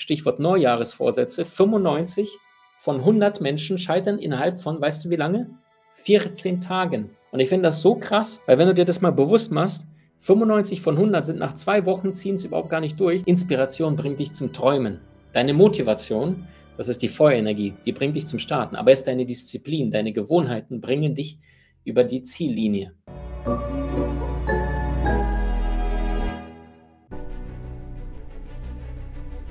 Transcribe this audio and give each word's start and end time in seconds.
Stichwort 0.00 0.40
Neujahresvorsätze, 0.40 1.44
95 1.44 2.38
von 2.78 2.96
100 2.96 3.40
Menschen 3.40 3.78
scheitern 3.78 4.18
innerhalb 4.18 4.58
von, 4.58 4.80
weißt 4.80 5.04
du 5.04 5.10
wie 5.10 5.16
lange? 5.16 5.50
14 5.92 6.60
Tagen. 6.60 7.10
Und 7.30 7.40
ich 7.40 7.48
finde 7.48 7.64
das 7.64 7.82
so 7.82 7.94
krass, 7.94 8.40
weil 8.46 8.58
wenn 8.58 8.68
du 8.68 8.74
dir 8.74 8.84
das 8.84 9.00
mal 9.00 9.12
bewusst 9.12 9.52
machst, 9.52 9.86
95 10.20 10.80
von 10.80 10.96
100 10.96 11.26
sind 11.26 11.38
nach 11.38 11.54
zwei 11.54 11.86
Wochen, 11.86 12.12
ziehen 12.14 12.34
es 12.34 12.44
überhaupt 12.44 12.70
gar 12.70 12.80
nicht 12.80 12.98
durch. 12.98 13.22
Inspiration 13.26 13.96
bringt 13.96 14.20
dich 14.20 14.32
zum 14.32 14.52
Träumen. 14.52 15.00
Deine 15.32 15.54
Motivation, 15.54 16.46
das 16.76 16.88
ist 16.88 17.02
die 17.02 17.08
Feuerenergie, 17.08 17.74
die 17.84 17.92
bringt 17.92 18.16
dich 18.16 18.26
zum 18.26 18.38
Starten. 18.38 18.76
Aber 18.76 18.92
es 18.92 19.00
ist 19.00 19.08
deine 19.08 19.26
Disziplin, 19.26 19.90
deine 19.90 20.12
Gewohnheiten 20.12 20.80
bringen 20.80 21.14
dich 21.14 21.38
über 21.84 22.04
die 22.04 22.22
Ziellinie. 22.22 22.94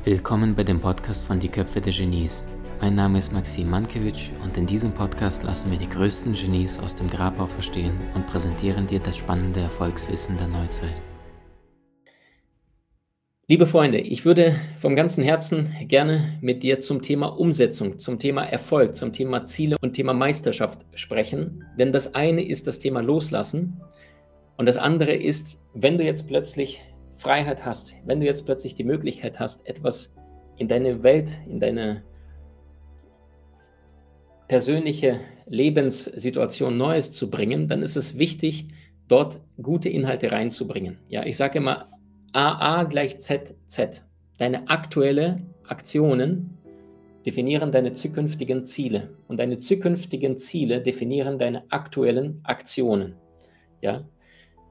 Willkommen 0.05 0.55
bei 0.55 0.63
dem 0.63 0.79
Podcast 0.79 1.25
von 1.25 1.41
Die 1.41 1.49
Köpfe 1.49 1.81
der 1.81 1.91
Genies. 1.91 2.41
Mein 2.79 2.95
Name 2.95 3.17
ist 3.17 3.33
Maxim 3.33 3.69
Mankewitsch 3.69 4.29
und 4.41 4.55
in 4.55 4.65
diesem 4.65 4.93
Podcast 4.93 5.43
lassen 5.43 5.69
wir 5.71 5.77
die 5.77 5.89
größten 5.89 6.31
Genies 6.31 6.79
aus 6.79 6.95
dem 6.95 7.09
Grabau 7.09 7.47
verstehen 7.47 7.99
und 8.15 8.25
präsentieren 8.25 8.87
dir 8.87 9.01
das 9.01 9.17
spannende 9.17 9.59
Erfolgswissen 9.59 10.37
der 10.37 10.47
Neuzeit. 10.47 11.01
Liebe 13.49 13.65
Freunde, 13.65 13.99
ich 13.99 14.23
würde 14.23 14.55
vom 14.79 14.95
ganzen 14.95 15.21
Herzen 15.21 15.75
gerne 15.81 16.39
mit 16.39 16.63
dir 16.63 16.79
zum 16.79 17.01
Thema 17.01 17.37
Umsetzung, 17.37 17.99
zum 17.99 18.19
Thema 18.19 18.45
Erfolg, 18.45 18.95
zum 18.95 19.11
Thema 19.11 19.45
Ziele 19.47 19.75
und 19.81 19.95
Thema 19.95 20.13
Meisterschaft 20.13 20.85
sprechen. 20.93 21.65
Denn 21.77 21.91
das 21.91 22.15
eine 22.15 22.47
ist 22.47 22.67
das 22.67 22.79
Thema 22.79 23.01
Loslassen 23.01 23.81
und 24.55 24.65
das 24.65 24.77
andere 24.77 25.13
ist, 25.13 25.59
wenn 25.73 25.97
du 25.97 26.05
jetzt 26.05 26.25
plötzlich 26.25 26.81
Freiheit 27.19 27.65
hast, 27.65 27.95
wenn 28.05 28.21
du 28.21 28.25
jetzt 28.25 28.45
plötzlich 28.45 28.75
die 28.75 28.85
Möglichkeit 28.85 29.41
hast, 29.41 29.67
etwas 29.67 30.13
in 30.55 30.69
deine 30.69 31.03
Welt, 31.03 31.37
in 31.47 31.59
deine 31.59 32.01
persönliche 34.47 35.19
Lebenssituation 35.45 36.77
Neues 36.77 37.11
zu 37.11 37.29
bringen, 37.29 37.67
dann 37.67 37.81
ist 37.81 37.97
es 37.97 38.17
wichtig, 38.17 38.69
dort 39.09 39.41
gute 39.61 39.89
Inhalte 39.89 40.31
reinzubringen. 40.31 40.97
Ja, 41.09 41.25
ich 41.25 41.35
sage 41.35 41.57
immer 41.57 41.87
AA 42.31 42.85
gleich 42.85 43.19
ZZ. 43.19 44.01
Deine 44.37 44.69
aktuelle 44.69 45.41
Aktionen 45.67 46.57
definieren 47.25 47.73
deine 47.73 47.91
zukünftigen 47.91 48.65
Ziele 48.65 49.17
und 49.27 49.37
deine 49.41 49.57
zukünftigen 49.57 50.37
Ziele 50.37 50.81
definieren 50.81 51.37
deine 51.37 51.69
aktuellen 51.69 52.39
Aktionen. 52.43 53.15
Ja, 53.81 54.05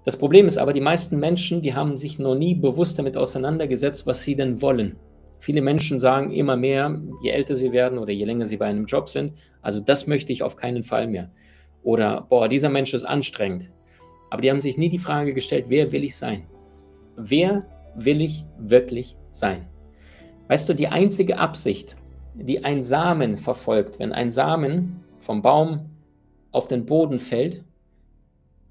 das 0.09 0.17
Problem 0.17 0.47
ist 0.47 0.57
aber, 0.57 0.73
die 0.73 0.81
meisten 0.81 1.19
Menschen, 1.19 1.61
die 1.61 1.75
haben 1.75 1.99
sich 1.99 2.19
noch 2.19 2.35
nie 2.35 2.55
bewusst 2.55 2.99
damit 2.99 3.19
auseinandergesetzt, 3.19 4.07
was 4.07 4.23
sie 4.23 4.37
denn 4.37 4.63
wollen. 4.63 4.97
Viele 5.39 5.61
Menschen 5.61 5.99
sagen 5.99 6.33
immer 6.33 6.57
mehr, 6.57 6.99
je 7.23 7.29
älter 7.29 7.55
sie 7.55 7.73
werden 7.73 7.99
oder 7.99 8.11
je 8.11 8.25
länger 8.25 8.47
sie 8.47 8.57
bei 8.57 8.65
einem 8.65 8.87
Job 8.87 9.11
sind, 9.11 9.35
also 9.61 9.81
das 9.81 10.07
möchte 10.07 10.33
ich 10.33 10.43
auf 10.43 10.57
keinen 10.57 10.83
Fall 10.83 11.09
mehr. 11.09 11.31
Oder, 11.83 12.23
boah, 12.27 12.49
dieser 12.49 12.71
Mensch 12.71 12.95
ist 12.95 13.05
anstrengend. 13.05 13.71
Aber 14.31 14.41
die 14.41 14.51
haben 14.51 14.61
sich 14.61 14.79
nie 14.79 14.89
die 14.89 14.97
Frage 14.97 15.35
gestellt, 15.35 15.67
wer 15.69 15.93
will 15.93 16.05
ich 16.05 16.17
sein? 16.17 16.47
Wer 17.19 17.67
will 17.95 18.23
ich 18.23 18.47
wirklich 18.57 19.15
sein? 19.31 19.69
Weißt 20.47 20.71
du, 20.71 20.73
die 20.73 20.89
einzige 20.89 21.37
Absicht, 21.37 21.99
die 22.33 22.65
ein 22.65 22.83
Samen 22.83 23.37
verfolgt, 23.37 23.99
wenn 23.99 24.15
ein 24.15 24.31
Samen 24.31 25.05
vom 25.19 25.43
Baum 25.43 25.91
auf 26.51 26.67
den 26.67 26.87
Boden 26.87 27.19
fällt, 27.19 27.63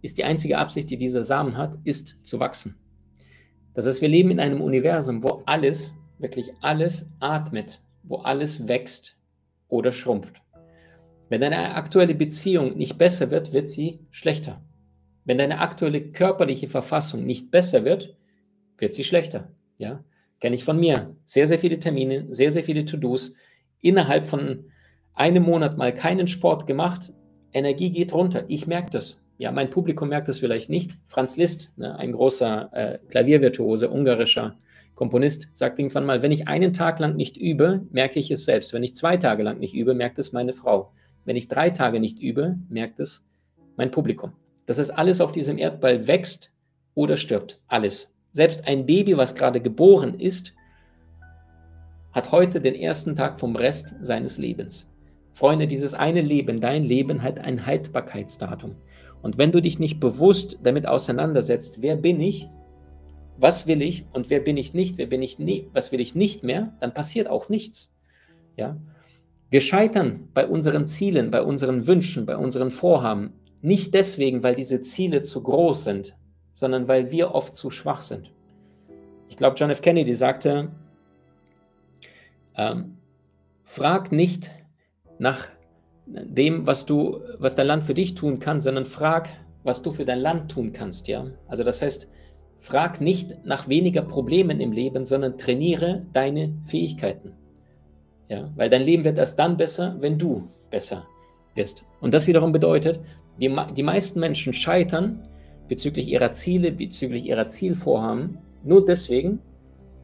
ist 0.08 0.18
die 0.18 0.24
einzige 0.24 0.58
Absicht, 0.58 0.90
die 0.90 0.98
dieser 0.98 1.24
Samen 1.24 1.58
hat, 1.58 1.78
ist 1.84 2.18
zu 2.24 2.40
wachsen. 2.40 2.78
Das 3.74 3.86
heißt, 3.86 4.02
wir 4.02 4.08
leben 4.08 4.32
in 4.32 4.40
einem 4.40 4.62
Universum, 4.62 5.22
wo 5.22 5.44
alles, 5.46 5.98
wirklich 6.18 6.52
alles 6.62 7.12
atmet, 7.20 7.82
wo 8.04 8.18
alles 8.18 8.70
wächst 8.70 9.18
oder 9.68 9.92
schrumpft. 9.92 10.42
Wenn 11.30 11.42
deine 11.42 11.76
aktuelle 11.76 12.16
Beziehung 12.16 12.78
nicht 12.78 12.98
besser 12.98 13.32
wird, 13.32 13.52
wird 13.52 13.68
sie 13.68 14.00
schlechter. 14.10 14.64
Wenn 15.26 15.38
deine 15.38 15.60
aktuelle 15.60 16.12
körperliche 16.12 16.70
Verfassung 16.70 17.26
nicht 17.26 17.52
besser 17.52 17.84
wird, 17.84 18.16
wird 18.78 18.94
sie 18.94 19.04
schlechter. 19.04 19.52
Ja, 19.78 20.06
kenne 20.40 20.56
ich 20.56 20.64
von 20.64 20.80
mir. 20.80 21.18
Sehr, 21.26 21.48
sehr 21.48 21.60
viele 21.60 21.80
Termine, 21.80 22.28
sehr, 22.30 22.52
sehr 22.52 22.64
viele 22.64 22.86
To-Dos. 22.86 23.34
Innerhalb 23.82 24.26
von 24.26 24.72
einem 25.14 25.44
Monat 25.44 25.78
mal 25.78 25.94
keinen 25.94 26.30
Sport 26.30 26.66
gemacht. 26.66 27.12
Energie 27.52 27.92
geht 27.92 28.14
runter. 28.14 28.46
Ich 28.48 28.68
merke 28.68 28.90
das 28.92 29.22
ja, 29.38 29.52
mein 29.52 29.70
Publikum 29.70 30.10
merkt 30.10 30.30
es 30.30 30.40
vielleicht 30.40 30.70
nicht. 30.70 30.98
Franz 31.06 31.38
Liszt, 31.38 31.72
ne, 31.78 31.98
ein 31.98 32.12
großer 32.12 32.70
äh, 32.74 32.98
Klaviervirtuose, 33.10 33.90
ungarischer 33.90 34.58
Komponist, 34.96 35.50
sagt 35.54 35.78
irgendwann 35.78 36.06
mal, 36.06 36.24
wenn 36.24 36.32
ich 36.32 36.48
einen 36.48 36.74
Tag 36.74 37.00
lang 37.00 37.16
nicht 37.16 37.38
übe, 37.38 37.86
merke 37.92 38.20
ich 38.20 38.32
es 38.32 38.46
selbst. 38.46 38.74
Wenn 38.74 38.84
ich 38.84 38.96
zwei 38.96 39.18
Tage 39.18 39.44
lang 39.44 39.60
nicht 39.60 39.76
übe, 39.76 39.94
merkt 39.94 40.18
es 40.18 40.32
meine 40.32 40.54
Frau. 40.54 40.92
Wenn 41.24 41.36
ich 41.36 41.48
drei 41.48 41.70
Tage 41.70 42.00
nicht 42.00 42.20
übe, 42.20 42.58
merkt 42.70 43.00
es 43.00 43.28
mein 43.76 43.92
Publikum. 43.92 44.32
Das 44.66 44.80
ist 44.80 44.90
alles 44.90 45.22
auf 45.22 45.32
diesem 45.32 45.58
Erdball 45.60 46.08
wächst 46.08 46.52
oder 46.96 47.16
stirbt. 47.16 47.62
Alles. 47.68 48.14
Selbst 48.32 48.68
ein 48.68 48.86
Baby, 48.86 49.18
was 49.18 49.36
gerade 49.36 49.62
geboren 49.62 50.20
ist, 50.20 50.54
hat 52.12 52.32
heute 52.32 52.60
den 52.60 52.74
ersten 52.74 53.16
Tag 53.16 53.40
vom 53.40 53.56
Rest 53.56 53.96
seines 54.02 54.40
Lebens. 54.40 54.88
Freunde, 55.34 55.68
dieses 55.68 55.94
eine 55.94 56.22
Leben, 56.22 56.60
dein 56.60 56.84
Leben 56.84 57.22
hat 57.22 57.40
ein 57.40 57.68
Haltbarkeitsdatum. 57.68 58.76
Und 59.28 59.38
wenn 59.38 59.52
du 59.52 59.62
dich 59.62 59.78
nicht 59.78 60.00
bewusst 60.00 60.58
damit 60.64 60.88
auseinandersetzt, 60.88 61.82
wer 61.82 61.98
bin 61.98 62.22
ich, 62.22 62.48
was 63.38 63.68
will 63.68 63.82
ich 63.82 64.06
und 64.14 64.30
wer 64.30 64.40
bin 64.40 64.56
ich 64.56 64.74
nicht, 64.74 64.98
wer 64.98 65.06
bin 65.06 65.22
ich 65.22 65.38
nie, 65.38 65.68
was 65.74 65.92
will 65.92 66.00
ich 66.00 66.16
nicht 66.16 66.44
mehr, 66.44 66.72
dann 66.80 66.94
passiert 66.94 67.28
auch 67.28 67.50
nichts. 67.50 67.94
Ja? 68.56 68.78
Wir 69.50 69.60
scheitern 69.60 70.30
bei 70.34 70.48
unseren 70.48 70.88
Zielen, 70.88 71.30
bei 71.30 71.42
unseren 71.42 71.88
Wünschen, 71.88 72.26
bei 72.26 72.38
unseren 72.38 72.72
Vorhaben 72.72 73.34
nicht 73.62 73.94
deswegen, 73.94 74.44
weil 74.44 74.56
diese 74.56 74.80
Ziele 74.80 75.24
zu 75.24 75.44
groß 75.44 75.84
sind, 75.84 76.16
sondern 76.54 76.88
weil 76.88 77.12
wir 77.12 77.36
oft 77.36 77.54
zu 77.54 77.70
schwach 77.70 78.00
sind. 78.00 78.32
Ich 79.28 79.36
glaube, 79.36 79.58
John 79.58 79.72
F. 79.72 79.82
Kennedy 79.82 80.14
sagte, 80.14 80.72
ähm, 82.56 82.96
frag 83.64 84.14
nicht 84.14 84.52
nach 85.20 85.48
dem, 86.08 86.66
was 86.66 86.86
du, 86.86 87.20
was 87.38 87.56
dein 87.56 87.68
Land 87.68 87.84
für 87.84 87.94
dich 87.94 88.16
tun 88.16 88.40
kann, 88.40 88.62
sondern 88.62 88.86
frag, 88.86 89.30
was 89.64 89.82
du 89.82 89.92
für 89.92 90.06
dein 90.06 90.20
Land 90.20 90.52
tun 90.52 90.72
kannst, 90.72 91.08
ja. 91.08 91.28
Also 91.48 91.64
das 91.64 91.82
heißt, 91.82 92.08
frag 92.60 93.02
nicht 93.02 93.46
nach 93.46 93.68
weniger 93.68 94.02
Problemen 94.02 94.60
im 94.60 94.72
Leben, 94.72 95.06
sondern 95.06 95.38
trainiere 95.38 96.06
deine 96.14 96.54
Fähigkeiten. 96.66 97.34
Ja, 98.30 98.52
weil 98.56 98.70
dein 98.70 98.84
Leben 98.84 99.06
wird 99.06 99.18
erst 99.18 99.40
dann 99.40 99.58
besser, 99.58 99.96
wenn 100.00 100.18
du 100.18 100.48
besser 100.70 101.06
wirst. 101.56 101.86
Und 102.02 102.14
das 102.14 102.28
wiederum 102.28 102.52
bedeutet, 102.52 103.00
die, 103.40 103.56
die 103.76 103.84
meisten 103.84 104.20
Menschen 104.20 104.54
scheitern 104.54 105.28
bezüglich 105.68 106.08
ihrer 106.08 106.32
Ziele, 106.32 106.72
bezüglich 106.72 107.26
ihrer 107.26 107.48
Zielvorhaben, 107.48 108.38
nur 108.64 108.86
deswegen, 108.86 109.40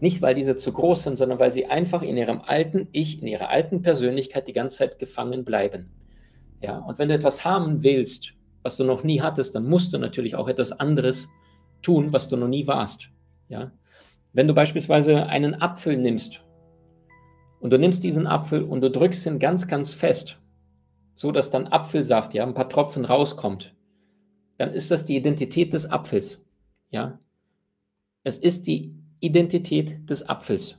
nicht, 0.03 0.21
weil 0.21 0.35
diese 0.35 0.57
zu 0.57 0.73
groß 0.73 1.03
sind, 1.03 1.15
sondern 1.15 1.39
weil 1.39 1.53
sie 1.53 1.67
einfach 1.67 2.01
in 2.01 2.17
ihrem 2.17 2.41
alten 2.41 2.89
Ich, 2.91 3.21
in 3.21 3.27
ihrer 3.27 3.49
alten 3.49 3.81
Persönlichkeit 3.81 4.49
die 4.49 4.53
ganze 4.53 4.79
Zeit 4.79 4.99
gefangen 4.99 5.45
bleiben. 5.45 5.91
Ja, 6.61 6.79
und 6.79 6.99
wenn 6.99 7.07
du 7.07 7.15
etwas 7.15 7.45
haben 7.45 7.83
willst, 7.83 8.33
was 8.63 8.75
du 8.75 8.83
noch 8.83 9.03
nie 9.03 9.21
hattest, 9.21 9.55
dann 9.55 9.65
musst 9.65 9.93
du 9.93 9.97
natürlich 9.97 10.35
auch 10.35 10.49
etwas 10.49 10.73
anderes 10.73 11.29
tun, 11.81 12.11
was 12.11 12.27
du 12.27 12.35
noch 12.35 12.49
nie 12.49 12.67
warst. 12.67 13.11
Ja, 13.47 13.71
wenn 14.33 14.47
du 14.47 14.53
beispielsweise 14.53 15.27
einen 15.27 15.61
Apfel 15.61 15.95
nimmst 15.95 16.43
und 17.61 17.71
du 17.71 17.79
nimmst 17.79 18.03
diesen 18.03 18.27
Apfel 18.27 18.61
und 18.61 18.81
du 18.81 18.91
drückst 18.91 19.25
ihn 19.25 19.39
ganz, 19.39 19.69
ganz 19.69 19.93
fest, 19.93 20.37
so 21.15 21.31
dass 21.31 21.49
dann 21.49 21.67
Apfelsaft, 21.67 22.33
ja, 22.33 22.45
ein 22.45 22.53
paar 22.53 22.67
Tropfen 22.67 23.05
rauskommt, 23.05 23.73
dann 24.57 24.73
ist 24.73 24.91
das 24.91 25.05
die 25.05 25.15
Identität 25.15 25.71
des 25.71 25.89
Apfels. 25.89 26.45
Ja, 26.89 27.19
es 28.23 28.37
ist 28.37 28.67
die 28.67 29.02
Identität 29.23 30.09
des 30.09 30.27
Apfels. 30.27 30.77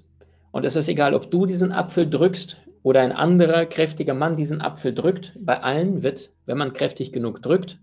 Und 0.53 0.65
es 0.65 0.77
ist 0.77 0.89
egal, 0.89 1.15
ob 1.15 1.31
du 1.31 1.47
diesen 1.47 1.73
Apfel 1.73 2.09
drückst 2.09 2.59
oder 2.83 3.01
ein 3.01 3.13
anderer 3.13 3.65
kräftiger 3.65 4.13
Mann 4.13 4.37
diesen 4.37 4.61
Apfel 4.61 4.95
drückt. 4.95 5.33
Bei 5.41 5.63
allen 5.63 6.03
wird, 6.03 6.31
wenn 6.45 6.59
man 6.59 6.75
kräftig 6.75 7.11
genug 7.11 7.43
drückt, 7.43 7.81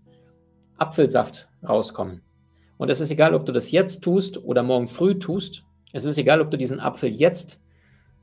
Apfelsaft 0.78 1.48
rauskommen. 1.68 2.22
Und 2.78 2.90
es 2.90 3.00
ist 3.00 3.10
egal, 3.10 3.34
ob 3.34 3.44
du 3.44 3.52
das 3.52 3.72
jetzt 3.72 4.02
tust 4.02 4.42
oder 4.42 4.62
morgen 4.62 4.86
früh 4.86 5.18
tust. 5.18 5.64
Es 5.92 6.04
ist 6.04 6.16
egal, 6.16 6.40
ob 6.40 6.50
du 6.50 6.56
diesen 6.56 6.78
Apfel 6.78 7.10
jetzt 7.10 7.60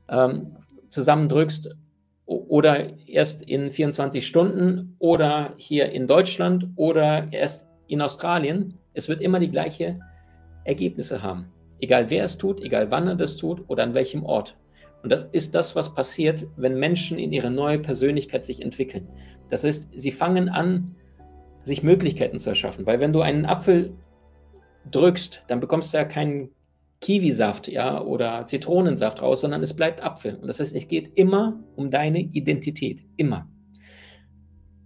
ähm, 0.08 0.56
zusammendrückst 0.88 1.76
oder 2.24 2.98
erst 3.06 3.42
in 3.42 3.70
24 3.70 4.26
Stunden 4.26 4.96
oder 4.98 5.52
hier 5.56 5.90
in 5.90 6.06
Deutschland 6.06 6.68
oder 6.76 7.30
erst 7.32 7.68
in 7.86 8.00
Australien. 8.00 8.78
Es 8.94 9.08
wird 9.08 9.20
immer 9.20 9.40
die 9.40 9.50
gleichen 9.50 10.02
Ergebnisse 10.64 11.22
haben. 11.22 11.52
Egal 11.80 12.10
wer 12.10 12.24
es 12.24 12.38
tut, 12.38 12.60
egal 12.60 12.90
wann 12.90 13.08
er 13.08 13.14
das 13.14 13.36
tut 13.36 13.64
oder 13.68 13.82
an 13.82 13.94
welchem 13.94 14.24
Ort. 14.24 14.56
Und 15.02 15.10
das 15.10 15.24
ist 15.24 15.54
das, 15.54 15.74
was 15.74 15.94
passiert, 15.94 16.46
wenn 16.56 16.78
Menschen 16.78 17.18
in 17.18 17.32
ihre 17.32 17.50
neue 17.50 17.78
Persönlichkeit 17.78 18.44
sich 18.44 18.62
entwickeln. 18.62 19.08
Das 19.48 19.64
heißt, 19.64 19.90
sie 19.98 20.12
fangen 20.12 20.48
an, 20.48 20.94
sich 21.62 21.82
Möglichkeiten 21.82 22.38
zu 22.38 22.50
erschaffen. 22.50 22.86
Weil 22.86 23.00
wenn 23.00 23.12
du 23.12 23.20
einen 23.20 23.46
Apfel 23.46 23.94
drückst, 24.90 25.44
dann 25.48 25.60
bekommst 25.60 25.92
du 25.92 25.98
ja 25.98 26.04
keinen 26.04 26.50
Kiwisaft, 27.00 27.68
ja, 27.68 28.02
oder 28.02 28.44
Zitronensaft 28.44 29.22
raus, 29.22 29.40
sondern 29.40 29.62
es 29.62 29.74
bleibt 29.74 30.02
Apfel. 30.02 30.36
Und 30.36 30.48
das 30.48 30.60
heißt, 30.60 30.74
es 30.74 30.86
geht 30.86 31.16
immer 31.16 31.62
um 31.76 31.90
deine 31.90 32.20
Identität. 32.20 33.02
Immer. 33.16 33.48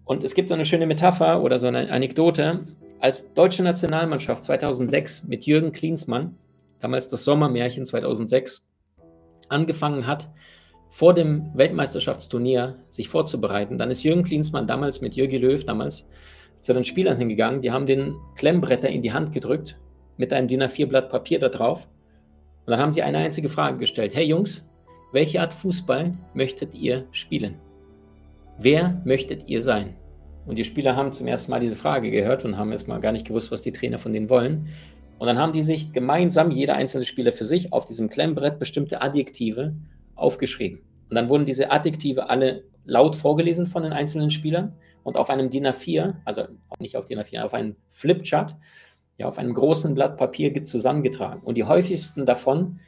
Und 0.05 0.23
es 0.23 0.35
gibt 0.35 0.49
so 0.49 0.55
eine 0.55 0.65
schöne 0.65 0.87
Metapher 0.87 1.43
oder 1.43 1.59
so 1.59 1.67
eine 1.67 1.91
Anekdote. 1.91 2.67
Als 3.01 3.35
deutsche 3.35 3.63
Nationalmannschaft 3.63 4.45
2006 4.45 5.25
mit 5.25 5.45
Jürgen 5.45 5.73
Klinsmann, 5.73 6.37
damals 6.85 7.09
das 7.09 7.25
Sommermärchen 7.25 7.85
2006, 7.85 8.69
angefangen 9.49 10.07
hat, 10.07 10.29
vor 10.91 11.15
dem 11.15 11.51
Weltmeisterschaftsturnier 11.55 12.77
sich 12.91 13.09
vorzubereiten, 13.09 13.79
dann 13.79 13.91
ist 13.91 14.05
Jürgen 14.05 14.23
Klinsmann 14.23 14.67
damals 14.67 15.01
mit 15.01 15.17
Jürgi 15.17 15.39
Löw 15.39 15.65
damals 15.65 16.07
zu 16.61 16.73
den 16.73 16.85
Spielern 16.85 17.19
hingegangen, 17.19 17.61
die 17.61 17.73
haben 17.73 17.87
den 17.87 18.15
Klemmbretter 18.37 18.89
in 18.89 19.03
die 19.03 19.13
Hand 19.13 19.33
gedrückt 19.33 19.79
mit 20.19 20.33
einem 20.33 20.47
DIN 20.47 20.63
A4-Blatt 20.63 21.09
Papier 21.09 21.39
da 21.39 21.49
drauf 21.49 21.89
und 22.67 22.71
dann 22.71 22.81
haben 22.81 22.93
sie 22.93 23.03
eine 23.03 23.19
einzige 23.19 23.49
Frage 23.49 23.79
gestellt. 23.79 24.15
Hey 24.15 24.27
Jungs, 24.27 24.69
welche 25.13 25.41
Art 25.41 25.53
Fußball 25.53 26.13
möchtet 26.35 26.75
ihr 26.75 27.07
spielen? 27.13 27.57
Wer 28.59 29.01
möchtet 29.05 29.49
ihr 29.49 29.63
sein? 29.63 29.97
Und 30.47 30.59
die 30.59 30.65
Spieler 30.65 30.95
haben 30.97 31.13
zum 31.13 31.27
ersten 31.27 31.51
Mal 31.51 31.61
diese 31.61 31.77
Frage 31.77 32.11
gehört 32.11 32.45
und 32.45 32.59
haben 32.59 32.73
erstmal 32.73 33.01
gar 33.01 33.13
nicht 33.13 33.27
gewusst, 33.27 33.51
was 33.51 33.63
die 33.63 33.73
Trainer 33.73 33.99
von 33.99 34.13
denen 34.13 34.29
wollen. 34.29 34.69
Und 35.19 35.27
dann 35.27 35.39
haben 35.39 35.53
die 35.53 35.63
sich 35.63 35.93
gemeinsam, 35.93 36.51
jeder 36.51 36.75
einzelne 36.75 37.05
Spieler 37.05 37.33
für 37.33 37.45
sich, 37.45 37.73
auf 37.73 37.85
diesem 37.85 38.09
Klemmbrett 38.09 38.59
bestimmte 38.59 39.01
Adjektive 39.01 39.75
aufgeschrieben. 40.15 40.81
Und 41.09 41.15
dann 41.15 41.29
wurden 41.29 41.45
diese 41.45 41.71
Adjektive 41.71 42.29
alle 42.29 42.65
laut 42.85 43.17
vorgelesen 43.17 43.67
von 43.67 43.83
den 43.83 43.93
einzelnen 43.93 44.31
Spielern 44.31 44.75
und 45.03 45.17
auf 45.17 45.31
einem 45.31 45.51
DIN 45.51 45.67
A4, 45.67 46.15
also 46.25 46.45
nicht 46.79 46.97
auf 46.97 47.05
DIN 47.05 47.21
A4, 47.21 47.43
auf 47.43 47.55
einem 47.55 47.77
Flipchart, 47.89 48.57
ja, 49.19 49.29
auf 49.29 49.39
einem 49.39 49.55
großen 49.55 49.95
Blatt 49.95 50.17
Papier 50.17 50.65
zusammengetragen. 50.65 51.43
Und 51.43 51.57
die 51.57 51.65
häufigsten 51.65 52.27
davon 52.27 52.81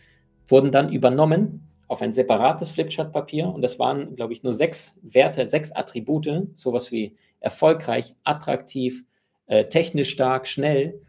wurden 0.49 0.73
dann 0.73 0.93
übernommen 0.93 1.69
auf 1.89 2.03
ein 2.03 2.13
separates 2.13 2.73
Flipchart-Papier. 2.73 3.49
Und 3.49 3.63
das 3.63 3.79
waren, 3.79 4.17
glaube 4.17 4.33
ich, 4.33 4.43
nur 4.43 4.53
sechs 4.53 4.99
Werte, 5.03 5.47
sechs 5.47 5.73
Attribute, 5.73 6.49
sowas 6.55 6.91
wie 6.91 7.17
erfolgreich, 7.41 8.15
attraktiv, 8.25 9.05
äh, 9.47 9.67
technisch 9.67 10.11
stark, 10.11 10.49
schnell. 10.49 11.01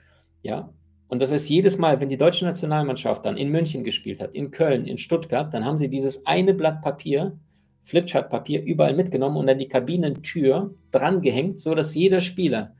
Ja, 0.43 0.71
und 1.09 1.21
das 1.21 1.31
ist 1.31 1.47
jedes 1.47 1.77
Mal, 1.77 2.01
wenn 2.01 2.09
die 2.09 2.17
deutsche 2.17 2.45
Nationalmannschaft 2.45 3.25
dann 3.25 3.37
in 3.37 3.49
München 3.49 3.83
gespielt 3.83 4.19
hat, 4.19 4.33
in 4.33 4.51
Köln, 4.51 4.85
in 4.85 4.97
Stuttgart, 4.97 5.53
dann 5.53 5.63
haben 5.63 5.77
sie 5.77 5.89
dieses 5.89 6.25
eine 6.25 6.53
Blatt 6.53 6.81
Papier, 6.81 7.39
Flipchart-Papier, 7.83 8.63
überall 8.63 8.93
mitgenommen 8.93 9.37
und 9.37 9.49
an 9.49 9.57
die 9.57 9.69
Kabinentür 9.69 10.73
drangehängt, 10.91 11.59
sodass 11.59 11.95
jeder 11.95 12.19
Spieler 12.19 12.75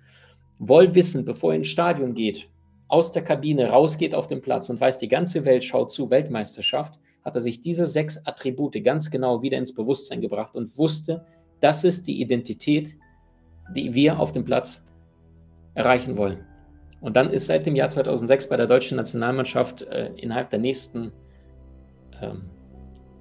wohlwissend, 0.59 1.25
bevor 1.25 1.53
er 1.53 1.57
ins 1.57 1.67
Stadion 1.67 2.13
geht, 2.13 2.49
aus 2.89 3.11
der 3.11 3.23
Kabine 3.23 3.69
rausgeht 3.69 4.13
auf 4.13 4.27
den 4.27 4.41
Platz 4.41 4.69
und 4.69 4.81
weiß, 4.81 4.97
die 4.99 5.07
ganze 5.07 5.45
Welt 5.45 5.63
schaut 5.63 5.91
zu, 5.91 6.09
Weltmeisterschaft, 6.09 6.99
hat 7.23 7.35
er 7.35 7.41
sich 7.41 7.61
diese 7.61 7.85
sechs 7.85 8.25
Attribute 8.25 8.83
ganz 8.83 9.11
genau 9.11 9.41
wieder 9.41 9.57
ins 9.57 9.73
Bewusstsein 9.73 10.21
gebracht 10.21 10.55
und 10.55 10.77
wusste, 10.77 11.25
das 11.59 11.83
ist 11.83 12.07
die 12.07 12.21
Identität, 12.21 12.95
die 13.75 13.93
wir 13.93 14.19
auf 14.19 14.31
dem 14.31 14.43
Platz 14.43 14.85
erreichen 15.73 16.17
wollen. 16.17 16.46
Und 16.99 17.15
dann 17.15 17.29
ist 17.29 17.47
seit 17.47 17.65
dem 17.65 17.75
Jahr 17.75 17.89
2006 17.89 18.49
bei 18.49 18.57
der 18.57 18.67
deutschen 18.67 18.97
Nationalmannschaft 18.97 19.83
äh, 19.83 20.11
innerhalb 20.15 20.49
der 20.49 20.59
nächsten 20.59 21.11
ähm, 22.21 22.49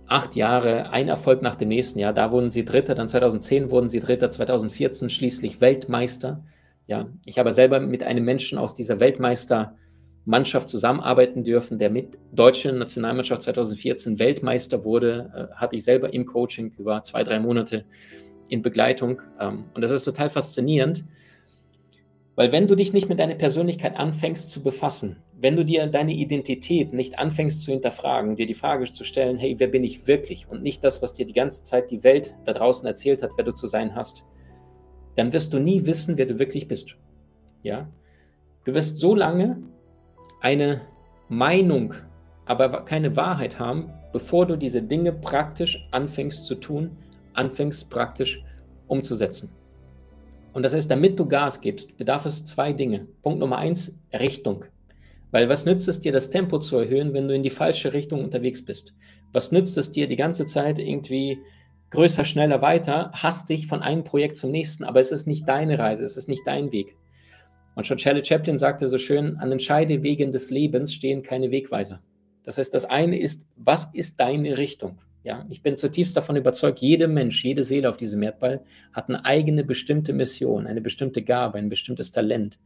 acht 0.06 0.36
Jahre 0.36 0.90
ein 0.90 1.08
Erfolg 1.08 1.42
nach 1.42 1.56
dem 1.56 1.68
nächsten 1.68 1.98
Jahr. 1.98 2.12
Da 2.12 2.30
wurden 2.30 2.50
sie 2.50 2.64
Dritter, 2.64 2.94
dann 2.94 3.08
2010 3.08 3.70
wurden 3.70 3.88
sie 3.88 4.00
Dritter, 4.00 4.30
2014 4.30 5.10
schließlich 5.10 5.60
Weltmeister. 5.60 6.42
Ja, 6.86 7.08
ich 7.24 7.38
habe 7.38 7.52
selber 7.52 7.80
mit 7.80 8.02
einem 8.02 8.24
Menschen 8.24 8.58
aus 8.58 8.72
dieser 8.74 9.00
Weltmeistermannschaft 9.00 10.68
zusammenarbeiten 10.68 11.44
dürfen, 11.44 11.78
der 11.78 11.90
mit 11.90 12.16
deutschen 12.32 12.78
Nationalmannschaft 12.78 13.42
2014 13.42 14.18
Weltmeister 14.18 14.84
wurde. 14.84 15.50
Äh, 15.52 15.54
hatte 15.54 15.76
ich 15.76 15.84
selber 15.84 16.14
im 16.14 16.24
Coaching 16.24 16.72
über 16.78 17.02
zwei, 17.02 17.24
drei 17.24 17.40
Monate 17.40 17.84
in 18.48 18.62
Begleitung. 18.62 19.20
Ähm, 19.38 19.64
und 19.74 19.82
das 19.82 19.90
ist 19.90 20.04
total 20.04 20.30
faszinierend 20.30 21.04
weil 22.36 22.52
wenn 22.52 22.66
du 22.68 22.74
dich 22.74 22.92
nicht 22.92 23.08
mit 23.08 23.18
deiner 23.18 23.34
Persönlichkeit 23.34 23.96
anfängst 23.96 24.50
zu 24.50 24.62
befassen, 24.62 25.16
wenn 25.32 25.56
du 25.56 25.64
dir 25.64 25.86
deine 25.86 26.12
Identität 26.12 26.92
nicht 26.92 27.18
anfängst 27.18 27.62
zu 27.62 27.72
hinterfragen, 27.72 28.36
dir 28.36 28.46
die 28.46 28.54
Frage 28.54 28.84
zu 28.92 29.04
stellen, 29.04 29.38
hey, 29.38 29.56
wer 29.58 29.68
bin 29.68 29.82
ich 29.82 30.06
wirklich 30.06 30.46
und 30.46 30.62
nicht 30.62 30.84
das, 30.84 31.00
was 31.00 31.14
dir 31.14 31.24
die 31.24 31.32
ganze 31.32 31.62
Zeit 31.62 31.90
die 31.90 32.04
Welt 32.04 32.36
da 32.44 32.52
draußen 32.52 32.86
erzählt 32.86 33.22
hat, 33.22 33.30
wer 33.36 33.44
du 33.44 33.52
zu 33.52 33.66
sein 33.66 33.94
hast, 33.94 34.22
dann 35.16 35.32
wirst 35.32 35.54
du 35.54 35.58
nie 35.58 35.86
wissen, 35.86 36.18
wer 36.18 36.26
du 36.26 36.38
wirklich 36.38 36.68
bist. 36.68 36.96
Ja? 37.62 37.88
Du 38.64 38.74
wirst 38.74 38.98
so 38.98 39.14
lange 39.14 39.62
eine 40.42 40.82
Meinung, 41.30 41.94
aber 42.44 42.84
keine 42.84 43.16
Wahrheit 43.16 43.58
haben, 43.58 43.90
bevor 44.12 44.46
du 44.46 44.56
diese 44.56 44.82
Dinge 44.82 45.12
praktisch 45.12 45.88
anfängst 45.90 46.44
zu 46.44 46.54
tun, 46.56 46.98
anfängst 47.32 47.88
praktisch 47.88 48.44
umzusetzen. 48.88 49.50
Und 50.56 50.62
das 50.62 50.72
heißt, 50.72 50.90
damit 50.90 51.18
du 51.18 51.28
Gas 51.28 51.60
gibst, 51.60 51.98
bedarf 51.98 52.24
es 52.24 52.46
zwei 52.46 52.72
Dinge. 52.72 53.06
Punkt 53.20 53.40
Nummer 53.40 53.58
eins, 53.58 53.98
Richtung. 54.10 54.64
Weil 55.30 55.50
was 55.50 55.66
nützt 55.66 55.86
es 55.86 56.00
dir, 56.00 56.12
das 56.12 56.30
Tempo 56.30 56.58
zu 56.58 56.78
erhöhen, 56.78 57.12
wenn 57.12 57.28
du 57.28 57.34
in 57.34 57.42
die 57.42 57.50
falsche 57.50 57.92
Richtung 57.92 58.24
unterwegs 58.24 58.64
bist? 58.64 58.94
Was 59.34 59.52
nützt 59.52 59.76
es 59.76 59.90
dir, 59.90 60.08
die 60.08 60.16
ganze 60.16 60.46
Zeit 60.46 60.78
irgendwie 60.78 61.36
größer, 61.90 62.24
schneller, 62.24 62.62
weiter, 62.62 63.10
hastig 63.12 63.66
von 63.66 63.82
einem 63.82 64.02
Projekt 64.02 64.38
zum 64.38 64.50
nächsten, 64.50 64.84
aber 64.84 64.98
es 64.98 65.12
ist 65.12 65.26
nicht 65.26 65.46
deine 65.46 65.78
Reise, 65.78 66.06
es 66.06 66.16
ist 66.16 66.26
nicht 66.30 66.46
dein 66.46 66.72
Weg. 66.72 66.96
Und 67.74 67.86
schon 67.86 67.98
Charlie 67.98 68.24
Chaplin 68.24 68.56
sagte 68.56 68.88
so 68.88 68.96
schön, 68.96 69.36
an 69.36 69.50
den 69.50 69.58
Scheidewegen 69.58 70.32
des 70.32 70.48
Lebens 70.50 70.94
stehen 70.94 71.20
keine 71.22 71.50
Wegweiser. 71.50 72.00
Das 72.44 72.56
heißt, 72.56 72.72
das 72.72 72.86
eine 72.86 73.20
ist, 73.20 73.46
was 73.56 73.92
ist 73.92 74.20
deine 74.20 74.56
Richtung? 74.56 74.96
Ja, 75.26 75.44
ich 75.48 75.60
bin 75.60 75.76
zutiefst 75.76 76.16
davon 76.16 76.36
überzeugt, 76.36 76.78
jeder 76.78 77.08
Mensch, 77.08 77.42
jede 77.42 77.64
Seele 77.64 77.88
auf 77.88 77.96
diesem 77.96 78.22
Erdball 78.22 78.62
hat 78.92 79.08
eine 79.08 79.24
eigene 79.24 79.64
bestimmte 79.64 80.12
Mission, 80.12 80.68
eine 80.68 80.80
bestimmte 80.80 81.20
Gabe, 81.20 81.58
ein 81.58 81.68
bestimmtes 81.68 82.12
Talent. 82.12 82.60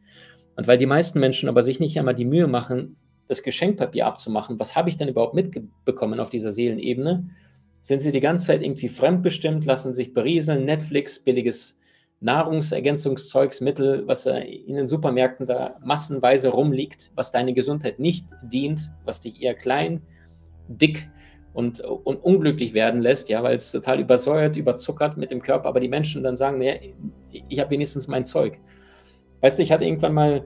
Und 0.56 0.68
weil 0.68 0.76
die 0.76 0.84
meisten 0.84 1.20
Menschen 1.20 1.48
aber 1.48 1.62
sich 1.62 1.80
nicht 1.80 1.98
einmal 1.98 2.12
die 2.12 2.26
Mühe 2.26 2.48
machen, 2.48 2.96
das 3.28 3.42
Geschenkpapier 3.42 4.06
abzumachen, 4.06 4.60
was 4.60 4.76
habe 4.76 4.90
ich 4.90 4.98
denn 4.98 5.08
überhaupt 5.08 5.32
mitbekommen 5.32 6.20
auf 6.20 6.28
dieser 6.28 6.52
Seelenebene, 6.52 7.30
sind 7.80 8.02
sie 8.02 8.12
die 8.12 8.20
ganze 8.20 8.48
Zeit 8.48 8.62
irgendwie 8.62 8.88
fremdbestimmt, 8.88 9.64
lassen 9.64 9.94
sich 9.94 10.12
berieseln, 10.12 10.66
Netflix, 10.66 11.18
billiges 11.18 11.80
Nahrungsergänzungszeugsmittel, 12.20 14.06
was 14.06 14.26
in 14.26 14.74
den 14.74 14.86
Supermärkten 14.86 15.46
da 15.46 15.76
massenweise 15.82 16.50
rumliegt, 16.50 17.10
was 17.14 17.32
deine 17.32 17.54
Gesundheit 17.54 17.98
nicht 17.98 18.26
dient, 18.42 18.92
was 19.06 19.20
dich 19.20 19.40
eher 19.40 19.54
klein, 19.54 20.02
dick, 20.68 21.08
und, 21.52 21.80
und 21.80 22.16
unglücklich 22.16 22.74
werden 22.74 23.00
lässt, 23.00 23.28
ja, 23.28 23.42
weil 23.42 23.56
es 23.56 23.72
total 23.72 24.00
übersäuert, 24.00 24.56
überzuckert 24.56 25.16
mit 25.16 25.30
dem 25.30 25.42
Körper, 25.42 25.68
aber 25.68 25.80
die 25.80 25.88
Menschen 25.88 26.22
dann 26.22 26.36
sagen, 26.36 26.58
naja, 26.58 26.74
ich 27.48 27.58
habe 27.58 27.70
wenigstens 27.70 28.08
mein 28.08 28.24
Zeug. 28.24 28.58
Weißt 29.40 29.58
du, 29.58 29.62
ich 29.62 29.72
hatte 29.72 29.84
irgendwann 29.84 30.14
mal 30.14 30.44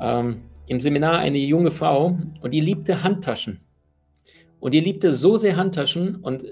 ähm, 0.00 0.42
im 0.66 0.80
Seminar 0.80 1.18
eine 1.18 1.38
junge 1.38 1.70
Frau 1.70 2.18
und 2.40 2.52
die 2.52 2.60
liebte 2.60 3.02
Handtaschen. 3.02 3.60
Und 4.60 4.74
die 4.74 4.80
liebte 4.80 5.12
so 5.12 5.36
sehr 5.36 5.56
Handtaschen 5.56 6.16
und 6.16 6.46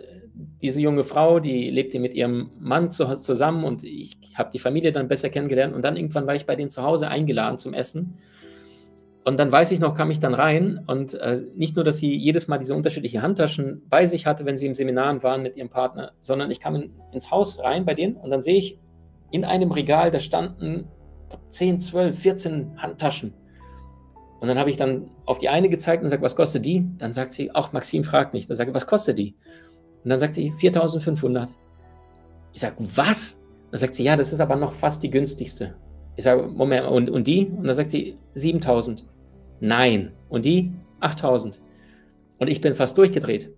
diese 0.61 0.81
junge 0.81 1.05
Frau, 1.05 1.41
die 1.41 1.71
lebte 1.71 1.99
mit 1.99 2.15
ihrem 2.15 2.51
Mann 2.59 2.91
zu, 2.91 3.07
zusammen 3.15 3.65
und 3.65 3.85
ich 3.85 4.17
habe 4.35 4.51
die 4.53 4.59
Familie 4.59 4.93
dann 4.93 5.09
besser 5.09 5.31
kennengelernt 5.31 5.75
und 5.75 5.83
dann 5.83 5.97
irgendwann 5.97 6.27
war 6.27 6.35
ich 6.35 6.47
bei 6.47 6.57
denen 6.57 6.71
zu 6.71 6.83
Hause 6.83 7.09
eingeladen 7.09 7.59
zum 7.59 7.75
Essen 7.75 8.19
und 9.25 9.39
dann 9.39 9.51
weiß 9.51 9.71
ich 9.71 9.81
noch, 9.81 9.95
kam 9.95 10.11
ich 10.11 10.21
dann 10.21 10.35
rein 10.35 10.85
und 10.87 11.15
äh, 11.15 11.43
nicht 11.55 11.77
nur, 11.77 11.85
dass 11.85 11.97
sie 11.97 12.15
jedes 12.15 12.47
Mal 12.47 12.59
diese 12.59 12.75
unterschiedlichen 12.75 13.23
Handtaschen 13.23 13.83
bei 13.89 14.05
sich 14.05 14.27
hatte, 14.27 14.45
wenn 14.45 14.59
sie 14.59 14.67
im 14.67 14.75
Seminar 14.75 15.23
waren 15.23 15.43
mit 15.43 15.57
ihrem 15.57 15.71
Partner, 15.71 16.13
sondern 16.21 16.51
ich 16.51 16.61
kam 16.61 16.75
in, 16.75 16.91
ins 17.13 17.31
Haus 17.31 17.59
rein 17.59 17.87
bei 17.87 17.95
denen 17.95 18.17
und 18.17 18.31
dann 18.31 18.43
sehe 18.43 18.57
ich 18.57 18.79
in 19.31 19.47
einem 19.47 19.73
Regal, 19.73 20.11
da 20.11 20.21
standen 20.21 20.89
10, 21.49 21.81
12, 21.81 22.19
14 22.19 22.83
Handtaschen. 22.83 23.33
Und 24.41 24.49
dann 24.49 24.59
habe 24.59 24.69
ich 24.69 24.77
dann 24.77 25.11
auf 25.25 25.39
die 25.39 25.49
eine 25.49 25.71
gezeigt 25.71 26.03
und 26.03 26.07
gesagt, 26.07 26.23
was 26.23 26.37
kostet 26.37 26.67
die? 26.67 26.87
Dann 26.99 27.15
sagt 27.15 27.33
sie, 27.33 27.55
auch 27.55 27.73
Maxim 27.73 28.05
fragt 28.05 28.35
nicht. 28.35 28.51
Dann 28.51 28.57
sage 28.57 28.71
ich, 28.71 28.77
was 28.77 28.87
kostet 28.87 29.19
die? 29.19 29.35
Und 30.05 30.11
dann 30.11 30.19
sagt 30.19 30.35
sie, 30.35 30.53
4500. 30.53 31.55
Ich 32.53 32.61
sage, 32.61 32.77
was? 32.79 33.43
Dann 33.71 33.81
sagt 33.81 33.95
sie, 33.95 34.05
ja, 34.05 34.17
das 34.17 34.35
ist 34.35 34.41
aber 34.41 34.57
noch 34.57 34.73
fast 34.73 35.03
die 35.03 35.09
günstigste. 35.09 35.75
Ich 36.17 36.25
sage, 36.25 36.47
Moment, 36.47 36.87
und, 36.87 37.09
und 37.11 37.27
die? 37.27 37.47
Und 37.47 37.67
dann 37.67 37.75
sagt 37.75 37.91
sie, 37.91 38.19
7000. 38.35 39.07
Nein. 39.61 40.13
Und 40.29 40.45
die 40.45 40.73
8000. 41.01 41.61
Und 42.39 42.49
ich 42.49 42.61
bin 42.61 42.75
fast 42.75 42.99
durchgedreht. 42.99 43.51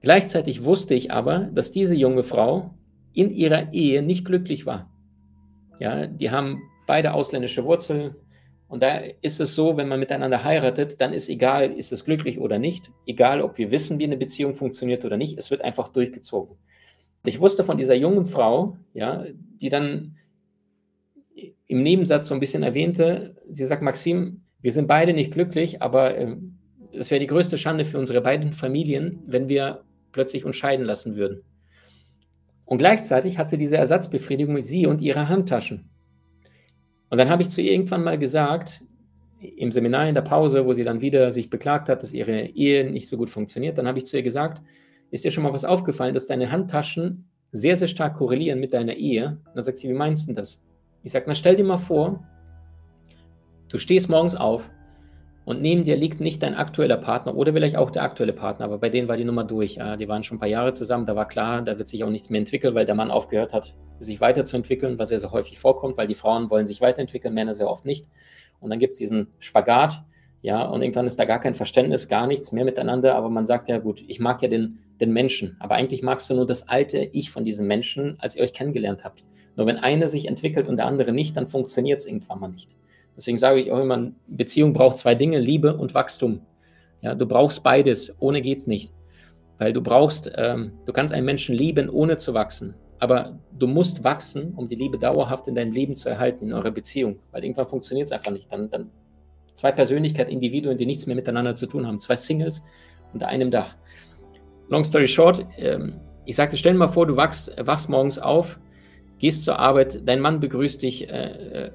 Gleichzeitig 0.00 0.64
wusste 0.64 0.94
ich 0.94 1.10
aber, 1.10 1.50
dass 1.52 1.70
diese 1.70 1.94
junge 1.94 2.22
Frau 2.22 2.74
in 3.12 3.30
ihrer 3.30 3.72
Ehe 3.72 4.02
nicht 4.02 4.24
glücklich 4.24 4.66
war. 4.66 4.90
Ja, 5.80 6.06
die 6.06 6.30
haben 6.30 6.62
beide 6.86 7.14
ausländische 7.14 7.64
Wurzeln. 7.64 8.14
Und 8.68 8.82
da 8.82 8.98
ist 9.22 9.40
es 9.40 9.54
so, 9.54 9.76
wenn 9.76 9.88
man 9.88 9.98
miteinander 9.98 10.44
heiratet, 10.44 11.00
dann 11.00 11.12
ist 11.12 11.28
egal, 11.28 11.72
ist 11.72 11.90
es 11.90 12.04
glücklich 12.04 12.38
oder 12.38 12.58
nicht, 12.58 12.92
egal 13.06 13.40
ob 13.40 13.56
wir 13.56 13.70
wissen, 13.70 13.98
wie 13.98 14.04
eine 14.04 14.16
Beziehung 14.16 14.54
funktioniert 14.54 15.04
oder 15.04 15.16
nicht, 15.16 15.38
es 15.38 15.50
wird 15.50 15.62
einfach 15.62 15.88
durchgezogen. 15.88 16.50
Und 16.54 17.28
ich 17.28 17.40
wusste 17.40 17.64
von 17.64 17.76
dieser 17.76 17.94
jungen 17.94 18.26
Frau, 18.26 18.76
ja, 18.92 19.24
die 19.60 19.70
dann 19.70 20.16
im 21.66 21.82
Nebensatz 21.82 22.28
so 22.28 22.34
ein 22.34 22.40
bisschen 22.40 22.62
erwähnte, 22.62 23.36
sie 23.48 23.66
sagt, 23.66 23.82
Maxim, 23.82 24.42
wir 24.60 24.72
sind 24.72 24.86
beide 24.86 25.12
nicht 25.12 25.32
glücklich, 25.32 25.82
aber 25.82 26.16
äh, 26.16 26.36
es 26.92 27.10
wäre 27.10 27.20
die 27.20 27.26
größte 27.26 27.58
Schande 27.58 27.84
für 27.84 27.98
unsere 27.98 28.20
beiden 28.20 28.52
Familien, 28.52 29.20
wenn 29.26 29.48
wir 29.48 29.84
plötzlich 30.12 30.44
uns 30.44 30.56
scheiden 30.56 30.84
lassen 30.84 31.16
würden. 31.16 31.42
Und 32.64 32.78
gleichzeitig 32.78 33.38
hat 33.38 33.48
sie 33.48 33.58
diese 33.58 33.76
Ersatzbefriedigung 33.76 34.54
mit 34.54 34.64
sie 34.64 34.86
und 34.86 35.00
ihrer 35.00 35.28
Handtaschen. 35.28 35.88
Und 37.08 37.18
dann 37.18 37.30
habe 37.30 37.42
ich 37.42 37.48
zu 37.48 37.62
ihr 37.62 37.72
irgendwann 37.72 38.04
mal 38.04 38.18
gesagt, 38.18 38.84
im 39.40 39.72
Seminar 39.72 40.08
in 40.08 40.14
der 40.14 40.22
Pause, 40.22 40.66
wo 40.66 40.72
sie 40.72 40.84
dann 40.84 41.00
wieder 41.00 41.30
sich 41.30 41.48
beklagt 41.48 41.88
hat, 41.88 42.02
dass 42.02 42.12
ihre 42.12 42.40
Ehe 42.40 42.90
nicht 42.90 43.08
so 43.08 43.16
gut 43.16 43.30
funktioniert, 43.30 43.78
dann 43.78 43.86
habe 43.86 43.98
ich 43.98 44.06
zu 44.06 44.16
ihr 44.16 44.22
gesagt, 44.22 44.60
ist 45.10 45.24
dir 45.24 45.30
schon 45.30 45.44
mal 45.44 45.52
was 45.52 45.64
aufgefallen, 45.64 46.12
dass 46.12 46.26
deine 46.26 46.50
Handtaschen 46.50 47.28
sehr, 47.52 47.76
sehr 47.76 47.88
stark 47.88 48.14
korrelieren 48.14 48.60
mit 48.60 48.74
deiner 48.74 48.94
Ehe? 48.94 49.38
Und 49.46 49.56
dann 49.56 49.64
sagt 49.64 49.78
sie, 49.78 49.88
wie 49.88 49.94
meinst 49.94 50.28
du 50.28 50.34
das? 50.34 50.62
Ich 51.02 51.12
sage, 51.12 51.24
na 51.28 51.34
stell 51.34 51.56
dir 51.56 51.64
mal 51.64 51.78
vor, 51.78 52.26
du 53.68 53.78
stehst 53.78 54.08
morgens 54.08 54.34
auf 54.34 54.70
und 55.44 55.62
neben 55.62 55.84
dir 55.84 55.96
liegt 55.96 56.20
nicht 56.20 56.42
dein 56.42 56.54
aktueller 56.54 56.98
Partner 56.98 57.34
oder 57.34 57.52
vielleicht 57.52 57.76
auch 57.76 57.90
der 57.90 58.02
aktuelle 58.02 58.34
Partner, 58.34 58.66
aber 58.66 58.78
bei 58.78 58.90
denen 58.90 59.08
war 59.08 59.16
die 59.16 59.24
Nummer 59.24 59.44
durch. 59.44 59.76
Ja, 59.76 59.96
die 59.96 60.06
waren 60.06 60.22
schon 60.22 60.36
ein 60.36 60.40
paar 60.40 60.48
Jahre 60.48 60.74
zusammen, 60.74 61.06
da 61.06 61.16
war 61.16 61.26
klar, 61.26 61.62
da 61.62 61.78
wird 61.78 61.88
sich 61.88 62.04
auch 62.04 62.10
nichts 62.10 62.28
mehr 62.28 62.40
entwickeln, 62.40 62.74
weil 62.74 62.84
der 62.84 62.94
Mann 62.94 63.10
aufgehört 63.10 63.54
hat, 63.54 63.74
sich 63.98 64.20
weiterzuentwickeln, 64.20 64.98
was 64.98 65.08
sehr, 65.08 65.18
sehr 65.18 65.32
häufig 65.32 65.58
vorkommt, 65.58 65.96
weil 65.96 66.06
die 66.06 66.14
Frauen 66.14 66.50
wollen 66.50 66.66
sich 66.66 66.80
weiterentwickeln, 66.80 67.32
Männer 67.32 67.54
sehr 67.54 67.70
oft 67.70 67.86
nicht. 67.86 68.06
Und 68.60 68.70
dann 68.70 68.78
gibt 68.78 68.92
es 68.92 68.98
diesen 68.98 69.28
Spagat, 69.38 70.02
ja, 70.40 70.62
und 70.64 70.82
irgendwann 70.82 71.06
ist 71.06 71.18
da 71.18 71.24
gar 71.24 71.40
kein 71.40 71.54
Verständnis, 71.54 72.08
gar 72.08 72.26
nichts 72.26 72.52
mehr 72.52 72.64
miteinander, 72.64 73.14
aber 73.16 73.28
man 73.28 73.46
sagt 73.46 73.68
ja, 73.68 73.78
gut, 73.78 74.04
ich 74.06 74.20
mag 74.20 74.40
ja 74.42 74.48
den, 74.48 74.78
den 75.00 75.12
Menschen, 75.12 75.56
aber 75.58 75.74
eigentlich 75.74 76.02
magst 76.02 76.30
du 76.30 76.34
nur 76.34 76.46
das 76.46 76.68
alte 76.68 76.98
Ich 76.98 77.30
von 77.30 77.44
diesem 77.44 77.66
Menschen, 77.66 78.16
als 78.20 78.36
ihr 78.36 78.42
euch 78.42 78.52
kennengelernt 78.52 79.02
habt. 79.02 79.24
Nur 79.56 79.66
wenn 79.66 79.78
eine 79.78 80.06
sich 80.06 80.28
entwickelt 80.28 80.68
und 80.68 80.76
der 80.76 80.86
andere 80.86 81.12
nicht, 81.12 81.36
dann 81.36 81.46
funktioniert 81.46 82.00
es 82.00 82.06
irgendwann 82.06 82.38
mal 82.38 82.48
nicht. 82.48 82.76
Deswegen 83.18 83.36
sage 83.36 83.58
ich 83.58 83.72
auch 83.72 83.80
immer, 83.80 84.12
Beziehung 84.28 84.72
braucht 84.72 84.96
zwei 84.96 85.16
Dinge, 85.16 85.40
Liebe 85.40 85.76
und 85.76 85.92
Wachstum. 85.92 86.40
Ja, 87.02 87.16
du 87.16 87.26
brauchst 87.26 87.64
beides, 87.64 88.14
ohne 88.20 88.40
geht 88.40 88.58
es 88.58 88.68
nicht. 88.68 88.92
Weil 89.58 89.72
du 89.72 89.82
brauchst, 89.82 90.30
ähm, 90.36 90.70
du 90.86 90.92
kannst 90.92 91.12
einen 91.12 91.26
Menschen 91.26 91.56
lieben, 91.56 91.90
ohne 91.90 92.16
zu 92.16 92.32
wachsen. 92.32 92.76
Aber 93.00 93.36
du 93.58 93.66
musst 93.66 94.04
wachsen, 94.04 94.54
um 94.54 94.68
die 94.68 94.76
Liebe 94.76 95.00
dauerhaft 95.00 95.48
in 95.48 95.56
deinem 95.56 95.72
Leben 95.72 95.96
zu 95.96 96.08
erhalten, 96.08 96.44
in 96.44 96.52
eurer 96.52 96.70
Beziehung. 96.70 97.18
Weil 97.32 97.42
irgendwann 97.42 97.66
funktioniert 97.66 98.06
es 98.06 98.12
einfach 98.12 98.30
nicht. 98.30 98.52
Dann, 98.52 98.70
dann 98.70 98.88
zwei 99.54 99.72
Persönlichkeiten, 99.72 100.30
Individuen, 100.30 100.78
die 100.78 100.86
nichts 100.86 101.08
mehr 101.08 101.16
miteinander 101.16 101.56
zu 101.56 101.66
tun 101.66 101.88
haben. 101.88 101.98
Zwei 101.98 102.14
Singles 102.14 102.62
unter 103.12 103.26
einem 103.26 103.50
Dach. 103.50 103.74
Long 104.68 104.84
story 104.84 105.08
short, 105.08 105.44
ähm, 105.56 105.94
ich 106.24 106.36
sagte, 106.36 106.56
stell 106.56 106.74
dir 106.74 106.78
mal 106.78 106.86
vor, 106.86 107.04
du 107.04 107.16
wachst, 107.16 107.50
wachst 107.58 107.88
morgens 107.88 108.20
auf, 108.20 108.60
gehst 109.18 109.42
zur 109.42 109.58
Arbeit, 109.58 110.06
dein 110.06 110.20
Mann 110.20 110.38
begrüßt 110.38 110.84
dich 110.84 111.08
äh, 111.08 111.64
äh 111.64 111.70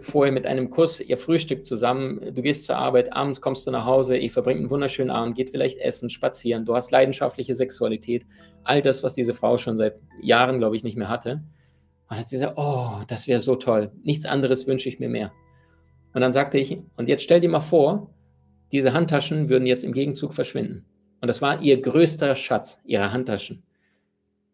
vorher 0.00 0.32
mit 0.32 0.46
einem 0.46 0.70
Kuss, 0.70 1.00
ihr 1.00 1.16
Frühstück 1.16 1.64
zusammen, 1.64 2.34
du 2.34 2.42
gehst 2.42 2.64
zur 2.64 2.76
Arbeit, 2.76 3.12
abends 3.12 3.40
kommst 3.40 3.66
du 3.66 3.70
nach 3.70 3.84
Hause, 3.84 4.16
ihr 4.16 4.30
verbringt 4.30 4.60
einen 4.60 4.70
wunderschönen 4.70 5.10
Abend, 5.10 5.36
geht 5.36 5.50
vielleicht 5.50 5.78
essen, 5.78 6.10
spazieren, 6.10 6.64
du 6.64 6.74
hast 6.74 6.90
leidenschaftliche 6.90 7.54
Sexualität, 7.54 8.26
all 8.64 8.82
das, 8.82 9.02
was 9.02 9.14
diese 9.14 9.34
Frau 9.34 9.56
schon 9.56 9.76
seit 9.76 9.96
Jahren, 10.20 10.58
glaube 10.58 10.76
ich, 10.76 10.84
nicht 10.84 10.96
mehr 10.96 11.08
hatte. 11.08 11.32
Und 11.32 12.10
dann 12.10 12.18
hat 12.18 12.28
sie 12.28 12.36
gesagt, 12.36 12.54
oh, 12.56 13.00
das 13.08 13.26
wäre 13.26 13.40
so 13.40 13.56
toll, 13.56 13.92
nichts 14.02 14.26
anderes 14.26 14.66
wünsche 14.66 14.88
ich 14.88 14.98
mir 14.98 15.08
mehr. 15.08 15.32
Und 16.14 16.20
dann 16.20 16.32
sagte 16.32 16.58
ich, 16.58 16.78
und 16.96 17.08
jetzt 17.08 17.22
stell 17.22 17.40
dir 17.40 17.50
mal 17.50 17.60
vor, 17.60 18.14
diese 18.72 18.92
Handtaschen 18.92 19.48
würden 19.48 19.66
jetzt 19.66 19.84
im 19.84 19.92
Gegenzug 19.92 20.34
verschwinden. 20.34 20.84
Und 21.20 21.28
das 21.28 21.42
war 21.42 21.62
ihr 21.62 21.80
größter 21.80 22.34
Schatz, 22.34 22.80
ihre 22.84 23.12
Handtaschen. 23.12 23.62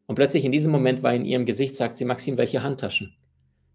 Und 0.07 0.17
plötzlich 0.17 0.45
in 0.45 0.53
diesem 0.53 0.73
Moment 0.73 1.03
war 1.03 1.15
in 1.15 1.25
ihrem 1.25 1.47
Gesicht, 1.47 1.77
sagt 1.77 1.97
sie, 1.97 2.05
Maxim, 2.05 2.39
welche 2.39 2.63
Handtaschen? 2.63 3.17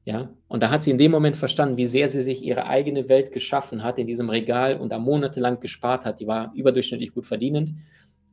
Ja, 0.05 0.33
und 0.47 0.63
da 0.63 0.71
hat 0.71 0.83
sie 0.83 0.91
in 0.91 0.97
dem 0.97 1.11
Moment 1.11 1.35
verstanden, 1.35 1.77
wie 1.77 1.85
sehr 1.85 2.07
sie 2.07 2.21
sich 2.21 2.43
ihre 2.43 2.65
eigene 2.65 3.09
Welt 3.09 3.31
geschaffen 3.31 3.83
hat 3.83 3.99
in 3.99 4.07
diesem 4.07 4.29
Regal 4.29 4.77
und 4.77 4.89
da 4.89 4.97
monatelang 4.97 5.59
gespart 5.59 6.05
hat. 6.05 6.19
Die 6.19 6.27
war 6.27 6.51
überdurchschnittlich 6.55 7.13
gut 7.13 7.25
verdienend, 7.25 7.73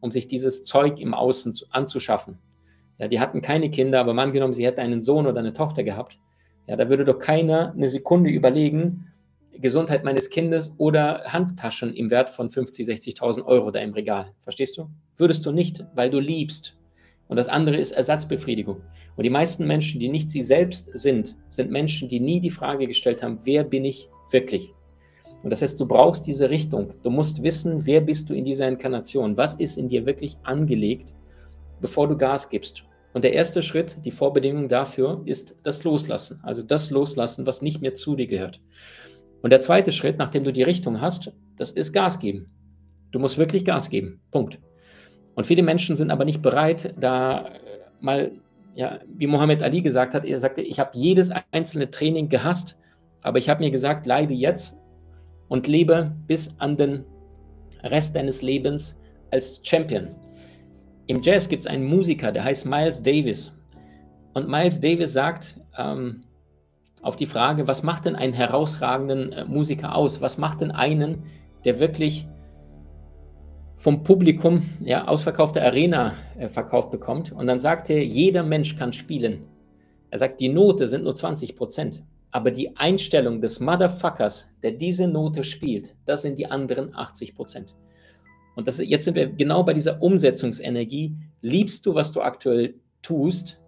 um 0.00 0.10
sich 0.10 0.26
dieses 0.26 0.64
Zeug 0.64 1.00
im 1.00 1.12
Außen 1.12 1.52
zu, 1.52 1.66
anzuschaffen. 1.70 2.38
Ja, 2.98 3.08
die 3.08 3.20
hatten 3.20 3.42
keine 3.42 3.70
Kinder, 3.70 4.00
aber 4.00 4.14
mal 4.14 4.22
angenommen, 4.22 4.52
sie 4.52 4.64
hätte 4.64 4.80
einen 4.80 5.00
Sohn 5.00 5.26
oder 5.26 5.40
eine 5.40 5.52
Tochter 5.52 5.82
gehabt. 5.82 6.18
Ja, 6.66 6.76
da 6.76 6.88
würde 6.88 7.04
doch 7.04 7.18
keiner 7.18 7.72
eine 7.72 7.88
Sekunde 7.88 8.30
überlegen, 8.30 9.12
Gesundheit 9.60 10.04
meines 10.04 10.30
Kindes 10.30 10.74
oder 10.78 11.24
Handtaschen 11.26 11.94
im 11.94 12.10
Wert 12.10 12.28
von 12.28 12.50
50, 12.50 12.86
60.000 12.86 13.44
Euro 13.44 13.70
da 13.70 13.80
im 13.80 13.92
Regal. 13.92 14.32
Verstehst 14.40 14.76
du? 14.76 14.88
Würdest 15.16 15.46
du 15.46 15.52
nicht, 15.52 15.84
weil 15.94 16.10
du 16.10 16.20
liebst. 16.20 16.76
Und 17.28 17.36
das 17.36 17.48
andere 17.48 17.76
ist 17.76 17.92
Ersatzbefriedigung. 17.92 18.82
Und 19.16 19.22
die 19.22 19.30
meisten 19.30 19.66
Menschen, 19.66 19.98
die 19.98 20.08
nicht 20.08 20.30
sie 20.30 20.42
selbst 20.42 20.90
sind, 20.92 21.36
sind 21.48 21.70
Menschen, 21.70 22.08
die 22.08 22.20
nie 22.20 22.40
die 22.40 22.50
Frage 22.50 22.86
gestellt 22.86 23.22
haben, 23.22 23.38
wer 23.44 23.64
bin 23.64 23.84
ich 23.84 24.08
wirklich? 24.30 24.74
Und 25.42 25.50
das 25.50 25.62
heißt, 25.62 25.80
du 25.80 25.86
brauchst 25.86 26.26
diese 26.26 26.50
Richtung. 26.50 26.92
Du 27.02 27.10
musst 27.10 27.42
wissen, 27.42 27.86
wer 27.86 28.00
bist 28.00 28.28
du 28.28 28.34
in 28.34 28.44
dieser 28.44 28.68
Inkarnation? 28.68 29.36
Was 29.36 29.54
ist 29.54 29.78
in 29.78 29.88
dir 29.88 30.04
wirklich 30.04 30.36
angelegt, 30.42 31.14
bevor 31.80 32.08
du 32.08 32.16
Gas 32.16 32.50
gibst? 32.50 32.84
Und 33.14 33.22
der 33.22 33.32
erste 33.32 33.62
Schritt, 33.62 33.96
die 34.04 34.10
Vorbedingung 34.10 34.68
dafür, 34.68 35.22
ist 35.24 35.56
das 35.62 35.84
Loslassen. 35.84 36.40
Also 36.42 36.62
das 36.62 36.90
Loslassen, 36.90 37.46
was 37.46 37.62
nicht 37.62 37.80
mehr 37.80 37.94
zu 37.94 38.14
dir 38.16 38.26
gehört. 38.26 38.60
Und 39.40 39.50
der 39.50 39.60
zweite 39.60 39.92
Schritt, 39.92 40.18
nachdem 40.18 40.44
du 40.44 40.52
die 40.52 40.64
Richtung 40.64 41.00
hast, 41.00 41.32
das 41.56 41.70
ist 41.70 41.92
Gas 41.92 42.18
geben. 42.18 42.50
Du 43.12 43.18
musst 43.18 43.38
wirklich 43.38 43.64
Gas 43.64 43.88
geben. 43.88 44.20
Punkt. 44.30 44.58
Und 45.34 45.46
viele 45.46 45.62
Menschen 45.62 45.96
sind 45.96 46.10
aber 46.10 46.24
nicht 46.24 46.42
bereit, 46.42 46.94
da 46.98 47.46
äh, 47.46 47.52
mal, 48.00 48.32
ja, 48.76 49.00
wie 49.08 49.26
Mohammed 49.26 49.62
Ali 49.62 49.80
gesagt 49.80 50.14
hat, 50.14 50.26
er 50.26 50.38
sagte, 50.38 50.60
ich 50.60 50.78
habe 50.78 50.90
jedes 50.92 51.32
einzelne 51.50 51.88
Training 51.88 52.28
gehasst, 52.28 52.78
aber 53.22 53.38
ich 53.38 53.48
habe 53.48 53.64
mir 53.64 53.70
gesagt, 53.70 54.04
leide 54.04 54.34
jetzt 54.34 54.78
und 55.48 55.66
lebe 55.66 56.14
bis 56.26 56.54
an 56.58 56.76
den 56.76 57.04
Rest 57.82 58.14
deines 58.16 58.42
Lebens 58.42 59.00
als 59.30 59.60
Champion. 59.62 60.08
Im 61.06 61.22
Jazz 61.22 61.48
gibt 61.48 61.64
es 61.64 61.66
einen 61.66 61.86
Musiker, 61.86 62.32
der 62.32 62.44
heißt 62.44 62.66
Miles 62.66 63.02
Davis. 63.02 63.50
Und 64.34 64.46
Miles 64.46 64.78
Davis 64.78 65.14
sagt 65.14 65.58
ähm, 65.78 66.24
auf 67.00 67.16
die 67.16 67.26
Frage, 67.26 67.66
was 67.66 67.82
macht 67.82 68.04
denn 68.04 68.14
einen 68.14 68.34
herausragenden 68.34 69.32
äh, 69.32 69.44
Musiker 69.46 69.94
aus? 69.94 70.20
Was 70.20 70.36
macht 70.36 70.60
denn 70.60 70.70
einen, 70.70 71.22
der 71.64 71.80
wirklich 71.80 72.28
vom 73.76 74.02
Publikum 74.02 74.62
ja, 74.80 75.06
ausverkaufte 75.06 75.62
Arena 75.62 76.14
äh, 76.38 76.48
verkauft 76.48 76.90
bekommt. 76.90 77.32
Und 77.32 77.46
dann 77.46 77.60
sagt 77.60 77.90
er, 77.90 78.02
jeder 78.02 78.42
Mensch 78.42 78.76
kann 78.76 78.92
spielen. 78.92 79.44
Er 80.10 80.18
sagt, 80.18 80.40
die 80.40 80.48
Note 80.48 80.88
sind 80.88 81.04
nur 81.04 81.14
20 81.14 81.56
Prozent. 81.56 82.02
Aber 82.30 82.50
die 82.50 82.76
Einstellung 82.76 83.40
des 83.40 83.60
Motherfuckers, 83.60 84.48
der 84.62 84.72
diese 84.72 85.06
Note 85.06 85.44
spielt, 85.44 85.94
das 86.06 86.22
sind 86.22 86.38
die 86.38 86.50
anderen 86.50 86.94
80 86.94 87.34
Prozent. 87.34 87.74
Und 88.56 88.66
das, 88.66 88.78
jetzt 88.78 89.04
sind 89.04 89.14
wir 89.14 89.28
genau 89.28 89.62
bei 89.62 89.74
dieser 89.74 90.02
Umsetzungsenergie. 90.02 91.14
Liebst 91.42 91.84
du, 91.86 91.94
was 91.94 92.12
du 92.12 92.22
aktuell 92.22 92.74
tust? 93.02 93.60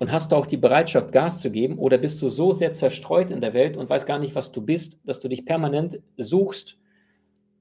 Und 0.00 0.10
hast 0.10 0.32
du 0.32 0.36
auch 0.36 0.46
die 0.46 0.56
Bereitschaft, 0.56 1.12
Gas 1.12 1.40
zu 1.40 1.50
geben? 1.50 1.78
Oder 1.78 1.98
bist 1.98 2.20
du 2.22 2.28
so 2.28 2.52
sehr 2.52 2.72
zerstreut 2.72 3.30
in 3.30 3.40
der 3.40 3.54
Welt 3.54 3.76
und 3.76 3.88
weißt 3.88 4.06
gar 4.06 4.18
nicht, 4.18 4.34
was 4.34 4.50
du 4.50 4.62
bist, 4.62 5.00
dass 5.04 5.20
du 5.20 5.28
dich 5.28 5.44
permanent 5.44 6.00
suchst 6.16 6.79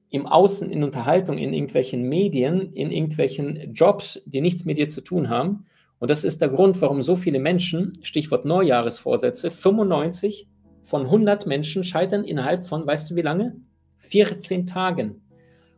im 0.10 0.26
Außen, 0.26 0.70
in 0.72 0.84
Unterhaltung, 0.84 1.38
in 1.38 1.54
irgendwelchen 1.54 2.04
Medien, 2.04 2.74
in 2.74 2.92
irgendwelchen 2.92 3.74
Jobs, 3.74 4.22
die 4.26 4.42
nichts 4.42 4.66
mit 4.66 4.78
dir 4.78 4.90
zu 4.90 5.02
tun 5.02 5.30
haben. 5.30 5.66
Und 6.00 6.10
das 6.10 6.24
ist 6.24 6.42
der 6.42 6.50
Grund, 6.50 6.82
warum 6.82 7.02
so 7.02 7.16
viele 7.16 7.40
Menschen, 7.40 7.98
Stichwort 8.02 8.46
Neujahresvorsätze, 8.46 9.52
95 9.52 10.48
von 10.84 11.04
100 11.04 11.46
Menschen 11.46 11.84
scheitern 11.84 12.24
innerhalb 12.24 12.66
von, 12.66 12.88
weißt 12.88 13.12
du 13.12 13.16
wie 13.16 13.22
lange? 13.22 13.58
14 13.98 14.66
Tagen. 14.66 15.22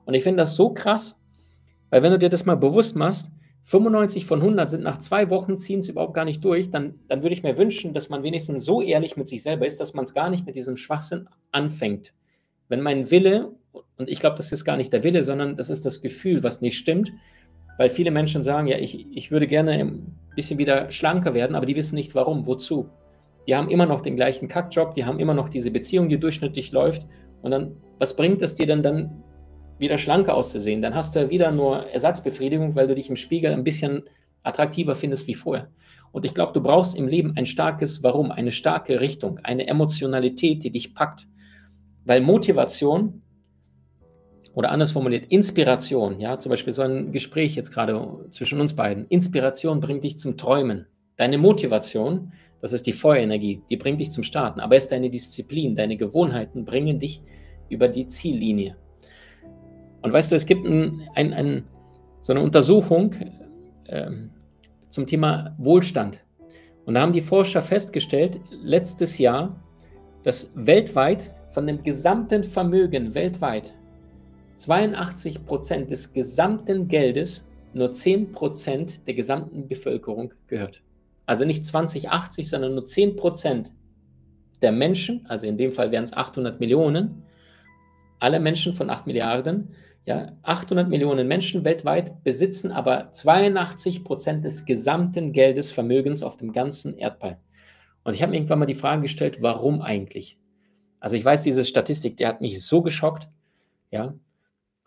Und 0.05 0.13
ich 0.13 0.23
finde 0.23 0.43
das 0.43 0.55
so 0.55 0.73
krass, 0.73 1.19
weil 1.89 2.03
wenn 2.03 2.11
du 2.11 2.19
dir 2.19 2.29
das 2.29 2.45
mal 2.45 2.55
bewusst 2.55 2.95
machst, 2.95 3.31
95 3.63 4.25
von 4.25 4.39
100 4.39 4.69
sind 4.69 4.83
nach 4.83 4.97
zwei 4.97 5.29
Wochen, 5.29 5.57
ziehen 5.57 5.79
es 5.79 5.89
überhaupt 5.89 6.13
gar 6.13 6.25
nicht 6.25 6.43
durch, 6.43 6.69
dann, 6.69 6.99
dann 7.07 7.21
würde 7.23 7.33
ich 7.33 7.43
mir 7.43 7.57
wünschen, 7.57 7.93
dass 7.93 8.09
man 8.09 8.23
wenigstens 8.23 8.65
so 8.65 8.81
ehrlich 8.81 9.17
mit 9.17 9.27
sich 9.27 9.43
selber 9.43 9.65
ist, 9.65 9.79
dass 9.79 9.93
man 9.93 10.05
es 10.05 10.13
gar 10.13 10.29
nicht 10.29 10.45
mit 10.45 10.55
diesem 10.55 10.77
Schwachsinn 10.77 11.27
anfängt. 11.51 12.13
Wenn 12.69 12.81
mein 12.81 13.11
Wille 13.11 13.51
und 13.97 14.09
ich 14.09 14.19
glaube, 14.19 14.35
das 14.35 14.51
ist 14.51 14.65
gar 14.65 14.77
nicht 14.77 14.91
der 14.91 15.03
Wille, 15.03 15.23
sondern 15.23 15.55
das 15.55 15.69
ist 15.69 15.85
das 15.85 16.01
Gefühl, 16.01 16.43
was 16.43 16.61
nicht 16.61 16.77
stimmt. 16.77 17.11
Weil 17.77 17.89
viele 17.89 18.11
Menschen 18.11 18.43
sagen, 18.43 18.67
ja, 18.67 18.77
ich, 18.77 19.07
ich 19.15 19.31
würde 19.31 19.47
gerne 19.47 19.71
ein 19.71 20.15
bisschen 20.35 20.59
wieder 20.59 20.91
schlanker 20.91 21.33
werden, 21.33 21.55
aber 21.55 21.65
die 21.65 21.75
wissen 21.75 21.95
nicht 21.95 22.13
warum, 22.15 22.45
wozu. 22.45 22.89
Die 23.47 23.55
haben 23.55 23.69
immer 23.69 23.85
noch 23.85 24.01
den 24.01 24.15
gleichen 24.15 24.47
Kackjob, 24.47 24.93
die 24.93 25.05
haben 25.05 25.19
immer 25.19 25.33
noch 25.33 25.49
diese 25.49 25.71
Beziehung, 25.71 26.09
die 26.09 26.19
durchschnittlich 26.19 26.71
läuft. 26.71 27.07
Und 27.41 27.51
dann, 27.51 27.77
was 27.97 28.15
bringt 28.15 28.41
es 28.41 28.55
dir 28.55 28.67
denn 28.67 28.83
dann 28.83 29.23
wieder 29.79 29.97
schlanker 29.97 30.35
auszusehen? 30.35 30.81
Dann 30.81 30.93
hast 30.93 31.15
du 31.15 31.29
wieder 31.29 31.51
nur 31.51 31.87
Ersatzbefriedigung, 31.87 32.75
weil 32.75 32.87
du 32.87 32.95
dich 32.95 33.09
im 33.09 33.15
Spiegel 33.15 33.51
ein 33.51 33.63
bisschen 33.63 34.03
attraktiver 34.43 34.95
findest 34.95 35.27
wie 35.27 35.35
vorher. 35.35 35.69
Und 36.11 36.25
ich 36.25 36.33
glaube, 36.33 36.53
du 36.53 36.61
brauchst 36.61 36.95
im 36.95 37.07
Leben 37.07 37.33
ein 37.37 37.45
starkes 37.45 38.03
Warum, 38.03 38.31
eine 38.31 38.51
starke 38.51 38.99
Richtung, 38.99 39.39
eine 39.43 39.67
Emotionalität, 39.67 40.63
die 40.63 40.71
dich 40.71 40.93
packt. 40.93 41.27
Weil 42.05 42.21
Motivation 42.21 43.21
oder 44.53 44.71
anders 44.71 44.91
formuliert, 44.91 45.25
Inspiration, 45.29 46.19
ja, 46.19 46.37
zum 46.37 46.49
Beispiel 46.49 46.73
so 46.73 46.81
ein 46.81 47.11
Gespräch 47.11 47.55
jetzt 47.55 47.71
gerade 47.71 48.25
zwischen 48.29 48.59
uns 48.59 48.75
beiden. 48.75 49.05
Inspiration 49.07 49.79
bringt 49.79 50.03
dich 50.03 50.17
zum 50.17 50.37
Träumen. 50.37 50.87
Deine 51.15 51.37
Motivation, 51.37 52.33
das 52.61 52.73
ist 52.73 52.85
die 52.85 52.93
Feuerenergie, 52.93 53.61
die 53.69 53.77
bringt 53.77 53.99
dich 53.99 54.11
zum 54.11 54.23
Starten. 54.23 54.59
Aber 54.59 54.75
es 54.75 54.83
ist 54.83 54.91
deine 54.91 55.09
Disziplin, 55.09 55.75
deine 55.75 55.95
Gewohnheiten 55.95 56.65
bringen 56.65 56.99
dich 56.99 57.21
über 57.69 57.87
die 57.87 58.07
Ziellinie. 58.07 58.75
Und 60.01 60.11
weißt 60.11 60.31
du, 60.31 60.35
es 60.35 60.45
gibt 60.45 60.65
ein, 60.65 61.07
ein, 61.15 61.33
ein, 61.33 61.63
so 62.19 62.33
eine 62.33 62.41
Untersuchung 62.41 63.13
äh, 63.85 64.11
zum 64.89 65.07
Thema 65.07 65.55
Wohlstand. 65.57 66.23
Und 66.85 66.95
da 66.95 67.01
haben 67.01 67.13
die 67.13 67.21
Forscher 67.21 67.61
festgestellt, 67.61 68.41
letztes 68.49 69.17
Jahr, 69.17 69.63
dass 70.23 70.51
weltweit 70.55 71.33
von 71.49 71.67
dem 71.67 71.83
gesamten 71.83 72.43
Vermögen 72.43 73.13
weltweit 73.15 73.73
82 74.61 75.45
Prozent 75.45 75.89
des 75.89 76.13
gesamten 76.13 76.87
Geldes 76.87 77.47
nur 77.73 77.91
10 77.91 78.31
Prozent 78.31 79.07
der 79.07 79.13
gesamten 79.13 79.67
Bevölkerung 79.67 80.33
gehört. 80.47 80.83
Also 81.25 81.45
nicht 81.45 81.65
2080, 81.65 82.49
sondern 82.49 82.75
nur 82.75 82.85
10 82.85 83.15
Prozent 83.15 83.71
der 84.61 84.71
Menschen, 84.71 85.25
also 85.27 85.47
in 85.47 85.57
dem 85.57 85.71
Fall 85.71 85.91
wären 85.91 86.03
es 86.03 86.13
800 86.13 86.59
Millionen, 86.59 87.23
alle 88.19 88.39
Menschen 88.39 88.73
von 88.73 88.89
8 88.89 89.07
Milliarden, 89.07 89.69
ja, 90.05 90.37
800 90.43 90.89
Millionen 90.89 91.27
Menschen 91.27 91.63
weltweit 91.63 92.23
besitzen 92.23 92.71
aber 92.71 93.11
82 93.11 94.03
Prozent 94.03 94.45
des 94.45 94.65
gesamten 94.65 95.31
Geldes, 95.31 95.71
Vermögens 95.71 96.23
auf 96.23 96.37
dem 96.37 96.53
ganzen 96.53 96.97
Erdball. 96.97 97.39
Und 98.03 98.13
ich 98.13 98.21
habe 98.21 98.31
mir 98.31 98.37
irgendwann 98.37 98.59
mal 98.59 98.65
die 98.65 98.75
Frage 98.75 99.03
gestellt, 99.03 99.41
warum 99.41 99.81
eigentlich? 99.81 100.37
Also 100.99 101.15
ich 101.15 101.25
weiß, 101.25 101.43
diese 101.43 101.65
Statistik, 101.65 102.17
die 102.17 102.27
hat 102.27 102.41
mich 102.41 102.63
so 102.63 102.81
geschockt. 102.81 103.27
Ja, 103.91 104.13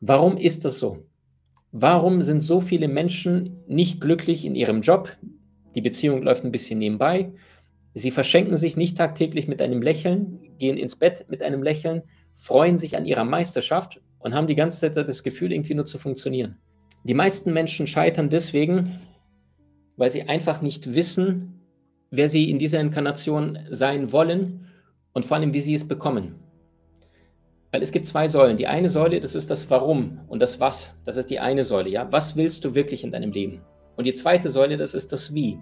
warum 0.06 0.36
ist 0.36 0.64
das 0.64 0.78
so? 0.78 1.06
Warum 1.72 2.22
sind 2.22 2.42
so 2.42 2.60
viele 2.60 2.88
Menschen 2.88 3.64
nicht 3.66 4.00
glücklich 4.00 4.44
in 4.44 4.54
ihrem 4.54 4.82
Job? 4.82 5.16
Die 5.74 5.80
Beziehung 5.80 6.22
läuft 6.22 6.44
ein 6.44 6.52
bisschen 6.52 6.78
nebenbei. 6.78 7.32
Sie 7.94 8.10
verschenken 8.10 8.56
sich 8.56 8.76
nicht 8.76 8.96
tagtäglich 8.96 9.48
mit 9.48 9.62
einem 9.62 9.82
Lächeln, 9.82 10.40
gehen 10.58 10.76
ins 10.76 10.96
Bett 10.96 11.26
mit 11.28 11.42
einem 11.42 11.62
Lächeln, 11.62 12.02
freuen 12.34 12.76
sich 12.76 12.96
an 12.96 13.06
ihrer 13.06 13.24
Meisterschaft 13.24 14.00
und 14.18 14.34
haben 14.34 14.46
die 14.46 14.54
ganze 14.54 14.80
Zeit 14.80 14.96
das 14.96 15.22
Gefühl, 15.22 15.52
irgendwie 15.52 15.74
nur 15.74 15.84
zu 15.84 15.98
funktionieren. 15.98 16.58
Die 17.04 17.14
meisten 17.14 17.52
Menschen 17.52 17.86
scheitern 17.86 18.28
deswegen, 18.28 19.00
weil 19.96 20.10
sie 20.10 20.22
einfach 20.22 20.60
nicht 20.60 20.94
wissen, 20.94 21.60
wer 22.10 22.28
sie 22.28 22.50
in 22.50 22.58
dieser 22.58 22.80
Inkarnation 22.80 23.58
sein 23.70 24.12
wollen 24.12 24.66
und 25.12 25.24
vor 25.24 25.36
allem, 25.36 25.54
wie 25.54 25.60
sie 25.60 25.74
es 25.74 25.86
bekommen. 25.86 26.43
Weil 27.74 27.82
es 27.82 27.90
gibt 27.90 28.06
zwei 28.06 28.28
Säulen. 28.28 28.56
Die 28.56 28.68
eine 28.68 28.88
Säule, 28.88 29.18
das 29.18 29.34
ist 29.34 29.50
das 29.50 29.68
Warum 29.68 30.20
und 30.28 30.38
das 30.38 30.60
Was. 30.60 30.94
Das 31.04 31.16
ist 31.16 31.28
die 31.28 31.40
eine 31.40 31.64
Säule. 31.64 31.90
Ja? 31.90 32.06
Was 32.12 32.36
willst 32.36 32.64
du 32.64 32.76
wirklich 32.76 33.02
in 33.02 33.10
deinem 33.10 33.32
Leben? 33.32 33.62
Und 33.96 34.06
die 34.06 34.12
zweite 34.12 34.48
Säule, 34.48 34.76
das 34.76 34.94
ist 34.94 35.10
das 35.10 35.34
Wie. 35.34 35.58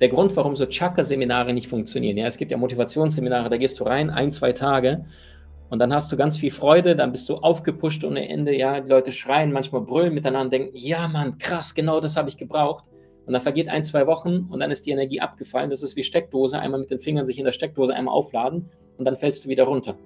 Der 0.00 0.08
Grund, 0.08 0.34
warum 0.36 0.56
so 0.56 0.64
Chakra-Seminare 0.64 1.52
nicht 1.52 1.68
funktionieren. 1.68 2.16
Ja, 2.16 2.28
es 2.28 2.38
gibt 2.38 2.50
ja 2.50 2.56
Motivationsseminare, 2.56 3.50
da 3.50 3.58
gehst 3.58 3.78
du 3.78 3.84
rein, 3.84 4.08
ein, 4.08 4.32
zwei 4.32 4.52
Tage 4.52 5.04
und 5.68 5.80
dann 5.80 5.92
hast 5.92 6.10
du 6.10 6.16
ganz 6.16 6.38
viel 6.38 6.50
Freude, 6.50 6.96
dann 6.96 7.12
bist 7.12 7.28
du 7.28 7.34
aufgepusht 7.34 8.04
ohne 8.04 8.26
Ende. 8.26 8.56
Ja, 8.56 8.80
die 8.80 8.88
Leute 8.88 9.12
schreien, 9.12 9.52
manchmal 9.52 9.82
brüllen 9.82 10.14
miteinander, 10.14 10.48
denken, 10.48 10.70
ja, 10.72 11.08
Mann, 11.08 11.36
krass, 11.36 11.74
genau 11.74 12.00
das 12.00 12.16
habe 12.16 12.30
ich 12.30 12.38
gebraucht. 12.38 12.86
Und 13.26 13.34
dann 13.34 13.42
vergeht 13.42 13.68
ein, 13.68 13.84
zwei 13.84 14.06
Wochen 14.06 14.48
und 14.50 14.60
dann 14.60 14.70
ist 14.70 14.86
die 14.86 14.92
Energie 14.92 15.20
abgefallen. 15.20 15.68
Das 15.68 15.82
ist 15.82 15.94
wie 15.94 16.04
Steckdose, 16.04 16.58
einmal 16.58 16.80
mit 16.80 16.90
den 16.90 17.00
Fingern 17.00 17.26
sich 17.26 17.38
in 17.38 17.44
der 17.44 17.52
Steckdose 17.52 17.94
einmal 17.94 18.14
aufladen 18.14 18.70
und 18.96 19.04
dann 19.04 19.18
fällst 19.18 19.44
du 19.44 19.50
wieder 19.50 19.64
runter. 19.64 19.98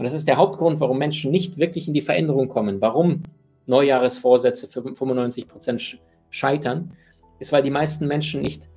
Und 0.00 0.04
das 0.04 0.14
ist 0.14 0.28
der 0.28 0.38
Hauptgrund, 0.38 0.80
warum 0.80 0.96
Menschen 0.96 1.30
nicht 1.30 1.58
wirklich 1.58 1.86
in 1.86 1.92
die 1.92 2.00
Veränderung 2.00 2.48
kommen. 2.48 2.80
Warum 2.80 3.22
Neujahresvorsätze 3.66 4.66
für 4.66 4.82
95 4.82 5.46
Prozent 5.46 6.00
scheitern, 6.30 6.92
ist, 7.38 7.52
weil 7.52 7.62
die 7.62 7.68
meisten 7.68 8.06
Menschen 8.06 8.40
nicht 8.40 8.70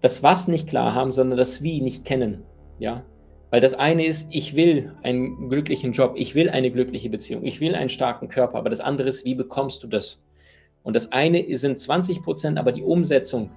das 0.00 0.22
Was 0.22 0.46
nicht 0.46 0.68
klar 0.68 0.94
haben, 0.94 1.10
sondern 1.10 1.36
das 1.36 1.60
Wie 1.64 1.80
nicht 1.80 2.04
kennen. 2.04 2.44
Ja, 2.78 3.02
weil 3.50 3.60
das 3.60 3.74
eine 3.74 4.06
ist, 4.06 4.28
ich 4.30 4.54
will 4.54 4.92
einen 5.02 5.48
glücklichen 5.48 5.90
Job, 5.90 6.12
ich 6.14 6.36
will 6.36 6.48
eine 6.48 6.70
glückliche 6.70 7.10
Beziehung, 7.10 7.44
ich 7.44 7.60
will 7.60 7.74
einen 7.74 7.88
starken 7.88 8.28
Körper, 8.28 8.58
aber 8.58 8.70
das 8.70 8.78
andere 8.78 9.08
ist, 9.08 9.24
wie 9.24 9.34
bekommst 9.34 9.82
du 9.82 9.88
das? 9.88 10.20
Und 10.84 10.94
das 10.94 11.10
eine 11.10 11.44
sind 11.58 11.80
20 11.80 12.22
Prozent, 12.22 12.60
aber 12.60 12.70
die 12.70 12.84
Umsetzung, 12.84 13.50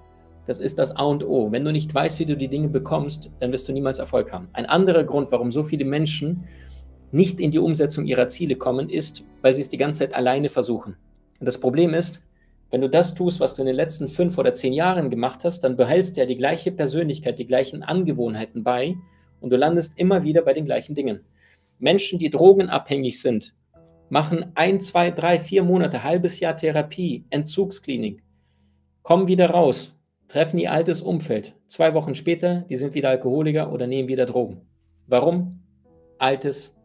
das 0.48 0.60
ist 0.60 0.79
das 0.79 0.96
A 0.96 1.03
und 1.03 1.24
O. 1.24 1.51
Wenn 1.51 1.63
du 1.63 1.72
nicht 1.72 1.93
weißt, 1.93 2.17
wie 2.17 2.25
du 2.25 2.36
die 2.36 2.48
Dinge 2.48 2.70
bekommst, 2.70 3.32
dann 3.39 3.52
wirst 3.52 3.69
du 3.69 3.71
niemals 3.71 3.99
Erfolg 3.99 4.34
haben. 4.34 4.49
Ein 4.54 4.65
anderer 4.65 5.04
Grund, 5.04 5.32
warum 5.32 5.52
so 5.52 5.62
viele 5.62 5.86
Menschen 5.86 6.47
nicht 7.13 7.39
in 7.39 7.52
die 7.52 7.60
Umsetzung 7.60 8.06
ihrer 8.06 8.28
Ziele 8.28 8.56
kommen, 8.56 8.89
ist, 8.89 9.23
weil 9.41 9.54
sie 9.54 9.62
es 9.62 9.69
die 9.69 9.78
ganze 9.78 9.99
Zeit 9.99 10.15
alleine 10.15 10.49
versuchen. 10.49 10.97
Und 11.39 11.45
das 11.45 11.60
Problem 11.60 11.93
ist, 11.93 12.21
wenn 12.71 12.82
du 12.82 12.89
das 12.89 13.13
tust, 13.13 13.39
was 13.39 13.54
du 13.54 13.62
in 13.62 13.67
den 13.67 13.76
letzten 13.76 14.08
fünf 14.08 14.38
oder 14.39 14.56
zehn 14.56 14.73
Jahren 14.73 15.12
gemacht 15.12 15.43
hast, 15.43 15.63
dann 15.63 15.78
behältst 15.78 16.17
du 16.17 16.21
ja 16.21 16.26
die 16.26 16.38
gleiche 16.38 16.71
Persönlichkeit, 16.71 17.38
die 17.38 17.45
gleichen 17.45 17.84
Angewohnheiten 17.84 18.63
bei 18.63 18.95
und 19.41 19.52
du 19.52 19.58
landest 19.58 19.99
immer 19.99 20.23
wieder 20.23 20.41
bei 20.41 20.54
den 20.54 20.65
gleichen 20.65 20.95
Dingen. 20.95 21.19
Menschen, 21.78 22.17
die 22.17 22.32
drogenabhängig 22.32 23.21
sind, 23.21 23.54
machen 24.10 24.52
ein, 24.56 24.82
zwei, 24.82 25.12
drei, 25.12 25.38
vier 25.38 25.63
Monate, 25.63 26.04
halbes 26.04 26.39
Jahr 26.39 26.58
Therapie, 26.58 27.26
Entzugsklinik, 27.30 28.23
kommen 29.04 29.28
wieder 29.28 29.52
raus, 29.52 29.95
treffen 30.28 30.58
ihr 30.58 30.71
altes 30.71 31.04
Umfeld. 31.04 31.54
Zwei 31.67 31.93
Wochen 31.93 32.15
später, 32.15 32.62
die 32.69 32.76
sind 32.76 32.95
wieder 32.95 33.10
Alkoholiker 33.10 33.71
oder 33.71 33.86
nehmen 33.86 34.08
wieder 34.08 34.26
Drogen. 34.26 34.62
Warum? 35.06 35.60
Altes 36.17 36.76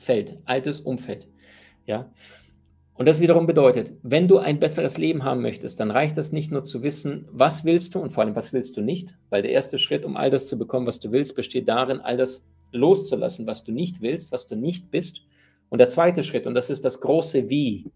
Feld, 0.00 0.38
altes 0.46 0.80
Umfeld. 0.80 1.28
Ja. 1.86 2.10
Und 2.94 3.06
das 3.06 3.20
wiederum 3.20 3.46
bedeutet, 3.46 3.94
wenn 4.02 4.28
du 4.28 4.38
ein 4.38 4.60
besseres 4.60 4.98
Leben 4.98 5.24
haben 5.24 5.40
möchtest, 5.40 5.80
dann 5.80 5.90
reicht 5.90 6.18
es 6.18 6.32
nicht 6.32 6.50
nur 6.50 6.64
zu 6.64 6.82
wissen, 6.82 7.26
was 7.32 7.64
willst 7.64 7.94
du 7.94 8.00
und 8.00 8.10
vor 8.10 8.24
allem, 8.24 8.36
was 8.36 8.52
willst 8.52 8.76
du 8.76 8.82
nicht, 8.82 9.16
weil 9.30 9.42
der 9.42 9.52
erste 9.52 9.78
Schritt, 9.78 10.04
um 10.04 10.16
all 10.16 10.30
das 10.30 10.48
zu 10.48 10.58
bekommen, 10.58 10.86
was 10.86 11.00
du 11.00 11.12
willst, 11.12 11.36
besteht 11.36 11.68
darin, 11.68 12.00
all 12.00 12.16
das 12.16 12.46
loszulassen, 12.72 13.46
was 13.46 13.64
du 13.64 13.72
nicht 13.72 14.00
willst, 14.00 14.32
was 14.32 14.48
du 14.48 14.56
nicht 14.56 14.90
bist. 14.90 15.22
Und 15.68 15.78
der 15.78 15.88
zweite 15.88 16.22
Schritt, 16.22 16.46
und 16.46 16.54
das 16.54 16.70
ist 16.70 16.84
das 16.84 17.00
große 17.00 17.48
Wie, 17.48 17.90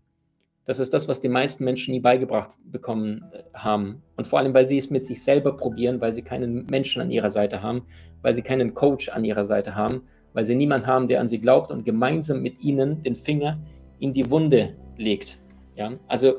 das 0.64 0.78
ist 0.78 0.94
das, 0.94 1.08
was 1.08 1.20
die 1.20 1.28
meisten 1.28 1.64
Menschen 1.64 1.92
nie 1.92 2.00
beigebracht 2.00 2.50
bekommen 2.64 3.24
äh, 3.32 3.42
haben. 3.52 4.02
Und 4.16 4.26
vor 4.26 4.38
allem, 4.38 4.54
weil 4.54 4.66
sie 4.66 4.78
es 4.78 4.90
mit 4.90 5.04
sich 5.04 5.22
selber 5.22 5.56
probieren, 5.56 6.00
weil 6.00 6.12
sie 6.12 6.22
keinen 6.22 6.66
Menschen 6.66 7.02
an 7.02 7.10
ihrer 7.10 7.30
Seite 7.30 7.62
haben, 7.62 7.82
weil 8.22 8.34
sie 8.34 8.42
keinen 8.42 8.74
Coach 8.74 9.10
an 9.10 9.24
ihrer 9.24 9.44
Seite 9.44 9.74
haben, 9.74 10.02
weil 10.34 10.44
sie 10.44 10.54
niemanden 10.54 10.86
haben, 10.86 11.06
der 11.06 11.20
an 11.20 11.28
sie 11.28 11.40
glaubt 11.40 11.70
und 11.70 11.84
gemeinsam 11.84 12.42
mit 12.42 12.62
ihnen 12.62 13.02
den 13.02 13.14
Finger 13.14 13.58
in 14.00 14.12
die 14.12 14.30
Wunde 14.30 14.74
legt. 14.98 15.38
Ja? 15.76 15.92
Also 16.06 16.34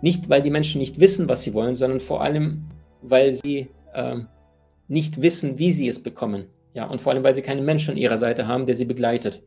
nicht, 0.00 0.30
weil 0.30 0.40
die 0.40 0.50
Menschen 0.50 0.80
nicht 0.80 0.98
wissen, 0.98 1.28
was 1.28 1.42
sie 1.42 1.52
wollen, 1.52 1.74
sondern 1.74 2.00
vor 2.00 2.22
allem, 2.22 2.64
weil 3.02 3.32
sie 3.32 3.68
äh, 3.92 4.16
nicht 4.88 5.20
wissen, 5.20 5.58
wie 5.58 5.72
sie 5.72 5.88
es 5.88 6.02
bekommen. 6.02 6.46
Ja? 6.72 6.86
Und 6.86 7.02
vor 7.02 7.12
allem, 7.12 7.22
weil 7.22 7.34
sie 7.34 7.42
keinen 7.42 7.64
Menschen 7.64 7.92
an 7.92 7.96
ihrer 7.96 8.16
Seite 8.16 8.46
haben, 8.46 8.64
der 8.64 8.74
sie 8.74 8.84
begleitet. 8.84 9.42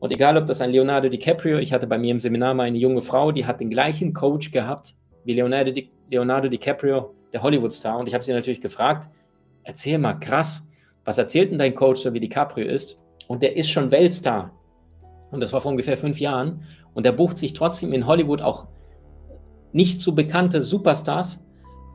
Und 0.00 0.10
egal, 0.10 0.36
ob 0.36 0.46
das 0.46 0.60
ein 0.60 0.70
Leonardo 0.70 1.08
DiCaprio, 1.08 1.58
ich 1.58 1.72
hatte 1.72 1.86
bei 1.86 1.98
mir 1.98 2.10
im 2.10 2.18
Seminar 2.18 2.54
mal 2.54 2.64
eine 2.64 2.78
junge 2.78 3.02
Frau, 3.02 3.30
die 3.30 3.46
hat 3.46 3.60
den 3.60 3.70
gleichen 3.70 4.12
Coach 4.12 4.50
gehabt 4.50 4.94
wie 5.24 5.34
Leonardo, 5.34 5.70
Di, 5.70 5.90
Leonardo 6.10 6.48
DiCaprio, 6.48 7.14
der 7.32 7.42
Hollywood-Star. 7.42 7.98
Und 7.98 8.08
ich 8.08 8.14
habe 8.14 8.24
sie 8.24 8.32
natürlich 8.32 8.60
gefragt, 8.60 9.08
erzähl 9.62 9.98
mal, 9.98 10.14
krass, 10.14 10.66
was 11.04 11.18
erzählt 11.18 11.52
denn 11.52 11.58
dein 11.58 11.74
Coach, 11.74 12.00
so 12.00 12.12
wie 12.12 12.20
DiCaprio 12.20 12.66
ist? 12.66 12.98
Und 13.32 13.42
der 13.42 13.56
ist 13.56 13.70
schon 13.70 13.90
Weltstar. 13.90 14.52
Und 15.30 15.40
das 15.40 15.54
war 15.54 15.62
vor 15.62 15.70
ungefähr 15.70 15.96
fünf 15.96 16.20
Jahren. 16.20 16.64
Und 16.92 17.06
er 17.06 17.12
bucht 17.12 17.38
sich 17.38 17.54
trotzdem 17.54 17.94
in 17.94 18.06
Hollywood 18.06 18.42
auch 18.42 18.66
nicht 19.72 20.02
so 20.02 20.12
bekannte 20.12 20.60
Superstars, 20.60 21.42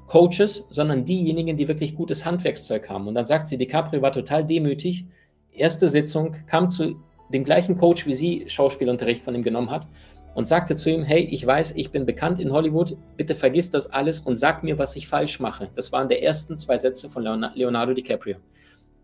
Coaches, 0.08 0.66
sondern 0.72 1.06
diejenigen, 1.06 1.56
die 1.56 1.68
wirklich 1.68 1.94
gutes 1.94 2.26
Handwerkszeug 2.26 2.90
haben. 2.90 3.08
Und 3.08 3.14
dann 3.14 3.28
sagt 3.28 3.50
sie, 3.50 3.60
DiCaprio 3.60 4.02
war 4.02 4.12
total 4.12 4.48
demütig. 4.48 5.06
Erste 5.52 5.90
Sitzung, 5.90 6.36
kam 6.48 6.72
zu 6.72 6.96
dem 7.32 7.44
gleichen 7.44 7.78
Coach, 7.78 8.08
wie 8.08 8.14
sie 8.14 8.46
Schauspielunterricht 8.48 9.22
von 9.22 9.36
ihm 9.36 9.44
genommen 9.44 9.70
hat 9.70 9.88
und 10.34 10.48
sagte 10.48 10.76
zu 10.76 10.90
ihm, 10.90 11.04
hey, 11.04 11.20
ich 11.20 11.46
weiß, 11.46 11.74
ich 11.76 11.92
bin 11.92 12.08
bekannt 12.08 12.40
in 12.40 12.52
Hollywood, 12.52 12.98
bitte 13.16 13.36
vergiss 13.36 13.70
das 13.70 13.86
alles 13.86 14.22
und 14.22 14.38
sag 14.38 14.64
mir, 14.64 14.80
was 14.80 14.96
ich 14.96 15.08
falsch 15.08 15.40
mache. 15.40 15.70
Das 15.76 15.92
waren 15.92 16.10
die 16.10 16.20
ersten 16.20 16.58
zwei 16.58 16.80
Sätze 16.80 17.10
von 17.10 17.22
Leonardo 17.22 17.94
DiCaprio. 17.94 18.38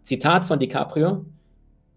Zitat 0.01 0.45
von 0.45 0.57
DiCaprio, 0.57 1.25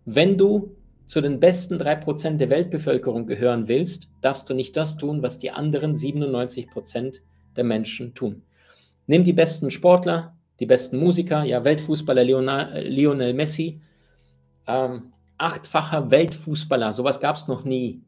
wenn 0.06 0.38
du 0.38 0.76
zu 1.06 1.20
den 1.20 1.40
besten 1.40 1.76
3% 1.76 2.36
der 2.36 2.48
Weltbevölkerung 2.48 3.26
gehören 3.26 3.68
willst, 3.68 4.08
darfst 4.20 4.48
du 4.48 4.54
nicht 4.54 4.76
das 4.76 4.96
tun, 4.96 5.22
was 5.22 5.38
die 5.38 5.50
anderen 5.50 5.94
97% 5.94 7.20
der 7.56 7.64
Menschen 7.64 8.14
tun. 8.14 8.42
Nimm 9.06 9.24
die 9.24 9.32
besten 9.32 9.70
Sportler, 9.70 10.36
die 10.58 10.66
besten 10.66 10.98
Musiker, 10.98 11.44
ja, 11.44 11.64
Weltfußballer 11.64 12.24
Lionel 12.24 13.34
Messi, 13.34 13.80
ähm, 14.66 15.12
achtfacher 15.38 16.10
Weltfußballer, 16.10 16.92
sowas 16.92 17.20
gab 17.20 17.36
es 17.36 17.48
noch 17.48 17.64
nie. 17.64 18.02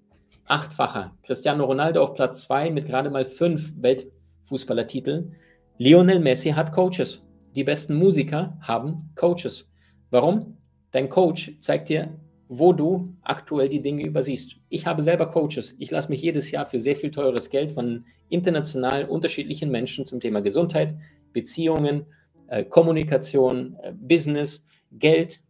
Achtfacher. 0.46 1.14
Cristiano 1.22 1.64
Ronaldo 1.64 2.02
auf 2.02 2.14
Platz 2.14 2.42
2 2.42 2.70
mit 2.70 2.87
gerade 2.87 3.11
mal 3.11 3.26
fünf 3.26 3.74
Weltfußballertiteln. 3.82 5.34
Lionel 5.76 6.20
Messi 6.20 6.50
hat 6.50 6.72
Coaches. 6.72 7.22
Die 7.54 7.64
besten 7.64 7.96
Musiker 7.96 8.56
haben 8.62 9.11
Coaches. 9.14 9.68
Warum? 10.11 10.56
Dein 10.90 11.09
Coach 11.09 11.53
zeigt 11.61 11.88
dir, 11.88 12.18
wo 12.48 12.72
du 12.72 13.14
aktuell 13.22 13.68
die 13.68 13.83
Dinge 13.83 14.05
übersiehst. 14.05 14.57
Ich 14.70 14.87
habe 14.87 15.03
selber 15.03 15.27
Coaches. 15.27 15.77
Ich 15.79 15.90
lasse 15.90 16.09
mich 16.09 16.22
jedes 16.22 16.51
Jahr 16.51 16.64
für 16.64 16.79
sehr 16.79 16.96
viel 16.96 17.11
teures 17.11 17.51
Geld 17.51 17.70
von 17.70 18.07
international 18.31 19.05
unterschiedlichen 19.05 19.70
Menschen 19.70 20.07
zum 20.07 20.18
Thema 20.18 20.40
Gesundheit, 20.40 20.94
Beziehungen, 21.33 22.07
äh, 22.48 22.64
Kommunikation, 22.64 23.77
äh, 23.83 23.92
Business, 23.92 24.66
Geld, 24.92 25.42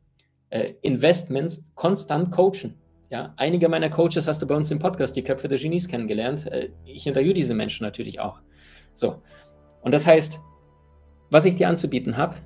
äh, 0.51 0.75
Investments 0.83 1.65
konstant 1.77 2.33
coachen. 2.33 2.75
Ja, 3.11 3.33
einige 3.37 3.69
meiner 3.69 3.89
Coaches 3.89 4.27
hast 4.27 4.43
du 4.43 4.47
bei 4.47 4.55
uns 4.57 4.71
im 4.71 4.81
Podcast, 4.81 5.17
die 5.17 5.23
Köpfe 5.23 5.49
der 5.49 5.59
Genies, 5.59 5.89
kennengelernt. 5.89 6.47
Äh, 6.47 6.71
ich 6.85 7.07
interviewe 7.07 7.35
diese 7.35 7.55
Menschen 7.55 7.85
natürlich 7.85 8.19
auch. 8.19 8.41
So. 8.93 9.23
Und 9.83 9.93
das 9.93 10.07
heißt, 10.07 10.41
was 11.31 11.45
ich 11.45 11.55
dir 11.55 11.69
anzubieten 11.69 12.17
habe, 12.17 12.37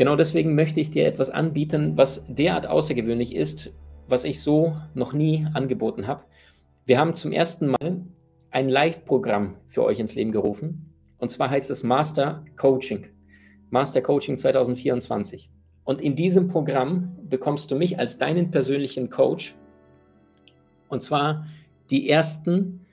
genau 0.00 0.16
deswegen 0.16 0.54
möchte 0.54 0.80
ich 0.80 0.90
dir 0.90 1.06
etwas 1.06 1.28
anbieten, 1.28 1.98
was 1.98 2.24
derart 2.26 2.66
außergewöhnlich 2.66 3.36
ist, 3.36 3.70
was 4.08 4.24
ich 4.24 4.40
so 4.40 4.74
noch 4.94 5.12
nie 5.12 5.46
angeboten 5.52 6.06
habe. 6.06 6.24
Wir 6.86 6.98
haben 6.98 7.14
zum 7.14 7.32
ersten 7.32 7.66
Mal 7.66 8.00
ein 8.50 8.70
Live-Programm 8.70 9.56
für 9.66 9.84
euch 9.84 9.98
ins 9.98 10.14
Leben 10.14 10.32
gerufen. 10.32 10.90
Und 11.18 11.30
zwar 11.30 11.50
heißt 11.50 11.70
es 11.70 11.82
Master 11.82 12.42
Coaching. 12.56 13.08
Master 13.68 14.00
Coaching 14.00 14.38
2024. 14.38 15.50
Und 15.84 16.00
in 16.00 16.16
diesem 16.16 16.48
Programm 16.48 17.18
bekommst 17.28 17.70
du 17.70 17.76
mich 17.76 17.98
als 17.98 18.16
deinen 18.16 18.50
persönlichen 18.50 19.10
Coach. 19.10 19.54
Und 20.88 21.02
zwar 21.02 21.44
die 21.90 22.08
ersten 22.08 22.86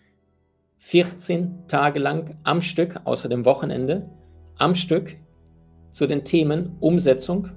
14 0.80 1.70
Tage 1.70 2.00
lang 2.00 2.38
am 2.44 2.60
Stück, 2.60 3.00
außer 3.06 3.30
dem 3.30 3.46
Wochenende, 3.46 4.10
am 4.58 4.76
Stück 4.76 5.16
zu 5.98 6.06
den 6.06 6.24
Themen 6.24 6.76
Umsetzung. 6.80 7.50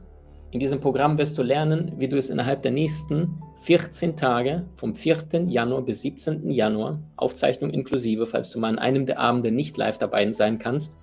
In 0.50 0.61
diesem 0.61 0.81
Programm 0.81 1.18
wirst 1.18 1.37
du 1.37 1.42
lernen, 1.42 1.92
wie 1.98 2.09
du 2.09 2.16
es 2.16 2.31
innerhalb 2.31 2.62
der 2.62 2.70
nächsten 2.70 3.38
14 3.61 4.16
Tage 4.16 4.64
vom 4.76 4.94
4. 4.94 5.44
Januar 5.46 5.83
bis 5.83 6.00
17. 6.00 6.50
Januar, 6.50 6.98
Aufzeichnung 7.16 7.68
inklusive, 7.68 8.24
falls 8.24 8.50
du 8.50 8.59
mal 8.59 8.68
an 8.68 8.79
einem 8.79 9.05
der 9.05 9.18
Abende 9.18 9.53
nicht 9.53 9.76
live 9.76 9.98
dabei 9.98 10.33
sein 10.33 10.59
kannst, 10.59 10.96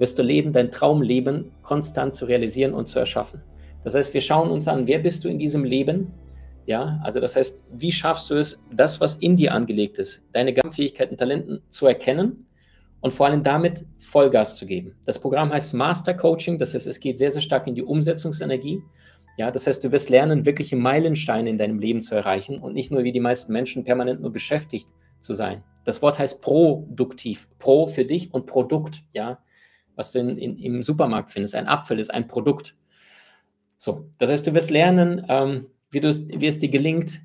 wirst 0.00 0.18
du 0.18 0.24
leben, 0.24 0.52
dein 0.52 0.72
Traumleben 0.72 1.52
konstant 1.62 2.16
zu 2.16 2.24
realisieren 2.24 2.74
und 2.74 2.88
zu 2.88 2.98
erschaffen. 2.98 3.40
Das 3.84 3.94
heißt, 3.94 4.12
wir 4.12 4.20
schauen 4.20 4.50
uns 4.50 4.66
an, 4.66 4.88
wer 4.88 4.98
bist 4.98 5.22
du 5.22 5.28
in 5.28 5.38
diesem 5.38 5.62
Leben? 5.62 6.12
Ja, 6.66 7.00
also 7.04 7.20
das 7.20 7.36
heißt, 7.36 7.62
wie 7.70 7.92
schaffst 7.92 8.28
du 8.28 8.34
es, 8.34 8.60
das, 8.74 9.00
was 9.00 9.14
in 9.14 9.36
dir 9.36 9.54
angelegt 9.54 9.98
ist, 9.98 10.24
deine 10.32 10.52
Fähigkeiten, 10.72 11.16
Talenten 11.16 11.60
zu 11.68 11.86
erkennen 11.86 12.44
und 13.02 13.12
vor 13.12 13.26
allem 13.26 13.42
damit 13.42 13.84
Vollgas 13.98 14.56
zu 14.56 14.64
geben. 14.64 14.94
Das 15.04 15.18
Programm 15.18 15.52
heißt 15.52 15.74
Master 15.74 16.14
Coaching, 16.14 16.56
das 16.58 16.72
heißt, 16.72 16.86
es 16.86 17.00
geht 17.00 17.18
sehr, 17.18 17.30
sehr 17.30 17.42
stark 17.42 17.66
in 17.66 17.74
die 17.74 17.82
Umsetzungsenergie. 17.82 18.80
Ja, 19.36 19.50
das 19.50 19.66
heißt, 19.66 19.82
du 19.82 19.92
wirst 19.92 20.08
lernen, 20.08 20.46
wirkliche 20.46 20.76
Meilensteine 20.76 21.50
in 21.50 21.58
deinem 21.58 21.78
Leben 21.78 22.00
zu 22.00 22.14
erreichen 22.14 22.58
und 22.58 22.74
nicht 22.74 22.90
nur 22.90 23.02
wie 23.02 23.12
die 23.12 23.20
meisten 23.20 23.52
Menschen 23.52 23.84
permanent 23.84 24.20
nur 24.20 24.32
beschäftigt 24.32 24.88
zu 25.20 25.34
sein. 25.34 25.62
Das 25.84 26.00
Wort 26.00 26.18
heißt 26.18 26.40
produktiv. 26.40 27.48
Pro 27.58 27.86
für 27.86 28.04
dich 28.04 28.32
und 28.32 28.46
Produkt, 28.46 29.02
ja, 29.12 29.38
was 29.96 30.12
du 30.12 30.20
in, 30.20 30.36
in, 30.38 30.56
im 30.58 30.82
Supermarkt 30.82 31.30
findest. 31.30 31.54
Ein 31.54 31.66
Apfel 31.66 31.98
ist 31.98 32.12
ein 32.12 32.28
Produkt. 32.28 32.76
So, 33.78 34.08
das 34.18 34.30
heißt, 34.30 34.46
du 34.46 34.54
wirst 34.54 34.70
lernen, 34.70 35.26
ähm, 35.28 35.66
wie, 35.90 36.02
wie 36.02 36.46
es 36.46 36.58
dir 36.58 36.68
gelingt, 36.68 37.20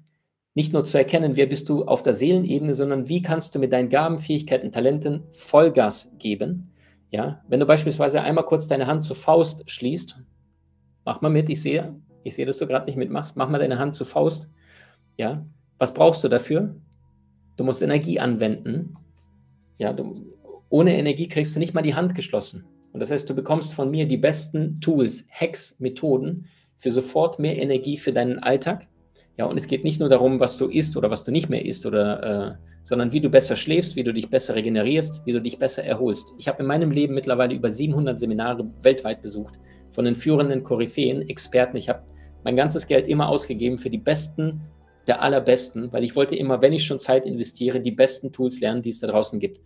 nicht 0.58 0.74
nur 0.74 0.84
zu 0.84 0.98
erkennen, 0.98 1.36
wer 1.36 1.46
bist 1.46 1.70
du 1.70 1.86
auf 1.86 2.02
der 2.02 2.16
Seelenebene, 2.16 2.74
sondern 2.74 3.08
wie 3.08 3.22
kannst 3.22 3.54
du 3.54 3.60
mit 3.60 3.72
deinen 3.72 3.90
Gaben, 3.90 4.18
Fähigkeiten, 4.18 4.72
Talenten 4.72 5.22
Vollgas 5.30 6.16
geben. 6.18 6.72
Ja, 7.12 7.44
wenn 7.48 7.60
du 7.60 7.68
beispielsweise 7.68 8.22
einmal 8.22 8.44
kurz 8.44 8.68
deine 8.68 8.88
Hand 8.88 9.04
zur 9.04 9.16
Faust 9.16 9.70
schließt 9.70 10.20
Mach 11.06 11.22
mal 11.22 11.30
mit, 11.30 11.48
ich 11.52 11.62
sehe, 11.62 11.96
ich 12.24 12.34
sehe, 12.34 12.48
dass 12.48 12.58
du 12.58 12.66
gerade 12.66 12.88
nicht 12.88 12.96
mitmachst. 12.96 13.38
Mach 13.38 13.48
mal 13.50 13.60
deine 13.60 13.78
Hand 13.78 13.94
zur 13.94 14.08
Faust. 14.08 14.50
Ja, 15.16 15.46
was 15.78 15.94
brauchst 15.94 16.24
du 16.24 16.28
dafür? 16.28 16.76
Du 17.56 17.64
musst 17.64 17.84
Energie 17.84 18.20
anwenden. 18.20 18.96
Ja, 19.78 19.94
du, 19.94 20.26
ohne 20.70 20.98
Energie 20.98 21.28
kriegst 21.28 21.56
du 21.56 21.60
nicht 21.60 21.76
mal 21.76 21.84
die 21.84 21.94
Hand 21.94 22.16
geschlossen. 22.16 22.66
Und 22.94 23.00
das 23.00 23.12
heißt, 23.12 23.30
du 23.30 23.36
bekommst 23.36 23.76
von 23.76 23.92
mir 23.92 24.08
die 24.08 24.18
besten 24.18 24.82
Tools, 24.82 25.24
Hacks, 25.30 25.76
Methoden 25.78 26.48
für 26.78 26.90
sofort 26.90 27.38
mehr 27.38 27.62
Energie 27.62 27.98
für 27.98 28.12
deinen 28.12 28.40
Alltag. 28.40 28.88
Ja, 29.38 29.46
und 29.46 29.56
es 29.58 29.68
geht 29.68 29.84
nicht 29.84 30.00
nur 30.00 30.10
darum, 30.10 30.40
was 30.40 30.58
du 30.58 30.66
isst 30.66 30.98
oder 30.98 31.12
was 31.12 31.24
du 31.24 31.32
nicht 31.32 31.48
mehr 31.48 31.64
isst, 31.64 31.86
oder, 31.86 32.24
äh, 32.24 32.56
sondern 32.82 33.12
wie 33.14 33.22
du 33.22 33.30
besser 33.30 33.56
schläfst, 33.56 33.96
wie 33.96 34.04
du 34.04 34.12
dich 34.12 34.30
besser 34.30 34.56
regenerierst, 34.56 35.22
wie 35.26 35.32
du 35.32 35.42
dich 35.42 35.60
besser 35.60 35.84
erholst. 35.84 36.34
Ich 36.40 36.48
habe 36.48 36.64
in 36.64 36.68
meinem 36.68 36.90
Leben 36.90 37.14
mittlerweile 37.14 37.54
über 37.54 37.70
700 37.70 38.18
Seminare 38.18 38.68
weltweit 38.82 39.22
besucht 39.22 39.60
von 39.92 40.06
den 40.06 40.16
führenden 40.16 40.64
Koryphäen, 40.64 41.30
Experten. 41.30 41.78
Ich 41.78 41.88
habe 41.88 42.02
mein 42.44 42.56
ganzes 42.56 42.88
Geld 42.88 43.08
immer 43.08 43.30
ausgegeben 43.30 43.78
für 43.78 43.92
die 43.92 44.00
besten 44.00 44.62
der 45.06 45.22
allerbesten, 45.22 45.94
weil 45.94 46.04
ich 46.04 46.16
wollte 46.16 46.36
immer, 46.36 46.62
wenn 46.62 46.74
ich 46.74 46.86
schon 46.86 47.00
Zeit 47.00 47.26
investiere, 47.26 47.80
die 47.80 47.92
besten 47.92 48.32
Tools 48.32 48.60
lernen, 48.60 48.82
die 48.82 48.90
es 48.90 49.00
da 49.00 49.08
draußen 49.08 49.40
gibt. 49.40 49.62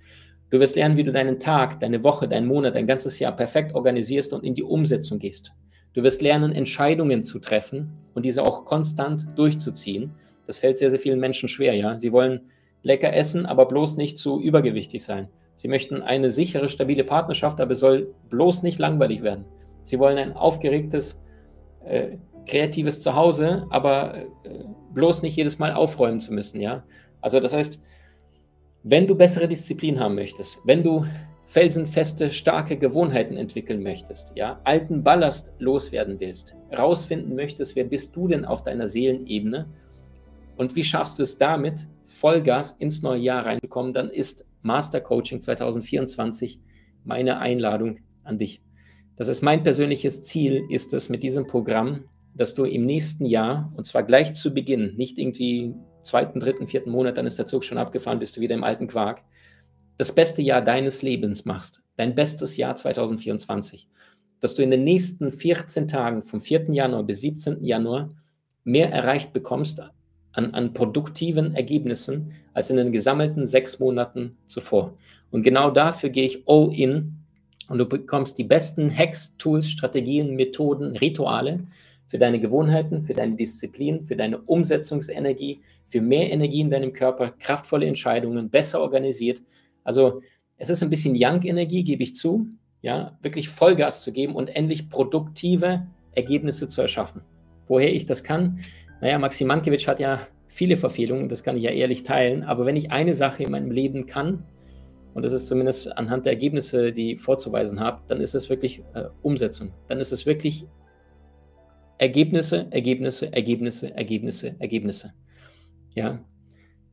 Du 0.49 0.59
wirst 0.59 0.75
lernen, 0.75 0.97
wie 0.97 1.03
du 1.03 1.13
deinen 1.13 1.39
Tag, 1.39 1.79
deine 1.79 2.03
Woche, 2.03 2.27
deinen 2.27 2.45
Monat, 2.45 2.75
dein 2.75 2.87
ganzes 2.87 3.19
Jahr 3.19 3.35
perfekt 3.35 3.73
organisierst 3.73 4.33
und 4.33 4.43
in 4.43 4.53
die 4.53 4.63
Umsetzung 4.63 5.17
gehst. 5.17 5.53
Du 5.93 6.03
wirst 6.03 6.21
lernen, 6.21 6.53
Entscheidungen 6.53 7.23
zu 7.23 7.39
treffen 7.39 7.91
und 8.13 8.25
diese 8.25 8.43
auch 8.43 8.65
konstant 8.65 9.37
durchzuziehen. 9.37 10.11
Das 10.47 10.59
fällt 10.59 10.77
sehr, 10.77 10.89
sehr 10.89 10.99
vielen 10.99 11.19
Menschen 11.19 11.49
schwer, 11.49 11.75
ja. 11.75 11.99
Sie 11.99 12.11
wollen 12.11 12.41
lecker 12.83 13.13
essen, 13.13 13.45
aber 13.45 13.67
bloß 13.67 13.97
nicht 13.97 14.17
zu 14.17 14.39
übergewichtig 14.39 15.03
sein. 15.03 15.27
Sie 15.55 15.67
möchten 15.67 16.01
eine 16.01 16.29
sichere, 16.29 16.69
stabile 16.69 17.03
Partnerschaft, 17.03 17.59
aber 17.59 17.71
es 17.71 17.79
soll 17.79 18.13
bloß 18.29 18.63
nicht 18.63 18.79
langweilig 18.79 19.21
werden. 19.21 19.45
Sie 19.83 19.99
wollen 19.99 20.17
ein 20.17 20.33
aufgeregtes, 20.33 21.23
äh, 21.85 22.17
kreatives 22.47 23.01
Zuhause, 23.01 23.67
aber 23.69 24.17
äh, 24.17 24.25
bloß 24.93 25.21
nicht 25.21 25.35
jedes 25.35 25.59
Mal 25.59 25.73
aufräumen 25.73 26.19
zu 26.19 26.33
müssen, 26.33 26.59
ja. 26.61 26.83
Also 27.21 27.39
das 27.39 27.53
heißt, 27.53 27.79
wenn 28.83 29.05
du 29.05 29.15
bessere 29.15 29.47
Disziplin 29.47 29.99
haben 29.99 30.15
möchtest, 30.15 30.59
wenn 30.65 30.83
du 30.83 31.05
felsenfeste, 31.51 32.31
starke 32.31 32.77
Gewohnheiten 32.77 33.35
entwickeln 33.35 33.83
möchtest, 33.83 34.31
ja, 34.37 34.61
alten 34.63 35.03
Ballast 35.03 35.51
loswerden 35.59 36.17
willst, 36.21 36.55
rausfinden 36.71 37.35
möchtest, 37.35 37.75
wer 37.75 37.83
bist 37.83 38.15
du 38.15 38.29
denn 38.29 38.45
auf 38.45 38.63
deiner 38.63 38.87
Seelenebene 38.87 39.67
und 40.55 40.77
wie 40.77 40.83
schaffst 40.85 41.19
du 41.19 41.23
es 41.23 41.37
damit, 41.37 41.89
Vollgas 42.05 42.77
ins 42.79 43.01
neue 43.01 43.19
Jahr 43.19 43.45
reinzukommen, 43.45 43.91
dann 43.91 44.09
ist 44.09 44.45
Master 44.61 45.01
Coaching 45.01 45.41
2024 45.41 46.61
meine 47.03 47.39
Einladung 47.39 47.97
an 48.23 48.37
dich. 48.37 48.61
Das 49.17 49.27
ist 49.27 49.41
mein 49.41 49.61
persönliches 49.61 50.23
Ziel, 50.23 50.63
ist 50.69 50.93
es 50.93 51.09
mit 51.09 51.21
diesem 51.21 51.47
Programm, 51.47 52.05
dass 52.33 52.55
du 52.55 52.63
im 52.63 52.85
nächsten 52.85 53.25
Jahr, 53.25 53.73
und 53.75 53.85
zwar 53.85 54.03
gleich 54.03 54.35
zu 54.35 54.53
Beginn, 54.53 54.95
nicht 54.95 55.17
irgendwie 55.17 55.75
zweiten, 56.01 56.39
dritten, 56.39 56.65
vierten 56.65 56.91
Monat, 56.91 57.17
dann 57.17 57.27
ist 57.27 57.39
der 57.39 57.45
Zug 57.45 57.65
schon 57.65 57.77
abgefahren, 57.77 58.19
bist 58.19 58.37
du 58.37 58.41
wieder 58.41 58.55
im 58.55 58.63
alten 58.63 58.87
Quark, 58.87 59.21
das 59.97 60.13
beste 60.13 60.41
Jahr 60.41 60.61
deines 60.61 61.01
Lebens 61.01 61.45
machst, 61.45 61.83
dein 61.95 62.15
bestes 62.15 62.57
Jahr 62.57 62.75
2024, 62.75 63.87
dass 64.39 64.55
du 64.55 64.63
in 64.63 64.71
den 64.71 64.83
nächsten 64.83 65.31
14 65.31 65.87
Tagen 65.87 66.21
vom 66.21 66.41
4. 66.41 66.71
Januar 66.71 67.03
bis 67.03 67.21
17. 67.21 67.63
Januar 67.63 68.09
mehr 68.63 68.91
erreicht 68.91 69.33
bekommst 69.33 69.81
an, 70.33 70.53
an 70.53 70.73
produktiven 70.73 71.55
Ergebnissen 71.55 72.31
als 72.53 72.69
in 72.69 72.77
den 72.77 72.91
gesammelten 72.91 73.45
sechs 73.45 73.79
Monaten 73.79 74.37
zuvor. 74.45 74.97
Und 75.29 75.43
genau 75.43 75.71
dafür 75.71 76.09
gehe 76.09 76.25
ich 76.25 76.43
all 76.47 76.73
in 76.73 77.17
und 77.69 77.77
du 77.77 77.85
bekommst 77.85 78.37
die 78.37 78.43
besten 78.43 78.95
Hacks, 78.95 79.37
Tools, 79.37 79.69
Strategien, 79.69 80.35
Methoden, 80.35 80.95
Rituale 80.97 81.65
für 82.07 82.17
deine 82.17 82.39
Gewohnheiten, 82.39 83.01
für 83.01 83.13
deine 83.13 83.35
Disziplin, 83.35 84.03
für 84.03 84.17
deine 84.17 84.39
Umsetzungsenergie, 84.39 85.61
für 85.85 86.01
mehr 86.01 86.29
Energie 86.31 86.59
in 86.59 86.69
deinem 86.69 86.91
Körper, 86.91 87.31
kraftvolle 87.39 87.85
Entscheidungen, 87.85 88.49
besser 88.49 88.81
organisiert. 88.81 89.41
Also 89.83 90.21
es 90.57 90.69
ist 90.69 90.83
ein 90.83 90.89
bisschen 90.89 91.15
Young-Energie, 91.17 91.83
gebe 91.83 92.03
ich 92.03 92.15
zu, 92.15 92.47
ja, 92.81 93.17
wirklich 93.21 93.49
Vollgas 93.49 94.03
zu 94.03 94.11
geben 94.11 94.35
und 94.35 94.55
endlich 94.55 94.89
produktive 94.89 95.87
Ergebnisse 96.13 96.67
zu 96.67 96.81
erschaffen. 96.81 97.21
Woher 97.67 97.93
ich 97.93 98.05
das 98.05 98.23
kann? 98.23 98.59
Naja, 99.01 99.17
Maxim 99.17 99.47
Mankiewicz 99.47 99.87
hat 99.87 99.99
ja 99.99 100.27
viele 100.47 100.75
Verfehlungen, 100.75 101.29
das 101.29 101.43
kann 101.43 101.57
ich 101.57 101.63
ja 101.63 101.71
ehrlich 101.71 102.03
teilen, 102.03 102.43
aber 102.43 102.65
wenn 102.65 102.75
ich 102.75 102.91
eine 102.91 103.13
Sache 103.13 103.43
in 103.43 103.51
meinem 103.51 103.71
Leben 103.71 104.05
kann, 104.05 104.43
und 105.13 105.23
das 105.23 105.31
ist 105.31 105.47
zumindest 105.47 105.97
anhand 105.97 106.25
der 106.25 106.33
Ergebnisse, 106.33 106.91
die 106.91 107.13
ich 107.13 107.21
vorzuweisen 107.21 107.79
habe, 107.79 108.01
dann 108.07 108.21
ist 108.21 108.33
es 108.33 108.49
wirklich 108.49 108.79
äh, 108.93 109.05
Umsetzung. 109.21 109.73
Dann 109.87 109.99
ist 109.99 110.11
es 110.13 110.25
wirklich 110.25 110.65
Ergebnisse, 111.97 112.67
Ergebnisse, 112.71 113.31
Ergebnisse, 113.33 113.93
Ergebnisse, 113.93 114.55
Ergebnisse. 114.59 115.13
Ja, 115.95 116.23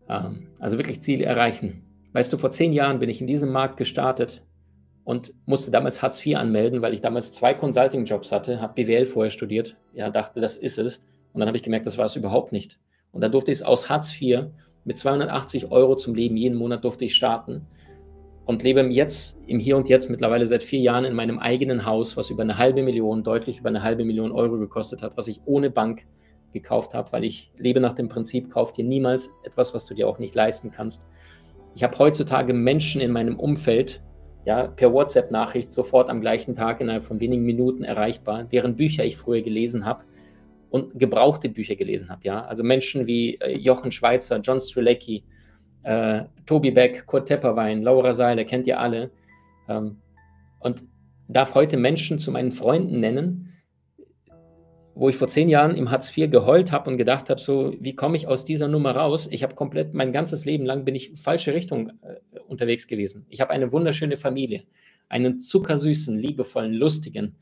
ähm, 0.08 0.48
also 0.58 0.78
wirklich 0.78 1.00
Ziele 1.00 1.26
erreichen. 1.26 1.84
Weißt 2.18 2.32
du, 2.32 2.36
vor 2.36 2.50
zehn 2.50 2.72
Jahren 2.72 2.98
bin 2.98 3.08
ich 3.08 3.20
in 3.20 3.28
diesem 3.28 3.52
Markt 3.52 3.76
gestartet 3.76 4.42
und 5.04 5.32
musste 5.46 5.70
damals 5.70 6.02
Hartz 6.02 6.26
IV 6.26 6.34
anmelden, 6.34 6.82
weil 6.82 6.92
ich 6.92 7.00
damals 7.00 7.32
zwei 7.32 7.54
Consulting-Jobs 7.54 8.32
hatte, 8.32 8.60
habe 8.60 8.74
BWL 8.74 9.06
vorher 9.06 9.30
studiert, 9.30 9.76
ja, 9.92 10.10
dachte, 10.10 10.40
das 10.40 10.56
ist 10.56 10.80
es. 10.80 11.04
Und 11.32 11.38
dann 11.38 11.46
habe 11.46 11.56
ich 11.56 11.62
gemerkt, 11.62 11.86
das 11.86 11.96
war 11.96 12.06
es 12.06 12.16
überhaupt 12.16 12.50
nicht. 12.50 12.80
Und 13.12 13.20
dann 13.20 13.30
durfte 13.30 13.52
ich 13.52 13.58
es 13.58 13.62
aus 13.62 13.88
Hartz 13.88 14.12
IV 14.20 14.46
mit 14.84 14.98
280 14.98 15.70
Euro 15.70 15.94
zum 15.94 16.16
Leben 16.16 16.36
jeden 16.36 16.58
Monat 16.58 16.82
durfte 16.82 17.04
ich 17.04 17.14
starten 17.14 17.68
und 18.46 18.64
lebe 18.64 18.80
jetzt 18.80 19.38
im 19.46 19.60
Hier 19.60 19.76
und 19.76 19.88
Jetzt 19.88 20.10
mittlerweile 20.10 20.48
seit 20.48 20.64
vier 20.64 20.80
Jahren 20.80 21.04
in 21.04 21.14
meinem 21.14 21.38
eigenen 21.38 21.86
Haus, 21.86 22.16
was 22.16 22.30
über 22.30 22.42
eine 22.42 22.58
halbe 22.58 22.82
Million, 22.82 23.22
deutlich 23.22 23.60
über 23.60 23.68
eine 23.68 23.84
halbe 23.84 24.04
Million 24.04 24.32
Euro 24.32 24.58
gekostet 24.58 25.04
hat, 25.04 25.16
was 25.16 25.28
ich 25.28 25.40
ohne 25.44 25.70
Bank 25.70 26.04
gekauft 26.52 26.94
habe, 26.94 27.12
weil 27.12 27.22
ich 27.22 27.52
lebe 27.56 27.78
nach 27.78 27.92
dem 27.92 28.08
Prinzip, 28.08 28.50
kauf 28.50 28.72
dir 28.72 28.84
niemals 28.84 29.30
etwas, 29.44 29.72
was 29.72 29.86
du 29.86 29.94
dir 29.94 30.08
auch 30.08 30.18
nicht 30.18 30.34
leisten 30.34 30.72
kannst. 30.72 31.06
Ich 31.74 31.82
habe 31.82 31.98
heutzutage 31.98 32.54
Menschen 32.54 33.00
in 33.00 33.12
meinem 33.12 33.38
Umfeld, 33.38 34.02
ja, 34.44 34.66
per 34.66 34.92
WhatsApp-Nachricht 34.92 35.72
sofort 35.72 36.08
am 36.08 36.20
gleichen 36.20 36.54
Tag 36.54 36.80
innerhalb 36.80 37.04
von 37.04 37.20
wenigen 37.20 37.44
Minuten 37.44 37.84
erreichbar, 37.84 38.44
deren 38.44 38.76
Bücher 38.76 39.04
ich 39.04 39.16
früher 39.16 39.42
gelesen 39.42 39.84
habe 39.84 40.04
und 40.70 40.98
gebrauchte 40.98 41.48
Bücher 41.48 41.76
gelesen 41.76 42.08
habe. 42.08 42.22
Ja? 42.24 42.44
Also 42.44 42.64
Menschen 42.64 43.06
wie 43.06 43.34
äh, 43.36 43.56
Jochen 43.56 43.90
Schweizer, 43.90 44.38
John 44.40 44.60
Strelecki, 44.60 45.24
äh, 45.82 46.24
Tobi 46.46 46.70
Beck, 46.70 47.06
Kurt 47.06 47.28
Tepperwein, 47.28 47.82
Laura 47.82 48.14
Seiler, 48.14 48.44
kennt 48.44 48.66
ihr 48.66 48.80
alle. 48.80 49.10
Ähm, 49.68 49.98
und 50.60 50.86
darf 51.28 51.54
heute 51.54 51.76
Menschen 51.76 52.18
zu 52.18 52.32
meinen 52.32 52.50
Freunden 52.50 53.00
nennen, 53.00 53.47
wo 54.98 55.08
ich 55.08 55.16
vor 55.16 55.28
zehn 55.28 55.48
Jahren 55.48 55.76
im 55.76 55.92
Hartz 55.92 56.16
IV 56.16 56.28
geheult 56.28 56.72
habe 56.72 56.90
und 56.90 56.96
gedacht 56.96 57.30
habe, 57.30 57.40
so, 57.40 57.72
wie 57.78 57.94
komme 57.94 58.16
ich 58.16 58.26
aus 58.26 58.44
dieser 58.44 58.66
Nummer 58.66 58.96
raus? 58.96 59.28
Ich 59.30 59.44
habe 59.44 59.54
komplett, 59.54 59.94
mein 59.94 60.12
ganzes 60.12 60.44
Leben 60.44 60.66
lang 60.66 60.84
bin 60.84 60.96
ich 60.96 61.12
falsche 61.14 61.54
Richtung 61.54 61.92
äh, 62.02 62.40
unterwegs 62.48 62.88
gewesen. 62.88 63.24
Ich 63.28 63.40
habe 63.40 63.52
eine 63.52 63.70
wunderschöne 63.70 64.16
Familie, 64.16 64.64
einen 65.08 65.38
zuckersüßen, 65.38 66.18
liebevollen, 66.18 66.74
lustigen, 66.74 67.36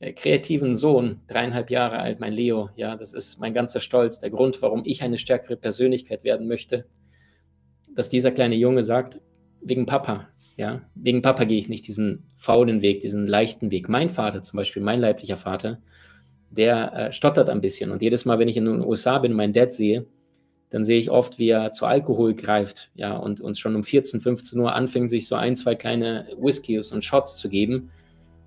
äh, 0.00 0.14
kreativen 0.14 0.74
Sohn, 0.74 1.20
dreieinhalb 1.28 1.70
Jahre 1.70 2.00
alt, 2.00 2.18
mein 2.18 2.32
Leo. 2.32 2.70
Ja, 2.74 2.96
das 2.96 3.12
ist 3.12 3.38
mein 3.38 3.54
ganzer 3.54 3.78
Stolz, 3.78 4.18
der 4.18 4.30
Grund, 4.30 4.60
warum 4.60 4.82
ich 4.84 5.02
eine 5.02 5.18
stärkere 5.18 5.56
Persönlichkeit 5.56 6.24
werden 6.24 6.48
möchte, 6.48 6.86
dass 7.94 8.08
dieser 8.08 8.32
kleine 8.32 8.56
Junge 8.56 8.82
sagt, 8.82 9.20
wegen 9.60 9.86
Papa, 9.86 10.28
ja, 10.56 10.82
wegen 10.96 11.22
Papa 11.22 11.44
gehe 11.44 11.58
ich 11.58 11.68
nicht 11.68 11.86
diesen 11.86 12.24
faulen 12.36 12.82
Weg, 12.82 12.98
diesen 12.98 13.28
leichten 13.28 13.70
Weg. 13.70 13.88
Mein 13.88 14.10
Vater 14.10 14.42
zum 14.42 14.56
Beispiel, 14.56 14.82
mein 14.82 14.98
leiblicher 14.98 15.36
Vater, 15.36 15.80
der 16.56 16.92
äh, 16.92 17.12
stottert 17.12 17.48
ein 17.48 17.60
bisschen. 17.60 17.90
Und 17.90 18.02
jedes 18.02 18.24
Mal, 18.24 18.38
wenn 18.38 18.48
ich 18.48 18.56
in 18.56 18.64
den 18.64 18.84
USA 18.84 19.18
bin 19.18 19.32
und 19.32 19.36
meinen 19.36 19.52
Dad 19.52 19.72
sehe, 19.72 20.06
dann 20.70 20.84
sehe 20.84 20.98
ich 20.98 21.10
oft, 21.10 21.38
wie 21.38 21.50
er 21.50 21.72
zu 21.72 21.86
Alkohol 21.86 22.34
greift, 22.34 22.90
ja, 22.94 23.16
und 23.16 23.40
uns 23.40 23.58
schon 23.58 23.76
um 23.76 23.84
14, 23.84 24.20
15 24.20 24.58
Uhr 24.60 24.74
anfängt, 24.74 25.08
sich 25.08 25.28
so 25.28 25.36
ein, 25.36 25.54
zwei 25.54 25.74
kleine 25.74 26.26
Whiskys 26.38 26.92
und 26.92 27.04
Shots 27.04 27.36
zu 27.36 27.48
geben. 27.48 27.90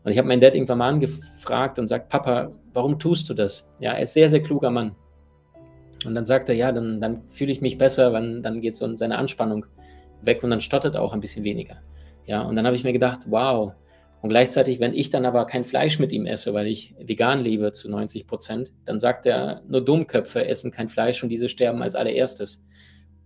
Und 0.04 0.12
ich 0.12 0.18
habe 0.18 0.28
meinen 0.28 0.42
Dad 0.42 0.56
irgendwann 0.56 0.80
mal 0.80 0.90
angefragt 0.90 1.80
und 1.80 1.88
sagt, 1.88 2.10
Papa, 2.10 2.52
warum 2.74 3.00
tust 3.00 3.30
du 3.30 3.34
das? 3.34 3.70
Ja, 3.80 3.94
er 3.94 4.02
ist 4.02 4.14
sehr, 4.14 4.30
sehr 4.30 4.42
kluger 4.42 4.70
Mann. 4.70 4.96
Und 6.06 6.16
dann 6.16 6.26
sagt 6.26 6.50
er, 6.50 6.56
ja, 6.56 6.72
dann, 6.72 7.02
dann 7.02 7.24
fühle 7.30 7.52
ich 7.52 7.62
mich 7.62 7.78
besser, 7.78 8.14
wenn, 8.14 8.42
dann 8.42 8.62
geht 8.62 8.76
so 8.76 8.96
seine 8.96 9.18
Anspannung 9.18 9.66
weg 10.22 10.44
und 10.44 10.50
dann 10.50 10.62
stottert 10.62 10.96
er 10.96 11.02
auch 11.02 11.14
ein 11.14 11.20
bisschen 11.20 11.44
weniger. 11.44 11.82
Ja, 12.26 12.42
und 12.42 12.56
dann 12.56 12.66
habe 12.66 12.76
ich 12.76 12.84
mir 12.84 12.94
gedacht, 12.94 13.22
wow, 13.28 13.74
und 14.22 14.30
gleichzeitig, 14.30 14.80
wenn 14.80 14.94
ich 14.94 15.10
dann 15.10 15.26
aber 15.26 15.46
kein 15.46 15.64
Fleisch 15.64 15.98
mit 15.98 16.12
ihm 16.12 16.26
esse, 16.26 16.54
weil 16.54 16.68
ich 16.68 16.94
vegan 17.00 17.42
lebe 17.42 17.72
zu 17.72 17.90
90 17.90 18.28
Prozent, 18.28 18.74
dann 18.86 19.00
sagt 19.00 19.26
er, 19.26 19.62
nur 19.68 19.82
Dummköpfe 19.82 20.46
essen 20.46 20.72
kein 20.72 20.90
Fleisch 20.90 21.24
und 21.24 21.30
diese 21.30 21.48
sterben 21.48 21.82
als 21.82 21.96
allererstes. 21.96 22.66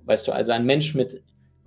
Weißt 0.06 0.27
du, 0.27 0.32
also 0.32 0.51
ein 0.51 0.65
Mensch 0.65 0.93
mit, 0.93 1.23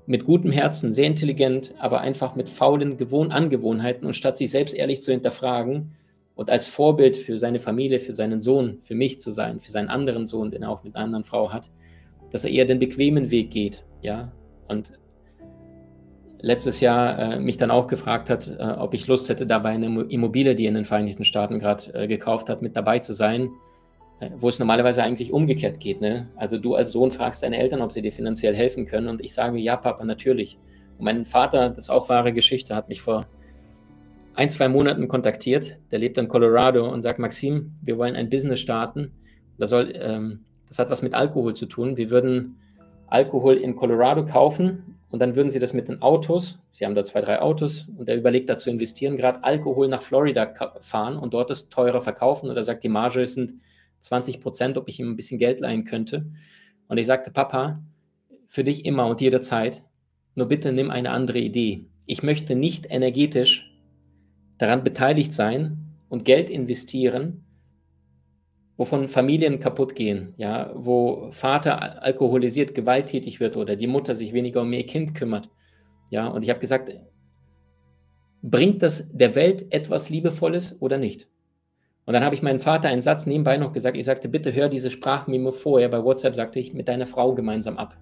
mit 0.07 0.25
gutem 0.25 0.53
Herzen, 0.53 0.93
sehr 0.93 1.07
intelligent, 1.07 1.75
aber 1.79 2.01
einfach 2.03 2.37
mit 2.37 2.49
faulen 2.49 2.99
Gewohn 2.99 3.33
Angewohnheiten 3.33 4.07
und 4.07 4.15
statt 4.15 4.37
sich 4.37 4.51
selbst 4.51 4.75
ehrlich 4.75 5.03
zu 5.03 5.11
hinterfragen 5.11 5.97
und 6.37 6.49
als 6.49 6.69
Vorbild 6.69 7.17
für 7.17 7.39
seine 7.39 7.59
Familie, 7.59 7.99
für 7.99 8.13
seinen 8.13 8.41
Sohn, 8.41 8.79
für 8.81 8.95
mich 8.95 9.19
zu 9.19 9.33
sein, 9.33 9.59
für 9.59 9.73
seinen 9.73 9.89
anderen 9.89 10.27
Sohn, 10.29 10.53
den 10.53 10.63
er 10.63 10.71
auch 10.71 10.85
mit 10.85 10.95
einer 10.95 11.05
anderen 11.05 11.25
Frau 11.25 11.53
hat, 11.53 11.69
dass 12.31 12.45
er 12.45 12.53
eher 12.53 12.65
den 12.65 12.79
bequemen 12.79 13.33
Weg 13.33 13.51
geht, 13.51 13.85
ja, 14.03 14.31
und 14.69 14.93
letztes 16.41 16.81
Jahr 16.81 17.19
äh, 17.19 17.41
mich 17.41 17.57
dann 17.57 17.71
auch 17.71 17.87
gefragt 17.87 18.31
hat, 18.31 18.49
äh, 18.49 18.63
ob 18.63 18.95
ich 18.95 19.07
Lust 19.07 19.29
hätte, 19.29 19.47
dabei 19.47 19.71
eine 19.71 20.03
Immobilie, 20.03 20.55
die 20.55 20.67
in 20.67 20.75
den 20.75 20.85
Vereinigten 20.85 21.25
Staaten 21.25 21.59
gerade 21.59 21.95
äh, 21.95 22.07
gekauft 22.07 22.49
hat, 22.49 22.63
mit 22.63 22.77
dabei 22.77 22.99
zu 22.99 23.13
sein, 23.13 23.51
äh, 24.21 24.31
wo 24.37 24.49
es 24.49 24.59
normalerweise 24.59 25.03
eigentlich 25.03 25.33
umgekehrt 25.33 25.81
geht. 25.81 26.01
Ne? 26.01 26.29
Also 26.37 26.59
du 26.59 26.75
als 26.75 26.93
Sohn 26.93 27.11
fragst 27.11 27.43
deine 27.43 27.59
Eltern, 27.59 27.83
ob 27.83 27.93
sie 27.93 28.03
dir 28.03 28.13
finanziell 28.13 28.55
helfen 28.55 28.87
können 28.87 29.09
und 29.09 29.21
ich 29.21 29.35
sage, 29.35 29.59
ja, 29.59 29.77
Papa, 29.77 30.05
natürlich. 30.05 30.59
Und 30.99 31.05
mein 31.05 31.25
Vater, 31.25 31.71
das 31.71 31.87
ist 31.87 31.91
auch 31.91 32.09
wahre 32.09 32.33
Geschichte, 32.33 32.75
hat 32.75 32.89
mich 32.89 33.01
vor 33.01 33.27
ein, 34.35 34.51
zwei 34.51 34.69
Monaten 34.69 35.09
kontaktiert. 35.09 35.79
Der 35.91 35.99
lebt 35.99 36.19
in 36.19 36.29
Colorado 36.29 36.91
und 36.91 37.03
sagt, 37.03 37.19
Maxim, 37.19 37.73
wir 37.83 37.99
wollen 37.99 38.17
ein 38.17 38.31
Business 38.31 38.61
starten. 38.61 39.13
Das, 39.59 39.71
soll, 39.71 39.93
ähm, 39.97 40.45
das 40.69 40.79
hat 40.79 40.91
was 40.91 41.03
mit 41.03 41.15
Alkohol 41.15 41.55
zu 41.55 41.67
tun. 41.67 41.97
Wir 41.97 42.11
würden 42.11 42.57
Alkohol 43.07 43.57
in 43.57 43.77
Colorado 43.77 44.27
kaufen 44.27 44.96
und 45.17 45.21
dann 45.21 45.35
würden 45.35 45.49
sie 45.49 45.61
das 45.61 45.73
mit 45.73 45.89
den 45.89 46.03
Autos, 46.03 46.59
sie 46.73 46.85
haben 46.85 46.95
da 46.95 47.03
zwei, 47.03 47.23
drei 47.23 47.41
Autos 47.41 47.87
und 47.97 48.07
er 48.07 48.17
überlegt 48.19 48.51
da 48.51 48.59
zu 48.59 48.69
investieren, 48.69 49.17
gerade 49.17 49.43
Alkohol 49.45 49.89
nach 49.89 50.03
Florida 50.03 50.53
fahren 50.83 51.17
und 51.17 51.33
dort 51.33 51.49
es 51.49 51.71
teurer 51.71 52.03
verkaufen. 52.03 52.51
Und 52.51 52.57
er 52.59 52.63
sagt, 52.63 52.85
die 52.85 52.91
Marge 52.91 53.25
sind 53.25 53.55
20 54.01 54.43
Prozent, 54.43 54.77
ob 54.77 54.91
ich 54.91 55.01
ihm 55.01 55.09
ein 55.09 55.17
bisschen 55.17 55.39
Geld 55.39 55.61
leihen 55.61 55.85
könnte. 55.85 56.27
Und 56.89 56.99
ich 56.99 57.07
sagte, 57.07 57.31
Papa, 57.31 57.83
für 58.47 58.63
dich 58.63 58.85
immer 58.85 59.07
und 59.07 59.23
jederzeit, 59.23 59.83
nur 60.35 60.49
bitte 60.49 60.71
nimm 60.71 60.91
eine 60.91 61.13
andere 61.13 61.39
Idee. 61.39 61.87
Ich 62.05 62.23
möchte 62.23 62.55
nicht 62.55 62.85
energetisch 62.91 63.73
daran 64.59 64.85
beteiligt 64.85 65.33
sein 65.33 65.97
und 66.11 66.27
Geld 66.27 66.51
investieren, 66.51 67.46
wovon 68.77 69.09
Familien 69.09 69.59
kaputt 69.59 69.95
gehen, 69.95 70.35
ja, 70.37 70.71
wo 70.75 71.29
Vater 71.31 72.03
alkoholisiert, 72.03 72.75
gewalttätig 72.75 73.41
wird 73.41 73.57
oder 73.57 73.77
die 73.77 73.87
Mutter 73.87 74.15
sich 74.15 74.33
weniger 74.33 74.63
um 74.63 74.73
ihr 74.73 74.85
Kind 74.85 75.15
kümmert. 75.15 75.49
Ja, 76.11 76.29
und 76.29 76.43
ich 76.43 76.51
habe 76.51 76.61
gesagt, 76.61 76.91
bringt 78.43 78.83
das 78.83 79.11
der 79.13 79.35
Welt 79.35 79.67
etwas 79.73 80.11
Liebevolles 80.11 80.81
oder 80.81 80.99
nicht? 80.99 81.29
Und 82.05 82.15
dann 82.15 82.25
habe 82.25 82.37
ich 82.37 82.43
meinem 82.43 82.61
Vater 82.61 82.89
einen 82.89 83.03
Satz 83.03 83.27
nebenbei 83.27 83.57
noch 83.57 83.73
gesagt. 83.73 83.97
Ich 83.97 84.05
sagte, 84.05 84.29
bitte 84.29 84.55
hör 84.55 84.69
diese 84.69 84.91
Sprachmemo 84.91 85.51
vorher. 85.51 85.89
Bei 85.89 86.05
WhatsApp 86.05 86.37
sagte 86.37 86.61
ich, 86.61 86.73
mit 86.73 86.87
deiner 86.87 87.07
Frau 87.07 87.35
gemeinsam 87.35 87.79
ab. 87.79 87.97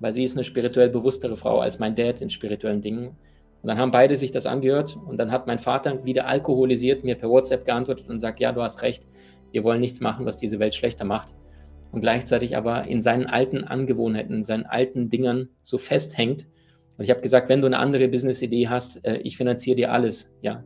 Weil 0.00 0.12
sie 0.12 0.24
ist 0.24 0.36
eine 0.36 0.42
spirituell 0.42 0.88
bewusstere 0.88 1.36
Frau 1.36 1.60
als 1.60 1.78
mein 1.78 1.94
Dad 1.94 2.20
in 2.20 2.30
spirituellen 2.30 2.80
Dingen. 2.80 3.16
Und 3.62 3.68
dann 3.68 3.78
haben 3.78 3.92
beide 3.92 4.16
sich 4.16 4.32
das 4.32 4.46
angehört. 4.46 4.98
Und 5.06 5.18
dann 5.20 5.30
hat 5.30 5.46
mein 5.46 5.60
Vater 5.60 6.04
wieder 6.04 6.26
alkoholisiert 6.26 7.04
mir 7.04 7.14
per 7.14 7.30
WhatsApp 7.30 7.64
geantwortet 7.64 8.10
und 8.10 8.18
sagt, 8.18 8.40
ja, 8.40 8.50
du 8.50 8.60
hast 8.60 8.82
recht 8.82 9.06
wir 9.54 9.62
wollen 9.62 9.80
nichts 9.80 10.00
machen, 10.00 10.26
was 10.26 10.36
diese 10.36 10.58
Welt 10.58 10.74
schlechter 10.74 11.04
macht. 11.04 11.32
Und 11.92 12.00
gleichzeitig 12.00 12.56
aber 12.56 12.88
in 12.88 13.00
seinen 13.00 13.26
alten 13.26 13.62
Angewohnheiten, 13.62 14.34
in 14.34 14.42
seinen 14.42 14.66
alten 14.66 15.08
Dingern 15.08 15.48
so 15.62 15.78
festhängt. 15.78 16.48
Und 16.98 17.04
ich 17.04 17.10
habe 17.10 17.20
gesagt, 17.20 17.48
wenn 17.48 17.60
du 17.60 17.66
eine 17.66 17.78
andere 17.78 18.08
Business-Idee 18.08 18.68
hast, 18.68 19.04
äh, 19.06 19.18
ich 19.18 19.36
finanziere 19.36 19.76
dir 19.76 19.92
alles. 19.92 20.34
Ja. 20.42 20.64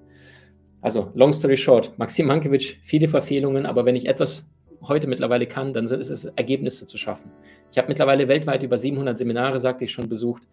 Also, 0.80 1.10
long 1.14 1.34
story 1.34 1.58
short, 1.58 1.98
Maxim 1.98 2.26
Mankiewicz, 2.26 2.76
viele 2.82 3.08
Verfehlungen, 3.08 3.66
aber 3.66 3.84
wenn 3.84 3.94
ich 3.94 4.06
etwas 4.06 4.50
heute 4.80 5.06
mittlerweile 5.06 5.46
kann, 5.46 5.74
dann 5.74 5.84
ist 5.84 5.92
es 6.08 6.24
Ergebnisse 6.24 6.86
zu 6.86 6.96
schaffen. 6.96 7.30
Ich 7.72 7.76
habe 7.76 7.88
mittlerweile 7.88 8.26
weltweit 8.28 8.62
über 8.62 8.78
700 8.78 9.18
Seminare, 9.18 9.60
sagte 9.60 9.84
ich 9.84 9.92
schon, 9.92 10.08
besucht. 10.08 10.44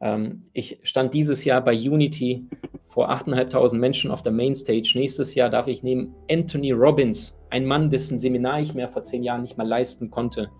Ähm, 0.00 0.44
ich 0.54 0.78
stand 0.84 1.12
dieses 1.12 1.44
Jahr 1.44 1.62
bei 1.62 1.74
Unity 1.74 2.48
vor 2.84 3.10
8.500 3.10 3.76
Menschen 3.76 4.10
auf 4.10 4.22
der 4.22 4.32
Mainstage. 4.32 4.92
Nächstes 4.94 5.34
Jahr 5.34 5.50
darf 5.50 5.66
ich 5.66 5.82
neben 5.82 6.14
Anthony 6.30 6.72
Robbins, 6.72 7.36
ein 7.54 7.66
Mann, 7.66 7.88
dessen 7.88 8.18
Seminar 8.18 8.60
ich 8.60 8.74
mir 8.74 8.88
vor 8.88 9.04
zehn 9.04 9.22
Jahren 9.22 9.42
nicht 9.42 9.56
mal 9.56 9.66
leisten 9.66 10.10
konnte, 10.10 10.50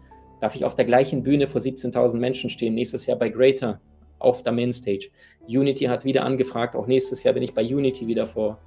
darf 0.41 0.55
ich 0.55 0.65
auf 0.65 0.77
der 0.77 0.85
gleichen 0.85 1.25
Bühne 1.25 1.49
vor 1.49 1.61
17.000 1.61 2.19
Menschen 2.19 2.49
stehen. 2.49 2.75
Nächstes 2.75 3.07
Jahr 3.07 3.19
bei 3.19 3.31
Greater 3.31 3.81
auf 4.21 4.45
der 4.45 4.53
Mainstage. 4.53 5.09
Unity 5.49 5.87
hat 5.87 6.05
wieder 6.05 6.25
angefragt. 6.25 6.77
Auch 6.77 6.87
nächstes 6.87 7.25
Jahr 7.25 7.35
bin 7.35 7.43
ich 7.43 7.53
bei 7.53 7.65
Unity 7.65 8.07
wieder 8.07 8.29
vor. 8.29 8.61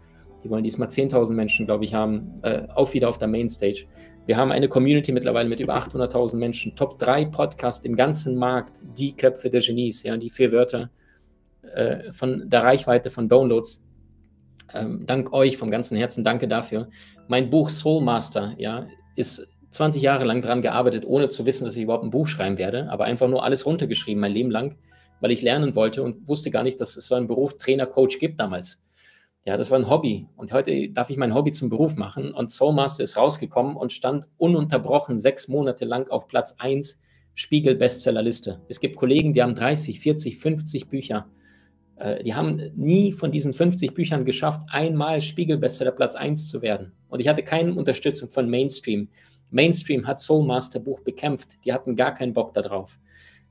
Die 0.44 0.50
wollen 0.50 0.66
diesmal 0.66 0.90
10.000 0.90 1.32
Menschen, 1.32 1.66
glaube 1.66 1.86
ich, 1.86 1.94
haben. 1.94 2.34
Äh, 2.42 2.68
auch 2.76 2.94
wieder 2.94 3.08
auf 3.08 3.18
der 3.18 3.30
Mainstage. 3.30 3.86
Wir 4.26 4.36
haben 4.36 4.52
eine 4.52 4.68
Community 4.68 5.14
mittlerweile 5.14 5.48
mit 5.48 5.62
über 5.62 5.78
800.000 5.78 6.36
Menschen. 6.36 6.76
Top 6.76 7.00
3 7.00 7.26
Podcast 7.26 7.86
im 7.86 7.96
ganzen 7.96 8.36
Markt. 8.36 8.82
Die 8.98 9.16
Köpfe 9.16 9.50
der 9.50 9.62
Genies. 9.62 10.04
Ja, 10.04 10.18
die 10.18 10.30
vier 10.30 10.52
Wörter 10.52 10.90
äh, 11.74 12.12
von 12.12 12.50
der 12.50 12.64
Reichweite 12.64 13.10
von 13.10 13.30
Downloads. 13.30 13.88
Ähm, 14.74 15.06
dank 15.06 15.32
euch 15.32 15.58
vom 15.58 15.72
ganzen 15.72 15.96
Herzen, 15.96 16.24
danke 16.26 16.48
dafür. 16.48 16.90
Mein 17.30 17.50
Buch 17.50 17.70
Soul 17.70 18.02
Master, 18.02 18.56
ja, 18.58 18.88
ist 19.18 19.46
20 19.72 20.02
Jahre 20.02 20.24
lang 20.24 20.42
daran 20.42 20.62
gearbeitet, 20.62 21.04
ohne 21.06 21.28
zu 21.28 21.46
wissen, 21.46 21.66
dass 21.66 21.76
ich 21.76 21.84
überhaupt 21.84 22.06
ein 22.06 22.10
Buch 22.10 22.28
schreiben 22.28 22.58
werde, 22.58 22.90
aber 22.90 23.04
einfach 23.04 23.28
nur 23.28 23.44
alles 23.44 23.66
runtergeschrieben, 23.66 24.22
mein 24.22 24.32
Leben 24.32 24.50
lang, 24.50 24.78
weil 25.20 25.32
ich 25.32 25.42
lernen 25.42 25.76
wollte 25.76 26.04
und 26.04 26.30
wusste 26.30 26.52
gar 26.52 26.64
nicht, 26.64 26.80
dass 26.80 26.96
es 26.96 27.08
so 27.08 27.16
einen 27.16 27.28
Beruf 27.28 27.58
Trainer, 27.58 27.86
Coach 27.86 28.20
gibt 28.20 28.40
damals. 28.40 28.86
Ja, 29.46 29.58
das 29.58 29.72
war 29.72 29.78
ein 29.78 29.90
Hobby 29.90 30.28
und 30.38 30.54
heute 30.54 30.90
darf 30.90 31.10
ich 31.10 31.18
mein 31.18 31.34
Hobby 31.34 31.52
zum 31.52 31.68
Beruf 31.68 31.98
machen 31.98 32.34
und 32.34 32.50
Soul 32.50 32.74
Master 32.74 33.04
ist 33.04 33.18
rausgekommen 33.18 33.76
und 33.76 33.92
stand 33.92 34.28
ununterbrochen 34.38 35.18
sechs 35.18 35.50
Monate 35.50 35.84
lang 35.84 36.10
auf 36.10 36.28
Platz 36.28 36.56
1 36.60 37.02
Spiegel 37.34 37.76
Bestsellerliste. 37.76 38.62
Es 38.70 38.80
gibt 38.80 38.96
Kollegen, 38.96 39.34
die 39.34 39.44
haben 39.44 39.54
30, 39.54 40.00
40, 40.00 40.38
50 40.38 40.88
Bücher 40.88 41.28
die 42.24 42.36
haben 42.36 42.72
nie 42.76 43.12
von 43.12 43.32
diesen 43.32 43.54
50 43.54 43.94
Büchern 43.94 44.24
geschafft, 44.24 44.62
einmal 44.70 45.22
Spiegelbestseller 45.22 45.92
Platz 45.92 46.16
1 46.16 46.50
zu 46.50 46.62
werden. 46.62 46.92
Und 47.10 47.20
ich 47.20 47.28
hatte 47.28 47.44
keine 47.44 47.74
Unterstützung 47.74 48.30
von 48.30 48.50
Mainstream. 48.50 49.10
Mainstream 49.50 50.06
hat 50.06 50.20
Soulmaster 50.20 50.80
Buch 50.80 51.02
bekämpft. 51.02 51.50
Die 51.66 51.74
hatten 51.74 51.96
gar 51.96 52.14
keinen 52.14 52.34
Bock 52.34 52.54
darauf. 52.54 53.00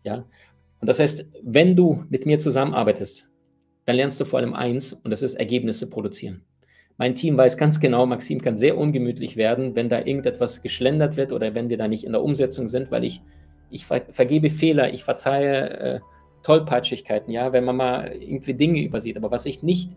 Ja? 0.05 0.25
Und 0.81 0.89
das 0.89 1.01
heißt, 1.01 1.27
wenn 1.43 1.75
du 1.75 2.05
mit 2.09 2.27
mir 2.27 2.39
zusammenarbeitest, 2.39 3.29
dann 3.87 3.97
lernst 3.97 4.21
du 4.21 4.25
vor 4.25 4.39
allem 4.39 4.55
eins, 4.55 4.93
und 4.93 5.11
das 5.11 5.23
ist 5.23 5.35
Ergebnisse 5.35 5.89
produzieren. 5.89 6.43
Mein 6.99 7.15
Team 7.15 7.37
weiß 7.37 7.57
ganz 7.57 7.81
genau, 7.81 8.07
Maxim 8.07 8.41
kann 8.41 8.57
sehr 8.57 8.79
ungemütlich 8.79 9.37
werden, 9.37 9.75
wenn 9.75 9.89
da 9.89 9.99
irgendetwas 9.99 10.63
geschlendert 10.63 11.17
wird 11.17 11.33
oder 11.33 11.55
wenn 11.55 11.69
wir 11.69 11.77
da 11.77 11.89
nicht 11.89 12.05
in 12.05 12.13
der 12.13 12.23
Umsetzung 12.23 12.69
sind, 12.69 12.91
weil 12.91 13.05
ich, 13.05 13.21
ich 13.71 13.85
ver 13.85 14.03
vergebe 14.11 14.51
Fehler, 14.51 14.93
ich 14.93 15.05
verzeihe 15.05 15.71
äh, 15.71 16.01
Tollpatschigkeiten, 16.47 17.33
ja, 17.33 17.53
wenn 17.53 17.65
man 17.65 17.77
mal 17.77 18.13
irgendwie 18.13 18.55
Dinge 18.55 18.81
übersieht. 18.81 19.17
Aber 19.17 19.33
was 19.33 19.47
ich 19.47 19.65
nicht 19.65 19.97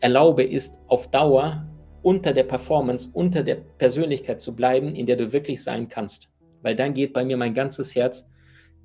erlaube, 0.00 0.42
ist 0.42 0.80
auf 0.88 1.08
Dauer 1.12 1.64
unter 2.02 2.32
der 2.32 2.42
Performance, 2.42 3.08
unter 3.12 3.44
der 3.44 3.54
Persönlichkeit 3.78 4.40
zu 4.40 4.56
bleiben, 4.56 4.88
in 4.88 5.06
der 5.06 5.14
du 5.14 5.32
wirklich 5.32 5.62
sein 5.62 5.86
kannst. 5.86 6.28
Weil 6.62 6.74
dann 6.74 6.94
geht 6.94 7.12
bei 7.12 7.24
mir 7.24 7.36
mein 7.36 7.54
ganzes 7.54 7.94
Herz, 7.94 8.28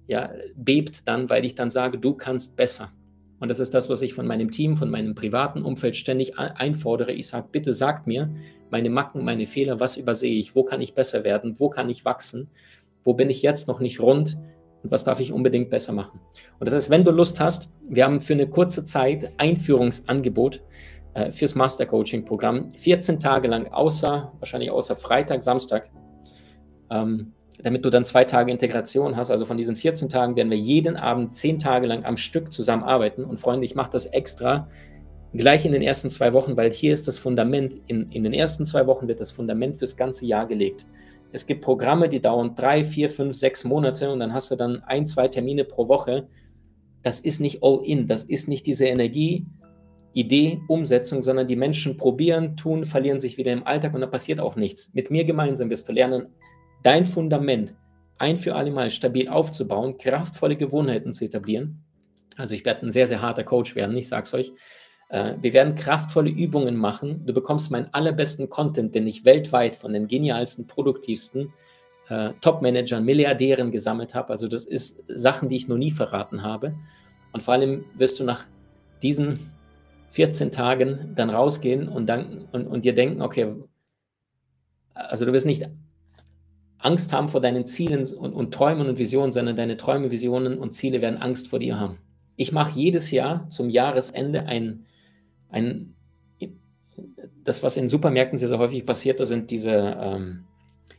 ja, 0.05 0.29
bebt 0.55 1.07
dann, 1.07 1.27
weil 1.31 1.45
ich 1.45 1.55
dann 1.55 1.71
sage, 1.71 1.97
du 1.97 2.13
kannst 2.13 2.55
besser. 2.55 2.93
Und 3.39 3.49
das 3.49 3.59
ist 3.59 3.73
das, 3.73 3.89
was 3.89 4.03
ich 4.03 4.13
von 4.13 4.27
meinem 4.27 4.51
Team, 4.51 4.75
von 4.75 4.91
meinem 4.91 5.15
privaten 5.15 5.63
Umfeld 5.63 5.95
ständig 5.95 6.37
einfordere. 6.37 7.11
Ich 7.11 7.27
sage, 7.27 7.47
bitte 7.51 7.73
sagt 7.73 8.05
mir 8.05 8.29
meine 8.69 8.91
Macken, 8.91 9.25
meine 9.25 9.47
Fehler, 9.47 9.79
was 9.79 9.97
übersehe 9.97 10.37
ich, 10.37 10.55
wo 10.55 10.63
kann 10.63 10.81
ich 10.81 10.93
besser 10.93 11.23
werden, 11.23 11.59
wo 11.59 11.69
kann 11.69 11.89
ich 11.89 12.05
wachsen, 12.05 12.51
wo 13.03 13.15
bin 13.15 13.31
ich 13.31 13.41
jetzt 13.41 13.67
noch 13.67 13.79
nicht 13.79 13.99
rund 13.99 14.37
und 14.87 14.91
was 14.91 15.03
darf 15.03 15.19
ich 15.19 15.33
unbedingt 15.33 15.69
besser 15.69 15.91
machen. 15.91 16.21
Und 16.59 16.65
das 16.65 16.73
heißt, 16.73 16.89
wenn 16.89 17.03
du 17.03 17.11
Lust 17.11 17.41
hast, 17.41 17.69
wir 17.89 18.05
haben 18.05 18.21
für 18.21 18.33
eine 18.33 18.47
kurze 18.47 18.85
Zeit 18.85 19.33
Einführungsangebot 19.35 20.63
äh, 21.13 21.29
fürs 21.33 21.55
Master 21.55 21.85
Coaching 21.85 22.23
Programm, 22.23 22.69
14 22.77 23.19
Tage 23.19 23.49
lang, 23.49 23.67
außer, 23.67 24.31
wahrscheinlich 24.39 24.71
außer 24.71 24.95
Freitag, 24.95 25.43
Samstag. 25.43 25.89
Ähm, 26.89 27.33
damit 27.61 27.83
du 27.83 27.89
dann 27.89 28.05
zwei 28.05 28.23
Tage 28.23 28.51
Integration 28.51 29.17
hast. 29.17 29.29
Also 29.31 29.43
von 29.43 29.57
diesen 29.57 29.75
14 29.75 30.07
Tagen 30.07 30.35
werden 30.37 30.51
wir 30.51 30.57
jeden 30.57 30.95
Abend 30.95 31.35
zehn 31.35 31.59
Tage 31.59 31.87
lang 31.87 32.05
am 32.05 32.15
Stück 32.15 32.53
zusammenarbeiten. 32.53 33.25
Und 33.25 33.39
Freunde, 33.39 33.65
ich 33.65 33.75
mache 33.75 33.91
das 33.91 34.05
extra 34.05 34.69
gleich 35.33 35.65
in 35.65 35.71
den 35.71 35.81
ersten 35.81 36.09
zwei 36.09 36.33
Wochen, 36.33 36.55
weil 36.55 36.71
hier 36.71 36.93
ist 36.93 37.07
das 37.07 37.17
Fundament, 37.17 37.75
in, 37.87 38.11
in 38.11 38.23
den 38.23 38.33
ersten 38.33 38.65
zwei 38.65 38.87
Wochen 38.87 39.07
wird 39.07 39.19
das 39.19 39.31
Fundament 39.31 39.75
fürs 39.75 39.97
ganze 39.97 40.27
Jahr 40.27 40.45
gelegt. 40.45 40.85
Es 41.31 41.45
gibt 41.45 41.61
Programme, 41.61 42.09
die 42.09 42.21
dauern 42.21 42.55
drei, 42.55 42.83
vier, 42.83 43.09
fünf, 43.09 43.35
sechs 43.35 43.63
Monate 43.63 44.09
und 44.11 44.19
dann 44.19 44.33
hast 44.33 44.49
du 44.51 44.55
dann 44.55 44.81
ein, 44.83 45.05
zwei 45.05 45.27
Termine 45.27 45.65
pro 45.65 45.87
Woche. 45.87 46.27
Das 47.03 47.19
ist 47.19 47.39
nicht 47.39 47.63
all 47.63 47.81
in, 47.83 48.07
das 48.07 48.23
ist 48.23 48.47
nicht 48.47 48.65
diese 48.65 48.85
Energie, 48.85 49.45
Idee, 50.13 50.59
Umsetzung, 50.67 51.21
sondern 51.21 51.45
die 51.45 51.55
Menschen 51.55 51.95
probieren, 51.95 52.57
tun, 52.57 52.85
verlieren 52.85 53.19
sich 53.19 53.37
wieder 53.37 53.53
im 53.53 53.67
Alltag 53.67 53.93
und 53.93 54.01
da 54.01 54.07
passiert 54.07 54.39
auch 54.39 54.55
nichts. 54.55 54.91
Mit 54.93 55.11
mir 55.11 55.25
gemeinsam 55.25 55.69
wirst 55.69 55.87
du 55.87 55.93
lernen, 55.93 56.29
dein 56.81 57.05
Fundament 57.05 57.75
ein 58.17 58.37
für 58.37 58.55
alle 58.55 58.71
Mal 58.71 58.89
stabil 58.89 59.27
aufzubauen, 59.27 59.97
kraftvolle 59.97 60.55
Gewohnheiten 60.55 61.13
zu 61.13 61.25
etablieren. 61.25 61.83
Also 62.35 62.55
ich 62.55 62.65
werde 62.65 62.87
ein 62.87 62.91
sehr, 62.91 63.05
sehr 63.05 63.21
harter 63.21 63.43
Coach 63.43 63.75
werden, 63.75 63.95
ich 63.95 64.07
sage 64.07 64.23
es 64.23 64.33
euch. 64.33 64.51
Äh, 65.09 65.35
wir 65.41 65.53
werden 65.53 65.75
kraftvolle 65.75 66.29
Übungen 66.29 66.75
machen. 66.75 67.25
Du 67.25 67.33
bekommst 67.33 67.71
meinen 67.71 67.93
allerbesten 67.93 68.49
Content, 68.49 68.93
den 68.95 69.07
ich 69.07 69.25
weltweit 69.25 69.75
von 69.75 69.93
den 69.93 70.07
genialsten, 70.07 70.67
produktivsten 70.67 71.53
äh, 72.09 72.33
Top-Managern, 72.41 73.03
Milliardären 73.03 73.71
gesammelt 73.71 74.15
habe. 74.15 74.29
Also 74.29 74.47
das 74.47 74.65
ist 74.65 75.03
Sachen, 75.07 75.49
die 75.49 75.57
ich 75.57 75.67
noch 75.67 75.77
nie 75.77 75.91
verraten 75.91 76.43
habe. 76.43 76.75
Und 77.31 77.43
vor 77.43 77.53
allem 77.53 77.85
wirst 77.95 78.19
du 78.19 78.23
nach 78.23 78.45
diesen 79.01 79.51
14 80.09 80.51
Tagen 80.51 81.13
dann 81.15 81.29
rausgehen 81.29 81.87
und, 81.87 82.07
dann, 82.07 82.47
und, 82.51 82.67
und 82.67 82.85
dir 82.85 82.93
denken, 82.93 83.21
okay, 83.21 83.53
also 84.93 85.25
du 85.25 85.33
wirst 85.33 85.45
nicht 85.45 85.69
Angst 86.79 87.11
haben 87.11 87.29
vor 87.29 87.41
deinen 87.41 87.65
Zielen 87.65 88.05
und, 88.13 88.33
und 88.33 88.53
Träumen 88.53 88.87
und 88.87 88.99
Visionen, 88.99 89.31
sondern 89.31 89.55
deine 89.55 89.77
Träume, 89.77 90.11
Visionen 90.11 90.57
und 90.57 90.73
Ziele 90.73 91.01
werden 91.01 91.21
Angst 91.21 91.47
vor 91.47 91.59
dir 91.59 91.79
haben. 91.79 91.97
Ich 92.35 92.51
mache 92.51 92.79
jedes 92.79 93.11
Jahr 93.11 93.49
zum 93.49 93.69
Jahresende 93.69 94.45
ein, 94.45 94.85
ein 95.49 95.93
das, 97.43 97.63
was 97.63 97.77
in 97.77 97.87
Supermärkten 97.87 98.37
sehr, 98.37 98.49
sehr 98.49 98.59
häufig 98.59 98.85
passiert, 98.85 99.19
da 99.19 99.25
sind 99.25 99.51
diese 99.51 99.71
ähm, 99.71 100.45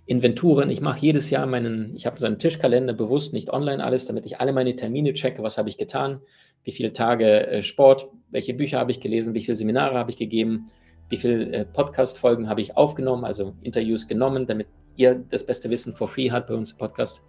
Inventuren. 0.06 0.70
Ich 0.70 0.80
mache 0.80 1.00
jedes 1.00 1.28
Jahr 1.30 1.46
meinen, 1.46 1.94
ich 1.94 2.06
habe 2.06 2.18
so 2.18 2.26
einen 2.26 2.38
Tischkalender 2.38 2.94
bewusst, 2.94 3.32
nicht 3.32 3.50
online 3.52 3.84
alles, 3.84 4.06
damit 4.06 4.24
ich 4.24 4.40
alle 4.40 4.52
meine 4.52 4.74
Termine 4.74 5.12
checke, 5.12 5.42
was 5.42 5.58
habe 5.58 5.68
ich 5.68 5.76
getan, 5.76 6.20
wie 6.64 6.72
viele 6.72 6.92
Tage 6.92 7.46
äh, 7.46 7.62
Sport, 7.62 8.08
welche 8.30 8.54
Bücher 8.54 8.78
habe 8.78 8.90
ich 8.90 9.00
gelesen, 9.00 9.34
wie 9.34 9.42
viele 9.42 9.56
Seminare 9.56 9.98
habe 9.98 10.10
ich 10.10 10.16
gegeben, 10.16 10.66
wie 11.08 11.16
viele 11.16 11.52
äh, 11.52 11.64
Podcast-Folgen 11.66 12.48
habe 12.48 12.60
ich 12.60 12.76
aufgenommen, 12.76 13.24
also 13.24 13.54
Interviews 13.62 14.08
genommen, 14.08 14.46
damit 14.46 14.68
ihr 14.96 15.22
das 15.30 15.44
beste 15.44 15.70
Wissen 15.70 15.92
for 15.92 16.08
free 16.08 16.30
habt 16.30 16.48
bei 16.48 16.54
uns 16.54 16.72
im 16.72 16.78
Podcast. 16.78 17.22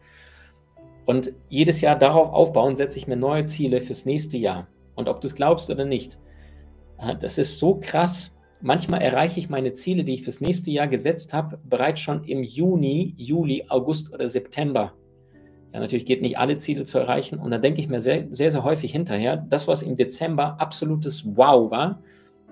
Und 1.06 1.34
jedes 1.50 1.82
Jahr 1.82 1.98
darauf 1.98 2.30
aufbauen, 2.30 2.76
setze 2.76 2.98
ich 2.98 3.08
mir 3.08 3.18
neue 3.18 3.46
Ziele 3.46 3.82
fürs 3.82 4.06
nächste 4.06 4.38
Jahr. 4.38 4.68
Und 4.96 5.10
ob 5.10 5.22
du 5.22 5.28
es 5.28 5.36
glaubst 5.36 5.70
oder 5.70 5.86
nicht, 5.86 6.20
das 7.20 7.38
ist 7.38 7.60
so 7.60 7.80
krass. 7.80 8.36
Manchmal 8.62 9.02
erreiche 9.02 9.40
ich 9.40 9.50
meine 9.50 9.74
Ziele, 9.74 10.04
die 10.04 10.16
ich 10.16 10.24
fürs 10.24 10.42
nächste 10.42 10.70
Jahr 10.72 10.88
gesetzt 10.88 11.34
habe, 11.34 11.60
bereits 11.64 12.02
schon 12.02 12.26
im 12.26 12.44
Juni, 12.44 13.14
Juli, 13.18 13.66
August 13.70 14.14
oder 14.14 14.28
September. 14.28 14.94
Ja, 15.74 15.80
natürlich 15.80 16.06
geht 16.06 16.22
nicht 16.22 16.38
alle 16.38 16.58
Ziele 16.58 16.84
zu 16.84 17.00
erreichen. 17.00 17.40
Und 17.40 17.52
da 17.52 17.58
denke 17.58 17.80
ich 17.80 17.88
mir 17.88 18.02
sehr, 18.02 18.28
sehr, 18.32 18.52
sehr 18.52 18.64
häufig 18.64 18.92
hinterher, 18.92 19.38
das, 19.38 19.68
was 19.68 19.82
im 19.82 19.96
Dezember 19.96 20.60
absolutes 20.60 21.26
Wow 21.26 21.72
war, 21.72 22.02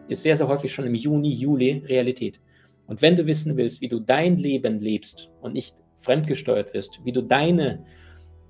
ist 0.07 0.23
sehr, 0.23 0.36
sehr 0.36 0.47
häufig 0.47 0.73
schon 0.73 0.86
im 0.86 0.95
Juni, 0.95 1.29
Juli 1.29 1.83
Realität. 1.86 2.39
Und 2.86 3.01
wenn 3.01 3.15
du 3.15 3.25
wissen 3.25 3.57
willst, 3.57 3.81
wie 3.81 3.89
du 3.89 3.99
dein 3.99 4.38
Leben 4.38 4.79
lebst 4.79 5.29
und 5.41 5.53
nicht 5.53 5.75
fremdgesteuert 5.97 6.73
wirst, 6.73 7.03
wie 7.03 7.12
du 7.12 7.21
deine 7.21 7.83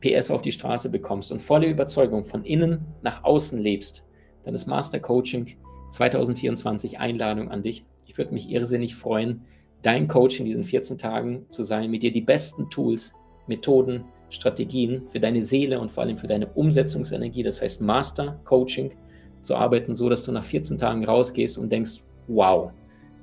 PS 0.01 0.29
auf 0.29 0.43
die 0.43 0.51
Straße 0.51 0.91
bekommst 0.91 1.31
und 1.31 1.41
volle 1.41 1.67
Überzeugung 1.67 2.23
von 2.23 2.43
innen 2.43 2.86
nach 3.01 3.23
außen 3.23 3.60
lebst, 3.60 4.05
dann 4.45 4.53
ist 4.53 4.67
Master 4.67 4.99
Coaching 4.99 5.57
2024 5.89 7.00
Einladung 7.00 7.50
an 7.50 7.62
dich. 7.62 7.86
Ich 8.06 8.17
würde 8.17 8.34
mich 8.34 8.50
irrsinnig 8.50 8.95
freuen, 8.95 9.41
dein 9.82 10.08
Coach 10.08 10.39
in 10.39 10.45
diesen 10.45 10.63
14 10.63 10.97
Tagen 10.97 11.45
zu 11.50 11.63
sein, 11.63 11.91
mit 11.91 12.04
dir 12.04 12.12
die 12.12 12.21
besten 12.21 12.69
Tools, 12.69 13.13
Methoden, 13.47 14.04
Strategien 14.30 15.08
für 15.08 15.19
deine 15.19 15.41
Seele 15.41 15.80
und 15.80 15.91
vor 15.91 16.04
allem 16.04 16.17
für 16.17 16.28
deine 16.28 16.47
Umsetzungsenergie, 16.47 17.43
das 17.43 17.62
heißt 17.62 17.82
Master 17.82 18.39
Coaching, 18.43 18.91
zu 19.41 19.56
arbeiten, 19.56 19.95
so 19.95 20.10
dass 20.10 20.23
du 20.23 20.32
nach 20.32 20.43
14 20.43 20.78
Tagen 20.78 21.06
rausgehst 21.06 21.58
und 21.58 21.71
denkst, 21.71 22.02
wow, 22.28 22.71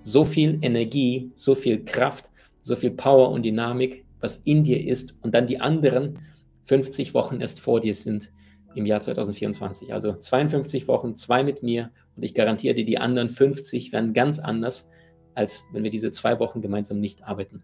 so 0.03 0.25
viel 0.25 0.59
Energie, 0.63 1.31
so 1.35 1.55
viel 1.55 1.85
Kraft, 1.85 2.31
so 2.63 2.77
viel 2.77 2.93
Power 2.93 3.31
und 3.31 3.45
Dynamik, 3.45 4.05
was 4.21 4.39
in 4.39 4.65
dir 4.65 4.87
ist 4.87 5.17
und 5.23 5.35
dann 5.35 5.47
die 5.47 5.61
anderen 5.61 6.19
50 6.65 7.13
Wochen 7.13 7.41
erst 7.41 7.61
vor 7.61 7.81
dir 7.81 7.93
sind 7.93 8.33
im 8.75 8.87
Jahr 8.87 9.01
2024. 9.01 9.93
Also 9.93 10.15
52 10.15 10.89
Wochen, 10.89 11.15
zwei 11.15 11.45
mit 11.45 11.63
mir 11.63 11.91
und 12.17 12.25
ich 12.25 12.35
garantiere 12.35 12.75
dir, 12.75 12.85
die 12.85 12.99
anderen 12.99 13.29
50 13.29 13.93
werden 13.93 14.13
ganz 14.13 14.39
anders, 14.39 14.91
als 15.35 15.65
wenn 15.73 15.83
wir 15.83 15.91
diese 15.91 16.11
zwei 16.11 16.39
Wochen 16.39 16.61
gemeinsam 16.61 17.01
nicht 17.01 17.25
arbeiten. 17.25 17.63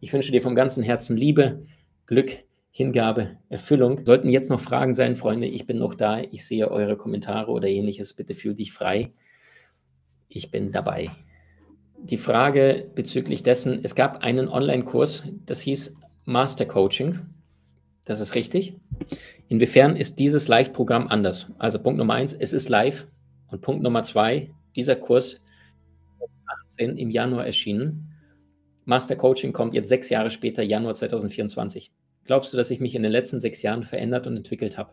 Ich 0.00 0.12
wünsche 0.12 0.32
dir 0.32 0.42
vom 0.42 0.54
ganzen 0.54 0.82
Herzen 0.82 1.16
Liebe, 1.16 1.64
Glück, 2.06 2.44
Hingabe, 2.72 3.36
Erfüllung. 3.50 4.04
Sollten 4.04 4.30
jetzt 4.30 4.50
noch 4.50 4.60
Fragen 4.60 4.92
sein, 4.94 5.14
Freunde, 5.14 5.46
ich 5.46 5.66
bin 5.66 5.78
noch 5.78 5.94
da. 5.94 6.20
Ich 6.20 6.46
sehe 6.46 6.70
eure 6.70 6.96
Kommentare 6.96 7.50
oder 7.50 7.68
ähnliches. 7.68 8.14
Bitte 8.14 8.34
fühl 8.34 8.54
dich 8.54 8.72
frei. 8.72 9.12
Ich 10.28 10.50
bin 10.50 10.72
dabei. 10.72 11.10
Die 11.98 12.16
Frage 12.16 12.90
bezüglich 12.94 13.42
dessen, 13.42 13.80
es 13.82 13.94
gab 13.94 14.24
einen 14.24 14.48
Online-Kurs, 14.48 15.24
das 15.46 15.60
hieß 15.60 15.94
Master 16.24 16.64
Coaching. 16.64 17.20
Das 18.04 18.18
ist 18.18 18.34
richtig. 18.34 18.74
Inwiefern 19.48 19.94
ist 19.94 20.18
dieses 20.18 20.48
Live-Programm 20.48 21.06
anders? 21.08 21.52
Also 21.58 21.78
Punkt 21.78 21.98
Nummer 21.98 22.14
eins, 22.14 22.32
es 22.32 22.52
ist 22.52 22.68
live. 22.68 23.06
Und 23.52 23.60
Punkt 23.60 23.82
Nummer 23.82 24.02
zwei, 24.02 24.50
dieser 24.74 24.96
Kurs 24.96 25.42
18 26.64 26.96
im 26.96 27.10
Januar 27.10 27.46
erschienen. 27.46 28.08
Master 28.86 29.14
Coaching 29.14 29.52
kommt 29.52 29.74
jetzt 29.74 29.90
sechs 29.90 30.08
Jahre 30.08 30.30
später, 30.30 30.62
Januar 30.62 30.94
2024. 30.94 31.92
Glaubst 32.24 32.52
du, 32.52 32.56
dass 32.56 32.70
ich 32.70 32.80
mich 32.80 32.94
in 32.94 33.02
den 33.02 33.12
letzten 33.12 33.40
sechs 33.40 33.62
Jahren 33.62 33.84
verändert 33.84 34.26
und 34.26 34.36
entwickelt 34.36 34.78
habe? 34.78 34.90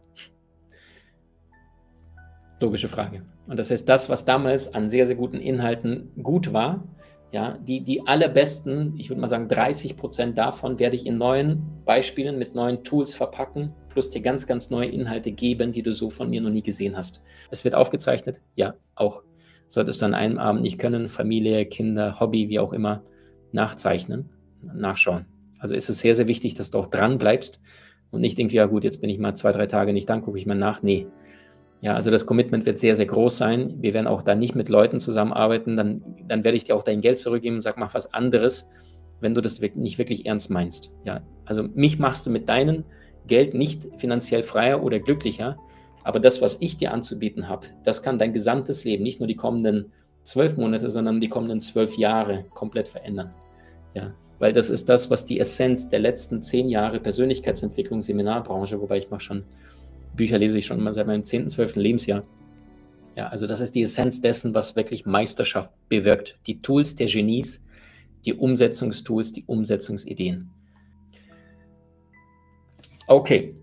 Logische 2.60 2.90
Frage. 2.90 3.24
Und 3.48 3.58
das 3.58 3.72
heißt, 3.72 3.88
das, 3.88 4.10
was 4.10 4.26
damals 4.26 4.74
an 4.74 4.90
sehr, 4.90 5.08
sehr 5.08 5.16
guten 5.16 5.38
Inhalten 5.38 6.12
gut 6.22 6.52
war, 6.52 6.84
ja, 7.32 7.58
die, 7.58 7.82
die 7.82 8.08
allerbesten, 8.08 8.96
ich 8.98 9.10
würde 9.10 9.22
mal 9.22 9.28
sagen 9.28 9.48
30 9.48 9.96
Prozent 9.96 10.38
davon 10.38 10.80
werde 10.80 10.96
ich 10.96 11.06
in 11.06 11.18
neuen 11.18 11.62
Beispielen 11.86 12.38
mit 12.40 12.56
neuen 12.56 12.84
Tools 12.84 13.14
verpacken, 13.14 13.74
plus 13.90 14.10
dir 14.10 14.22
ganz, 14.22 14.48
ganz 14.48 14.70
neue 14.70 14.90
Inhalte 14.90 15.32
geben, 15.32 15.72
die 15.72 15.84
du 15.84 15.94
so 15.94 16.10
von 16.10 16.30
mir 16.30 16.42
noch 16.42 16.50
nie 16.50 16.64
gesehen 16.64 16.98
hast. 16.98 17.22
Es 17.52 17.64
wird 17.64 17.76
aufgezeichnet, 17.76 18.42
ja, 18.56 18.74
auch. 18.96 19.22
Solltest 19.68 20.02
du 20.02 20.08
an 20.08 20.16
einem 20.16 20.40
Abend 20.40 20.64
nicht 20.64 20.80
können, 20.80 21.08
Familie, 21.08 21.66
Kinder, 21.68 22.20
Hobby, 22.20 22.50
wie 22.50 22.58
auch 22.58 22.74
immer, 22.74 23.04
nachzeichnen, 23.52 24.30
nachschauen. 24.64 25.28
Also 25.60 25.76
ist 25.76 25.90
es 25.90 26.00
sehr, 26.00 26.16
sehr 26.16 26.28
wichtig, 26.28 26.56
dass 26.56 26.72
du 26.72 26.80
auch 26.80 26.88
dran 26.88 27.20
bleibst 27.20 27.62
und 28.10 28.22
nicht 28.22 28.40
irgendwie, 28.40 28.56
ja 28.56 28.66
gut, 28.66 28.84
jetzt 28.84 29.02
bin 29.02 29.10
ich 29.12 29.20
mal 29.20 29.36
zwei, 29.36 29.52
drei 29.52 29.68
Tage 29.68 29.94
nicht, 29.94 30.10
dann 30.10 30.24
gucke 30.24 30.40
ich 30.40 30.48
mal 30.48 30.56
nach. 30.56 30.82
Nee. 30.82 31.08
Ja, 31.82 31.96
also 31.96 32.12
das 32.12 32.26
Commitment 32.26 32.66
wird 32.66 32.78
sehr, 32.78 32.96
sehr 32.96 33.06
groß 33.06 33.38
sein. 33.38 33.78
Wir 33.80 33.94
werden 33.94 34.08
auch 34.08 34.22
da 34.22 34.36
nicht 34.36 34.54
mit 34.54 34.68
Leuten 34.68 35.00
zusammenarbeiten. 35.00 35.78
Dann, 35.78 36.04
dann 36.28 36.44
werde 36.44 36.58
ich 36.58 36.66
dir 36.66 36.76
auch 36.76 36.84
dein 36.84 37.00
Geld 37.00 37.20
zurückgeben 37.20 37.56
und 37.56 37.62
sag, 37.62 37.78
mach 37.78 37.94
was 37.94 38.14
anderes, 38.14 38.70
wenn 39.22 39.34
du 39.34 39.42
das 39.42 39.62
nicht 39.62 39.98
wirklich 39.98 40.26
ernst 40.26 40.50
meinst. 40.50 40.92
Ja, 41.06 41.22
also 41.46 41.64
mich 41.64 41.98
machst 41.98 42.26
du 42.26 42.32
mit 42.32 42.50
deinem 42.50 42.84
Geld 43.28 43.54
nicht 43.54 43.88
finanziell 43.98 44.44
freier 44.44 44.84
oder 44.84 45.00
glücklicher. 45.00 45.58
Aber 46.04 46.20
das, 46.20 46.42
was 46.42 46.58
ich 46.60 46.78
dir 46.78 46.94
anzubieten 46.94 47.48
habe, 47.48 47.68
das 47.84 48.04
kann 48.04 48.20
dein 48.20 48.34
gesamtes 48.34 48.84
Leben, 48.84 49.04
nicht 49.04 49.20
nur 49.20 49.28
die 49.28 49.36
kommenden 49.36 49.92
zwölf 50.24 50.58
Monate, 50.58 50.90
sondern 50.90 51.22
die 51.22 51.28
kommenden 51.28 51.62
zwölf 51.62 51.98
Jahre 51.98 52.46
komplett 52.54 52.88
verändern. 52.88 53.34
Ja, 53.94 54.14
weil 54.38 54.54
das 54.54 54.70
ist 54.70 54.90
das, 54.90 55.10
was 55.10 55.26
die 55.26 55.40
Essenz 55.40 55.90
der 55.90 56.00
letzten 56.00 56.42
zehn 56.42 56.70
Jahre 56.70 57.00
Persönlichkeitsentwicklung, 57.00 58.02
Seminarbranche, 58.02 58.80
wobei 58.80 58.98
ich 58.98 59.10
mache 59.10 59.22
schon, 59.22 59.44
Bücher 60.20 60.38
lese 60.38 60.58
ich 60.58 60.66
schon 60.66 60.84
mal 60.84 60.94
seit 60.94 61.08
meinem 61.08 61.24
10., 61.24 61.48
12. 61.48 61.78
Lebensjahr. 61.78 62.24
Ja, 63.16 63.28
also 63.28 63.48
das 63.48 63.62
ist 63.62 63.74
die 63.74 63.84
Essenz 63.84 64.20
dessen, 64.20 64.54
was 64.54 64.76
wirklich 64.76 65.06
Meisterschaft 65.06 65.72
bewirkt. 65.88 66.38
Die 66.46 66.62
Tools 66.62 66.96
der 66.96 67.08
Genies, 67.08 67.66
die 68.26 68.34
Umsetzungstools, 68.34 69.32
die 69.32 69.46
Umsetzungsideen. 69.46 70.50
Okay. 73.08 73.56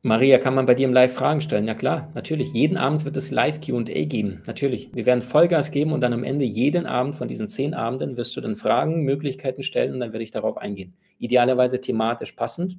Maria, 0.00 0.38
kann 0.38 0.54
man 0.54 0.64
bei 0.64 0.74
dir 0.74 0.86
im 0.86 0.94
Live 0.94 1.12
Fragen 1.12 1.42
stellen? 1.42 1.66
Ja 1.66 1.74
klar, 1.74 2.10
natürlich. 2.14 2.54
Jeden 2.54 2.78
Abend 2.78 3.04
wird 3.04 3.18
es 3.18 3.30
Live 3.30 3.60
QA 3.60 3.82
geben. 3.82 4.42
Natürlich. 4.46 4.88
Wir 4.94 5.04
werden 5.04 5.20
Vollgas 5.20 5.70
geben 5.70 5.92
und 5.92 6.00
dann 6.00 6.14
am 6.14 6.24
Ende 6.24 6.46
jeden 6.46 6.86
Abend 6.86 7.16
von 7.16 7.28
diesen 7.28 7.48
zehn 7.48 7.74
Abenden 7.74 8.16
wirst 8.16 8.34
du 8.34 8.40
dann 8.40 8.56
Fragen, 8.56 9.02
Möglichkeiten 9.02 9.62
stellen 9.62 9.92
und 9.92 10.00
dann 10.00 10.12
werde 10.12 10.24
ich 10.24 10.30
darauf 10.30 10.56
eingehen. 10.56 10.94
Idealerweise 11.18 11.82
thematisch 11.82 12.32
passend 12.32 12.78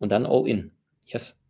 und 0.00 0.10
dann 0.10 0.26
all 0.26 0.48
in. 0.48 0.72
Yes. 1.06 1.40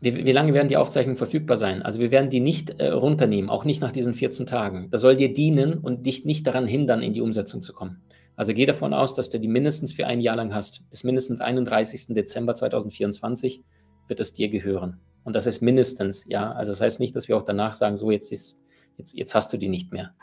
Wie, 0.00 0.24
wie, 0.24 0.32
lange 0.32 0.54
werden 0.54 0.68
die 0.68 0.78
Aufzeichnungen 0.78 1.18
verfügbar 1.18 1.58
sein? 1.58 1.82
Also 1.82 2.00
wir 2.00 2.10
werden 2.10 2.30
die 2.30 2.40
nicht 2.40 2.80
äh, 2.80 2.88
runternehmen, 2.88 3.50
auch 3.50 3.64
nicht 3.64 3.82
nach 3.82 3.92
diesen 3.92 4.14
14 4.14 4.46
Tagen. 4.46 4.88
Das 4.90 5.02
soll 5.02 5.16
dir 5.16 5.32
dienen 5.32 5.74
und 5.74 6.06
dich 6.06 6.24
nicht 6.24 6.46
daran 6.46 6.66
hindern, 6.66 7.02
in 7.02 7.12
die 7.12 7.20
Umsetzung 7.20 7.60
zu 7.60 7.74
kommen. 7.74 8.00
Also 8.34 8.54
geh 8.54 8.64
davon 8.64 8.94
aus, 8.94 9.12
dass 9.12 9.28
du 9.28 9.38
die 9.38 9.48
mindestens 9.48 9.92
für 9.92 10.06
ein 10.06 10.22
Jahr 10.22 10.36
lang 10.36 10.54
hast. 10.54 10.88
Bis 10.88 11.04
mindestens 11.04 11.42
31. 11.42 12.14
Dezember 12.14 12.54
2024 12.54 13.62
wird 14.08 14.20
es 14.20 14.32
dir 14.32 14.48
gehören. 14.48 14.98
Und 15.24 15.36
das 15.36 15.46
ist 15.46 15.60
mindestens, 15.60 16.24
ja. 16.26 16.52
Also 16.52 16.72
das 16.72 16.80
heißt 16.80 17.00
nicht, 17.00 17.14
dass 17.14 17.28
wir 17.28 17.36
auch 17.36 17.42
danach 17.42 17.74
sagen, 17.74 17.96
so 17.96 18.10
jetzt 18.10 18.32
ist, 18.32 18.62
jetzt, 18.96 19.14
jetzt 19.14 19.34
hast 19.34 19.52
du 19.52 19.58
die 19.58 19.68
nicht 19.68 19.92
mehr. 19.92 20.14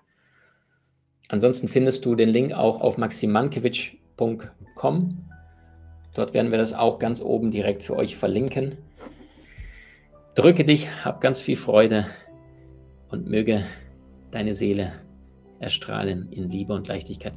Ansonsten 1.30 1.68
findest 1.68 2.03
du 2.05 2.15
den 2.15 2.30
Link 2.30 2.53
auch 2.53 2.82
auf 2.82 2.97
maximankiewicz.com. 2.97 5.28
Dort 6.18 6.34
werden 6.34 6.49
wir 6.49 6.57
das 6.57 6.74
auch 6.74 6.97
ganz 6.97 7.22
oben 7.22 7.51
direkt 7.51 7.84
für 7.84 7.95
euch 7.95 8.18
verlinken. 8.18 8.80
Drücke 10.34 10.65
dich, 10.65 10.88
hab 11.05 11.22
ganz 11.22 11.39
viel 11.39 11.55
Freude 11.55 12.07
und 13.09 13.28
möge 13.28 13.63
deine 14.32 14.55
Seele 14.55 14.93
erstrahlen 15.59 16.32
in 16.32 16.49
Liebe 16.49 16.74
und 16.74 16.88
Leichtigkeit. 16.88 17.34